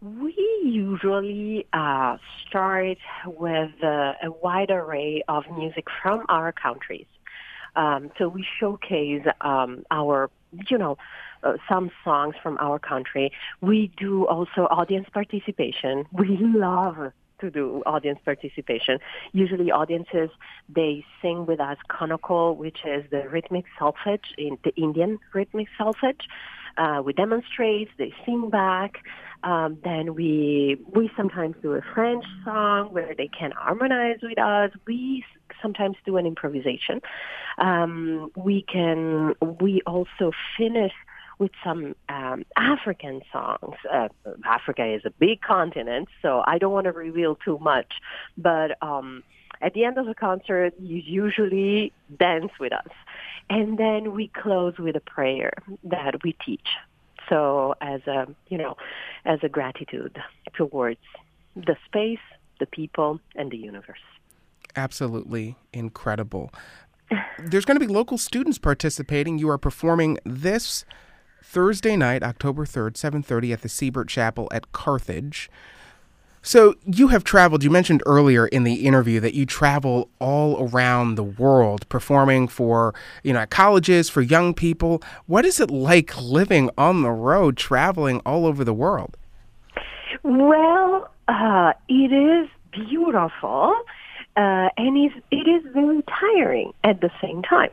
We 0.00 0.34
usually 0.64 1.66
uh, 1.72 2.18
start 2.46 2.98
with 3.26 3.70
uh, 3.82 4.12
a 4.22 4.30
wide 4.42 4.70
array 4.70 5.22
of 5.28 5.44
music 5.56 5.86
from 6.02 6.24
our 6.28 6.52
countries. 6.52 7.06
Um, 7.76 8.10
so 8.18 8.28
we 8.28 8.46
showcase 8.60 9.24
um, 9.40 9.84
our, 9.90 10.30
you 10.70 10.78
know, 10.78 10.98
uh, 11.44 11.54
some 11.68 11.90
songs 12.02 12.34
from 12.42 12.56
our 12.58 12.78
country. 12.78 13.30
We 13.60 13.92
do 13.96 14.26
also 14.26 14.62
audience 14.70 15.08
participation. 15.12 16.06
We 16.12 16.38
love 16.40 17.12
to 17.40 17.50
do 17.50 17.82
audience 17.86 18.18
participation. 18.24 18.98
Usually 19.32 19.70
audiences, 19.70 20.30
they 20.68 21.04
sing 21.20 21.46
with 21.46 21.60
us 21.60 21.76
Konnakol, 21.90 22.56
which 22.56 22.78
is 22.84 23.04
the 23.10 23.28
rhythmic 23.28 23.64
solfege, 23.78 24.28
in 24.38 24.58
the 24.64 24.74
Indian 24.76 25.18
rhythmic 25.32 25.68
solfege. 25.78 26.22
Uh, 26.76 27.02
we 27.04 27.12
demonstrate, 27.12 27.88
they 27.98 28.12
sing 28.24 28.50
back. 28.50 28.98
Um, 29.44 29.78
then 29.84 30.14
we 30.14 30.78
we 30.92 31.10
sometimes 31.16 31.54
do 31.60 31.74
a 31.74 31.82
French 31.94 32.24
song 32.44 32.92
where 32.94 33.14
they 33.14 33.28
can 33.28 33.50
harmonize 33.50 34.20
with 34.22 34.38
us. 34.38 34.70
We 34.86 35.24
sometimes 35.60 35.96
do 36.06 36.16
an 36.16 36.26
improvisation. 36.26 37.02
Um, 37.58 38.30
we 38.34 38.62
can 38.62 39.34
we 39.60 39.82
also 39.86 40.32
finish 40.56 40.92
with 41.38 41.50
some 41.62 41.94
um, 42.08 42.44
African 42.56 43.22
songs. 43.32 43.76
Uh, 43.90 44.08
Africa 44.44 44.86
is 44.86 45.02
a 45.04 45.10
big 45.10 45.40
continent, 45.40 46.08
so 46.22 46.42
I 46.46 46.58
don't 46.58 46.72
want 46.72 46.84
to 46.84 46.92
reveal 46.92 47.36
too 47.36 47.58
much. 47.58 47.92
But 48.36 48.76
um, 48.82 49.22
at 49.60 49.74
the 49.74 49.84
end 49.84 49.98
of 49.98 50.06
the 50.06 50.14
concert, 50.14 50.74
you 50.78 50.96
usually 50.96 51.92
dance 52.18 52.52
with 52.60 52.72
us, 52.72 52.92
and 53.50 53.78
then 53.78 54.12
we 54.12 54.28
close 54.28 54.74
with 54.78 54.96
a 54.96 55.00
prayer 55.00 55.52
that 55.84 56.22
we 56.22 56.36
teach. 56.44 56.68
So 57.28 57.74
as 57.80 58.06
a 58.06 58.26
you 58.48 58.58
know, 58.58 58.76
as 59.24 59.40
a 59.42 59.48
gratitude 59.48 60.18
towards 60.54 61.00
the 61.56 61.76
space, 61.86 62.18
the 62.60 62.66
people, 62.66 63.20
and 63.34 63.50
the 63.50 63.56
universe. 63.56 63.98
Absolutely 64.76 65.56
incredible. 65.72 66.50
There's 67.38 67.64
going 67.64 67.78
to 67.78 67.86
be 67.86 67.92
local 67.92 68.18
students 68.18 68.58
participating. 68.58 69.38
You 69.38 69.48
are 69.50 69.58
performing 69.58 70.18
this 70.24 70.84
Thursday 71.54 71.96
night, 71.96 72.24
October 72.24 72.64
3rd, 72.66 72.96
7:30 72.96 73.52
at 73.52 73.62
the 73.62 73.68
Siebert 73.68 74.08
Chapel 74.08 74.48
at 74.50 74.72
Carthage. 74.72 75.48
So, 76.42 76.74
you 76.84 77.08
have 77.08 77.22
traveled, 77.22 77.62
you 77.62 77.70
mentioned 77.70 78.02
earlier 78.06 78.48
in 78.48 78.64
the 78.64 78.84
interview 78.86 79.20
that 79.20 79.34
you 79.34 79.46
travel 79.46 80.10
all 80.18 80.68
around 80.68 81.14
the 81.14 81.22
world 81.22 81.88
performing 81.88 82.48
for, 82.48 82.92
you 83.22 83.32
know, 83.32 83.38
at 83.38 83.50
colleges 83.50 84.10
for 84.10 84.20
young 84.20 84.52
people. 84.52 85.00
What 85.26 85.46
is 85.46 85.60
it 85.60 85.70
like 85.70 86.20
living 86.20 86.70
on 86.76 87.02
the 87.02 87.12
road 87.12 87.56
traveling 87.56 88.20
all 88.26 88.46
over 88.46 88.64
the 88.64 88.74
world? 88.74 89.16
Well, 90.24 91.08
uh, 91.28 91.72
it 91.88 92.12
is 92.12 92.48
beautiful, 92.72 93.76
uh, 94.36 94.68
and 94.76 94.96
it 95.30 95.48
is 95.48 95.62
very 95.72 96.02
tiring 96.02 96.72
at 96.82 97.00
the 97.00 97.10
same 97.22 97.42
time. 97.42 97.70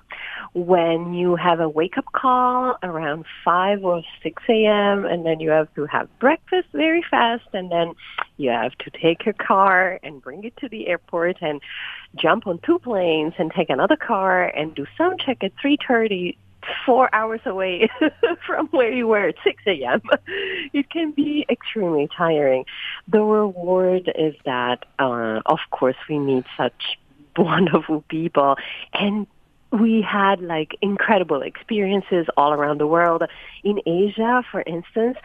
When 0.53 1.13
you 1.13 1.35
have 1.35 1.59
a 1.59 1.67
wake-up 1.67 2.11
call 2.11 2.77
around 2.83 3.25
5 3.43 3.83
or 3.83 4.03
6 4.21 4.43
a.m., 4.49 5.05
and 5.05 5.25
then 5.25 5.39
you 5.39 5.49
have 5.49 5.73
to 5.75 5.85
have 5.85 6.07
breakfast 6.19 6.67
very 6.73 7.03
fast, 7.09 7.47
and 7.53 7.71
then 7.71 7.93
you 8.37 8.51
have 8.51 8.77
to 8.79 8.91
take 8.91 9.25
your 9.25 9.33
car 9.33 9.99
and 10.03 10.21
bring 10.21 10.43
it 10.43 10.55
to 10.57 10.69
the 10.69 10.87
airport 10.87 11.37
and 11.41 11.61
jump 12.15 12.45
on 12.45 12.59
two 12.59 12.77
planes 12.79 13.33
and 13.39 13.51
take 13.51 13.69
another 13.69 13.95
car 13.95 14.43
and 14.43 14.75
do 14.75 14.85
sound 14.97 15.19
check 15.25 15.43
at 15.43 15.53
3.30 15.63 16.35
four 16.85 17.13
hours 17.13 17.41
away 17.45 17.89
from 18.45 18.67
where 18.67 18.91
you 18.91 19.07
were 19.07 19.29
at 19.29 19.35
6 19.43 19.63
a.m. 19.67 20.01
It 20.73 20.89
can 20.89 21.11
be 21.11 21.45
extremely 21.49 22.09
tiring. 22.15 22.65
The 23.07 23.21
reward 23.21 24.11
is 24.15 24.35
that, 24.45 24.85
uh, 24.99 25.41
of 25.45 25.59
course, 25.71 25.95
we 26.09 26.19
meet 26.19 26.45
such 26.57 26.97
wonderful 27.37 28.03
people 28.09 28.57
and 28.93 29.27
we 29.71 30.01
had 30.01 30.41
like 30.41 30.75
incredible 30.81 31.41
experiences 31.41 32.27
all 32.35 32.51
around 32.51 32.79
the 32.79 32.87
world. 32.87 33.23
In 33.63 33.79
Asia, 33.85 34.43
for 34.51 34.61
instance, 34.61 35.17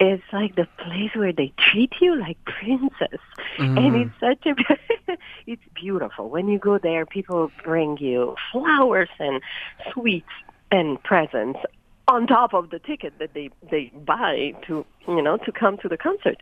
it's 0.00 0.22
like 0.32 0.56
the 0.56 0.66
place 0.78 1.10
where 1.14 1.32
they 1.32 1.52
treat 1.58 1.92
you 2.00 2.16
like 2.16 2.36
princess, 2.44 3.20
and 3.58 3.94
it's 3.94 4.14
such 4.18 4.46
a 4.46 5.16
it's 5.46 5.62
beautiful. 5.74 6.28
When 6.28 6.48
you 6.48 6.58
go 6.58 6.78
there, 6.78 7.06
people 7.06 7.52
bring 7.62 7.98
you 7.98 8.34
flowers 8.50 9.10
and 9.18 9.40
sweets 9.92 10.26
and 10.72 11.00
presents 11.04 11.60
on 12.08 12.26
top 12.26 12.52
of 12.52 12.70
the 12.70 12.80
ticket 12.80 13.12
that 13.20 13.32
they 13.34 13.50
they 13.70 13.92
buy 14.04 14.52
to 14.66 14.84
you 15.06 15.22
know 15.22 15.36
to 15.36 15.52
come 15.52 15.78
to 15.78 15.88
the 15.88 15.96
concert. 15.96 16.38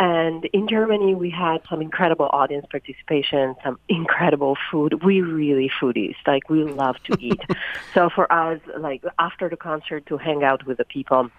And 0.00 0.44
in 0.52 0.68
Germany, 0.68 1.16
we 1.16 1.28
had 1.28 1.58
some 1.68 1.82
incredible 1.82 2.28
audience 2.32 2.66
participation, 2.70 3.56
some 3.64 3.80
incredible 3.88 4.56
food. 4.70 5.02
We 5.02 5.22
really 5.22 5.68
foodies, 5.80 6.14
like 6.24 6.48
we 6.48 6.62
love 6.62 6.96
to 7.04 7.16
eat. 7.20 7.40
so 7.94 8.08
for 8.08 8.32
us, 8.32 8.60
like 8.78 9.02
after 9.18 9.48
the 9.48 9.56
concert, 9.56 10.06
to 10.06 10.16
hang 10.16 10.44
out 10.44 10.64
with 10.66 10.78
the 10.78 10.84
people 10.84 11.30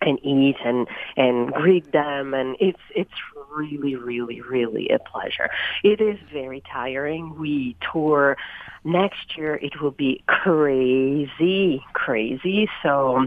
and 0.00 0.18
eat 0.24 0.56
and 0.64 0.86
and 1.16 1.52
greet 1.52 1.92
them 1.92 2.34
and 2.34 2.56
it's 2.60 2.80
it's 2.94 3.10
really 3.54 3.96
really 3.96 4.40
really 4.40 4.88
a 4.88 4.98
pleasure. 4.98 5.50
It 5.82 6.00
is 6.00 6.18
very 6.32 6.62
tiring. 6.72 7.38
We 7.38 7.76
tour 7.92 8.36
next 8.84 9.36
year. 9.36 9.56
It 9.56 9.80
will 9.80 9.90
be 9.90 10.22
crazy 10.26 11.82
crazy. 11.92 12.68
So 12.82 13.26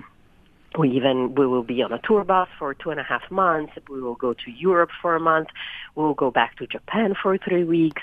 we 0.77 0.89
even 0.91 1.35
we 1.35 1.45
will 1.45 1.63
be 1.63 1.83
on 1.83 1.93
a 1.93 1.99
tour 1.99 2.23
bus 2.23 2.49
for 2.57 2.73
two 2.73 2.89
and 2.89 2.99
a 2.99 3.03
half 3.03 3.29
months. 3.29 3.73
We 3.89 4.01
will 4.01 4.15
go 4.15 4.33
to 4.33 4.51
europe 4.51 4.89
for 5.01 5.15
a 5.15 5.19
month. 5.19 5.49
We'll 5.95 6.15
go 6.15 6.31
back 6.31 6.57
to 6.57 6.67
japan 6.67 7.15
for 7.21 7.37
three 7.37 7.63
weeks. 7.63 8.01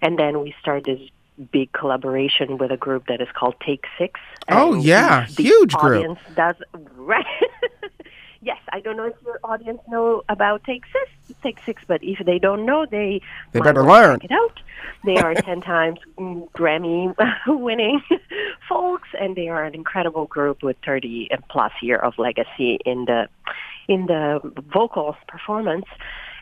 And 0.00 0.18
then 0.18 0.40
we 0.40 0.54
start 0.60 0.84
this 0.84 1.00
big 1.50 1.72
collaboration 1.72 2.58
with 2.58 2.70
a 2.70 2.76
group 2.76 3.06
that 3.06 3.20
is 3.20 3.28
called 3.34 3.54
take 3.64 3.84
six 3.98 4.20
Oh, 4.48 4.74
yeah. 4.74 5.26
the 5.36 5.42
Huge 5.44 5.72
group. 5.74 6.18
does 6.36 6.56
right 6.96 7.24
yes 8.42 8.58
i 8.72 8.80
don't 8.80 8.96
know 8.96 9.04
if 9.04 9.14
your 9.24 9.38
audience 9.44 9.80
know 9.88 10.22
about 10.28 10.62
take 10.64 10.82
six 10.92 11.38
take 11.42 11.58
six 11.64 11.82
but 11.86 12.02
if 12.02 12.18
they 12.26 12.38
don't 12.38 12.66
know 12.66 12.84
they 12.90 13.20
They 13.52 13.60
better 13.60 13.82
learn. 13.84 14.20
check 14.20 14.30
it 14.30 14.34
out 14.34 14.60
they 15.04 15.16
are 15.16 15.34
10 15.34 15.60
times 15.74 15.98
mm, 16.18 16.50
grammy 16.52 17.14
winning 17.46 18.00
folks 18.68 19.08
and 19.20 19.34
they 19.36 19.48
are 19.48 19.64
an 19.64 19.74
incredible 19.74 20.26
group 20.26 20.62
with 20.62 20.76
30 20.84 21.28
plus 21.50 21.72
year 21.82 21.96
of 21.98 22.18
legacy 22.18 22.78
in 22.84 23.04
the 23.06 23.28
in 23.88 24.06
the 24.06 24.40
vocal 24.72 25.16
performance 25.28 25.86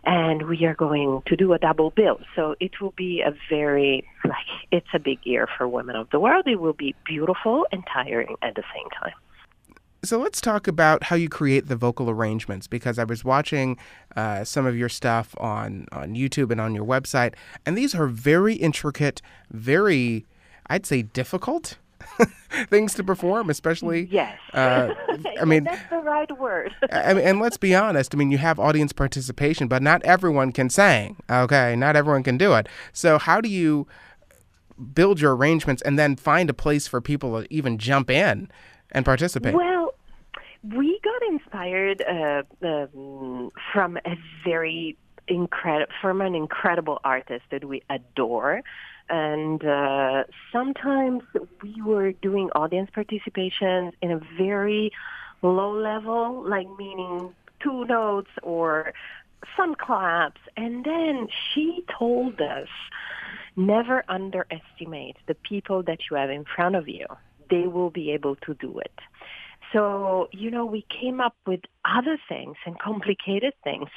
and 0.05 0.49
we 0.49 0.65
are 0.65 0.75
going 0.75 1.23
to 1.27 1.37
do 1.37 1.53
a 1.53 1.59
double 1.59 1.91
bill. 1.91 2.21
So 2.37 2.55
it 2.61 2.81
will 2.81 2.95
be 2.97 3.21
a 3.21 3.33
very 3.49 4.05
like 4.25 4.37
it's 4.71 4.89
a 4.95 4.99
big 4.99 5.19
year 5.25 5.49
for 5.57 5.69
women 5.69 5.97
of 5.97 6.09
the 6.11 6.21
world. 6.21 6.47
It 6.47 6.61
will 6.61 6.73
be 6.73 6.95
beautiful 7.05 7.67
and 7.73 7.85
tiring 7.93 8.37
at 8.43 8.55
the 8.55 8.63
same 8.75 8.89
time. 9.03 9.15
So 10.03 10.19
let's 10.19 10.41
talk 10.41 10.67
about 10.67 11.05
how 11.05 11.17
you 11.17 11.29
create 11.29 11.67
the 11.67 11.77
vocal 11.77 12.09
arrangements 12.09 12.67
because 12.67 12.99
I 12.99 13.05
was 13.05 13.23
watching 13.23 13.77
uh, 14.17 14.45
some 14.45 14.65
of 14.65 14.75
your 14.75 14.89
stuff 14.89 15.35
on, 15.37 15.87
on 15.93 16.15
YouTube 16.15 16.51
and 16.51 16.59
on 16.59 16.75
your 16.75 16.87
website, 16.87 17.35
and 17.67 17.77
these 17.77 17.95
are 17.95 18.07
very 18.07 18.55
intricate, 18.55 19.21
very, 19.51 20.25
I'd 20.69 20.87
say, 20.87 21.03
difficult 21.03 21.77
things 22.69 22.95
to 22.95 23.05
perform, 23.05 23.51
especially. 23.51 24.09
yes 24.11 24.39
Uh, 24.53 24.95
I 25.41 25.45
mean, 25.45 25.65
that's 25.65 25.89
the 25.91 25.99
right 25.99 26.39
word 26.39 26.75
I 26.93 27.15
mean, 27.15 27.25
and 27.25 27.41
let's 27.41 27.57
be 27.57 27.75
honest. 27.75 28.15
I 28.15 28.19
mean, 28.19 28.31
you 28.31 28.39
have 28.39 28.59
audience 28.59 28.93
participation, 28.93 29.69
but 29.69 29.83
not 29.83 30.03
everyone 30.05 30.53
can 30.53 30.71
sing. 30.71 31.17
Okay, 31.31 31.77
not 31.77 31.97
everyone 31.97 32.23
can 32.23 32.37
do 32.39 32.55
it. 32.55 32.69
So 32.93 33.19
how 33.19 33.41
do 33.41 33.49
you 33.49 33.87
build 34.95 35.21
your 35.21 35.37
arrangements 35.37 35.83
and 35.83 35.99
then 35.99 36.17
find 36.17 36.49
a 36.51 36.55
place 36.55 36.87
for 36.87 37.01
people 37.01 37.43
to 37.43 37.53
even 37.53 37.79
jump 37.79 38.11
in 38.11 38.51
and 38.93 39.05
participate? 39.05 39.55
Well, 39.55 39.95
we 40.63 41.01
got 41.03 41.23
inspired 41.31 42.03
uh, 42.03 42.43
um, 42.67 43.51
from 43.73 43.97
a 43.99 44.17
very 44.45 44.97
incredible 45.29 45.93
from 46.01 46.21
an 46.21 46.35
incredible 46.35 46.99
artist 47.05 47.45
that 47.51 47.65
we 47.65 47.83
adore 47.89 48.63
and 49.11 49.65
uh, 49.65 50.25
sometimes 50.53 51.23
we 51.63 51.83
were 51.83 52.13
doing 52.13 52.49
audience 52.55 52.91
participation 52.95 53.93
in 54.01 54.13
a 54.13 54.21
very 54.39 54.93
low 55.43 55.73
level 55.73 56.49
like 56.49 56.69
meaning 56.79 57.35
two 57.61 57.85
notes 57.87 58.31
or 58.43 58.93
some 59.57 59.75
claps. 59.75 60.41
And 60.57 60.85
then 60.85 61.27
she 61.53 61.85
told 61.99 62.41
us 62.41 62.69
never 63.57 64.05
underestimate 64.09 65.17
the 65.27 65.35
people 65.35 65.83
that 65.83 65.99
you 66.09 66.17
have 66.17 66.31
in 66.31 66.45
front 66.45 66.77
of 66.77 66.89
you. 66.89 67.07
They 67.51 67.67
will 67.67 67.91
be 67.91 68.13
able 68.13 68.37
to 68.37 68.55
do 68.55 68.79
it. 68.79 68.99
So, 69.73 70.29
you 70.33 70.51
know, 70.51 70.65
we 70.67 70.85
came 71.01 71.21
up 71.21 71.37
with 71.47 71.61
other 71.85 72.18
things 72.28 72.57
and 72.66 72.78
complicated 72.78 73.55
things, 73.64 73.89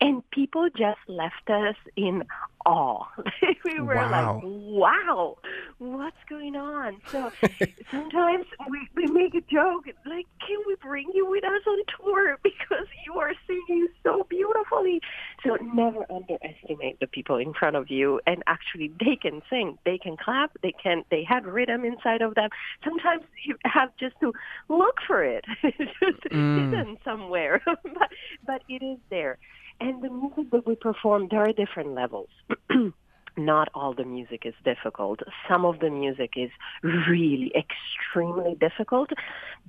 and 0.00 0.22
people 0.30 0.68
just 0.76 0.98
left 1.08 1.48
us 1.50 1.76
in 1.96 2.22
awe. 2.64 3.04
we 3.64 3.80
were 3.80 3.94
Wow. 3.94 4.10
like, 4.10 4.42
wow, 4.42 5.36
what's 5.78 6.16
going 6.28 6.56
on? 6.56 7.00
So 7.12 7.30
sometimes 7.90 8.46
we, 8.68 8.88
we 8.96 9.06
make 9.06 9.34
a 9.34 9.40
joke, 9.52 9.84
like, 10.04 10.26
can 10.46 10.58
we 10.66 10.74
bring 10.82 11.06
you 11.14 11.28
with 11.28 11.44
us 11.44 11.62
on 11.66 11.78
tour 11.98 12.36
because 12.42 12.86
you 13.06 13.14
are 13.18 13.32
singing 13.46 13.88
so 14.02 14.26
beautifully? 14.28 15.00
So 15.44 15.56
never 15.62 16.04
underestimate 16.10 16.98
the 17.00 17.06
people 17.06 17.36
in 17.36 17.52
front 17.54 17.76
of 17.76 17.90
you, 17.90 18.20
and 18.26 18.42
actually 18.46 18.92
they 18.98 19.16
can 19.16 19.42
sing, 19.48 19.78
they 19.84 19.98
can 19.98 20.16
clap, 20.16 20.52
they 20.62 20.72
can, 20.82 21.04
they 21.10 21.24
have 21.28 21.44
rhythm 21.44 21.84
inside 21.84 22.22
of 22.22 22.34
them. 22.34 22.50
Sometimes 22.84 23.22
you 23.44 23.56
have 23.64 23.90
just 23.98 24.14
to 24.20 24.32
look 24.68 24.96
for 25.06 25.22
it, 25.22 25.44
just 25.62 26.22
hidden 26.54 26.96
somewhere, 27.26 27.62
but, 27.66 28.08
but 28.46 28.62
it 28.68 28.84
is 28.84 28.98
there. 29.10 29.38
And 29.80 30.02
the 30.02 30.10
music 30.10 30.50
that 30.52 30.66
we 30.66 30.74
perform, 30.74 31.28
there 31.30 31.40
are 31.40 31.52
different 31.52 31.94
levels. 31.94 32.28
Not 33.38 33.68
all 33.74 33.92
the 33.92 34.04
music 34.04 34.46
is 34.46 34.54
difficult. 34.64 35.20
Some 35.46 35.66
of 35.66 35.80
the 35.80 35.90
music 35.90 36.32
is 36.36 36.48
really 36.82 37.52
extremely 37.54 38.54
difficult. 38.54 39.10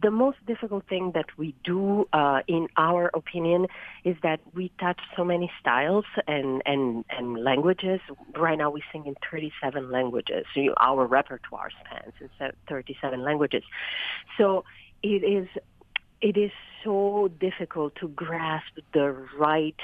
The 0.01 0.09
most 0.09 0.37
difficult 0.45 0.87
thing 0.87 1.11
that 1.15 1.25
we 1.37 1.53
do, 1.65 2.07
uh, 2.13 2.39
in 2.47 2.69
our 2.77 3.11
opinion, 3.13 3.67
is 4.05 4.15
that 4.23 4.39
we 4.53 4.71
touch 4.79 5.01
so 5.17 5.25
many 5.25 5.51
styles 5.59 6.05
and, 6.27 6.61
and, 6.65 7.03
and 7.09 7.43
languages. 7.43 7.99
Right 8.37 8.57
now 8.57 8.69
we 8.69 8.81
sing 8.93 9.05
in 9.05 9.15
37 9.29 9.91
languages. 9.91 10.45
Our 10.79 11.05
repertoire 11.05 11.71
spans 11.83 12.13
in 12.21 12.29
37 12.69 13.21
languages. 13.21 13.63
So 14.37 14.63
it 15.03 15.25
is 15.25 15.49
it 16.21 16.37
is 16.37 16.51
so 16.83 17.29
difficult 17.39 17.95
to 17.95 18.07
grasp 18.09 18.73
the 18.93 19.11
right 19.37 19.75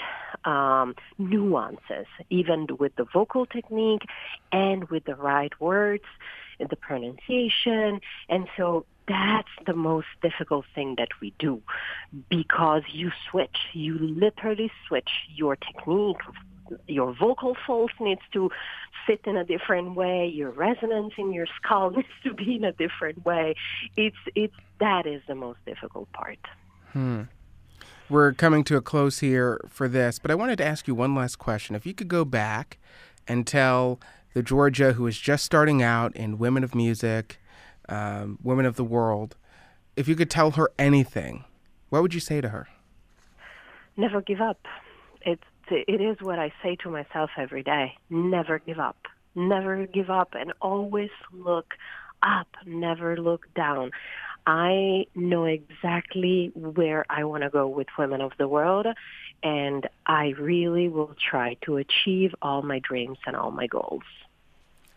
um, 0.46 0.96
nuances, 1.18 2.08
even 2.30 2.68
with 2.80 2.96
the 2.96 3.06
vocal 3.14 3.46
technique 3.46 4.04
and 4.52 4.90
with 4.90 5.06
the 5.06 5.16
right 5.16 5.60
words, 5.60 6.04
and 6.60 6.70
the 6.70 6.76
pronunciation. 6.76 8.00
And 8.30 8.48
so 8.56 8.86
that's 9.08 9.50
the 9.66 9.74
most 9.74 10.08
difficult 10.22 10.66
thing 10.74 10.96
that 10.98 11.10
we 11.22 11.34
do 11.40 11.62
because 12.30 12.84
you 12.92 13.12
switch. 13.30 13.58
You 13.74 13.98
literally 13.98 14.72
switch 14.88 15.10
your 15.36 15.56
technique. 15.56 16.22
Your 16.88 17.14
vocal 17.14 17.56
folds 17.66 17.94
needs 18.00 18.22
to 18.34 18.50
fit 19.06 19.22
in 19.26 19.36
a 19.36 19.44
different 19.44 19.96
way. 19.96 20.28
Your 20.28 20.52
resonance 20.52 21.14
in 21.18 21.34
your 21.34 21.48
skull 21.58 21.90
needs 21.96 22.08
to 22.24 22.34
be 22.34 22.56
in 22.56 22.64
a 22.64 22.72
different 22.72 23.26
way. 23.26 23.56
It's 23.98 24.16
it's 24.36 24.56
that 24.80 25.06
is 25.06 25.22
the 25.28 25.36
most 25.36 25.60
difficult 25.66 26.12
part. 26.12 26.40
We're 28.10 28.34
coming 28.34 28.64
to 28.66 28.78
a 28.78 28.82
close 28.82 29.20
here 29.20 29.60
for 29.70 29.88
this, 29.88 30.20
but 30.20 30.30
I 30.30 30.36
wanted 30.36 30.58
to 30.58 30.66
ask 30.66 30.88
you 30.88 30.96
one 30.96 31.16
last 31.16 31.38
question. 31.38 31.76
If 31.76 31.86
you 31.86 31.94
could 31.94 32.10
go 32.10 32.26
back 32.26 32.78
and 33.28 33.48
tell 33.48 34.00
the 34.34 34.44
Giorgia 34.44 34.94
who 34.94 35.08
is 35.08 35.18
just 35.18 35.46
starting 35.46 35.82
out 35.82 36.16
in 36.16 36.38
Women 36.38 36.64
of 36.64 36.76
Music, 36.76 37.40
um, 37.90 38.38
Women 38.44 38.66
of 38.66 38.76
the 38.76 38.84
World, 38.84 39.36
if 39.96 40.08
you 40.08 40.16
could 40.16 40.30
tell 40.30 40.52
her 40.52 40.72
anything, 40.78 41.46
what 41.90 42.02
would 42.02 42.14
you 42.14 42.20
say 42.20 42.42
to 42.42 42.50
her? 42.50 42.68
Never 43.96 44.22
give 44.22 44.42
up. 44.42 44.60
It's 45.22 45.44
it 45.70 46.02
is 46.02 46.18
what 46.22 46.40
I 46.40 46.52
say 46.62 46.76
to 46.78 46.90
myself 46.90 47.32
every 47.38 47.64
day. 47.64 47.94
Never 48.10 48.60
give 48.60 48.80
up. 48.80 48.98
Never 49.36 49.86
give 49.88 50.10
up 50.10 50.34
and 50.34 50.54
always 50.62 51.10
look 51.32 51.74
up. 52.22 52.48
Never 52.66 53.18
look 53.18 53.48
down. 53.56 53.92
I 54.46 55.08
know 55.16 55.46
exactly 55.46 56.52
where 56.54 57.06
I 57.10 57.24
want 57.24 57.44
to 57.44 57.50
go 57.50 57.68
with 57.68 57.88
Women 57.98 58.22
of 58.22 58.34
the 58.38 58.48
World, 58.48 58.88
and 59.42 59.88
I 60.06 60.34
really 60.38 60.90
will 60.90 61.16
try 61.30 61.56
to 61.62 61.78
achieve 61.78 62.36
all 62.42 62.62
my 62.62 62.80
dreams 62.80 63.18
and 63.26 63.36
all 63.36 63.52
my 63.52 63.68
goals. 63.68 64.04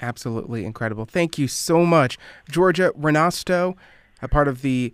Absolutely 0.01 0.65
incredible. 0.65 1.05
Thank 1.05 1.39
you 1.39 1.49
so 1.49 1.87
much. 1.87 2.19
Giorgia 2.51 2.93
Renosto, 2.93 3.77
a 4.21 4.29
part 4.29 4.49
of 4.49 4.63
the 4.63 4.93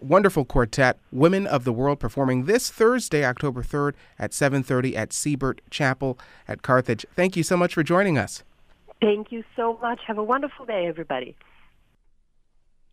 wonderful 0.00 0.44
quartet 0.44 0.98
Women 1.10 1.46
of 1.46 1.64
the 1.64 1.72
World 1.72 2.00
performing 2.00 2.44
this 2.44 2.70
Thursday, 2.70 3.24
October 3.24 3.62
3rd 3.62 3.94
at 4.18 4.32
7:30 4.32 4.96
at 4.96 5.12
Siebert 5.12 5.60
Chapel 5.70 6.18
at 6.46 6.62
Carthage. 6.62 7.06
Thank 7.14 7.36
you 7.36 7.42
so 7.42 7.56
much 7.56 7.74
for 7.74 7.82
joining 7.82 8.18
us. 8.18 8.44
Thank 9.00 9.32
you 9.32 9.44
so 9.56 9.78
much. 9.82 10.00
Have 10.06 10.18
a 10.18 10.24
wonderful 10.24 10.66
day, 10.66 10.86
everybody. 10.86 11.36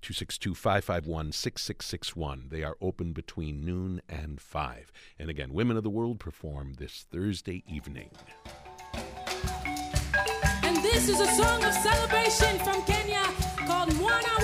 262-551-6661. 0.02 2.50
They 2.50 2.62
are 2.62 2.76
open 2.80 3.12
between 3.12 3.64
noon 3.64 4.02
and 4.08 4.40
5. 4.40 4.92
And 5.18 5.30
again, 5.30 5.52
Women 5.54 5.76
of 5.78 5.82
the 5.82 5.90
World 5.90 6.20
perform 6.20 6.74
this 6.74 7.06
Thursday 7.10 7.64
evening. 7.66 8.10
And 10.62 10.76
this 10.82 11.08
is 11.08 11.20
a 11.20 11.26
song 11.26 11.64
of 11.64 11.72
celebration 11.72 12.58
from 12.58 12.82
Kenya 12.82 13.24
called 13.66 13.88
Mwana. 13.90 14.43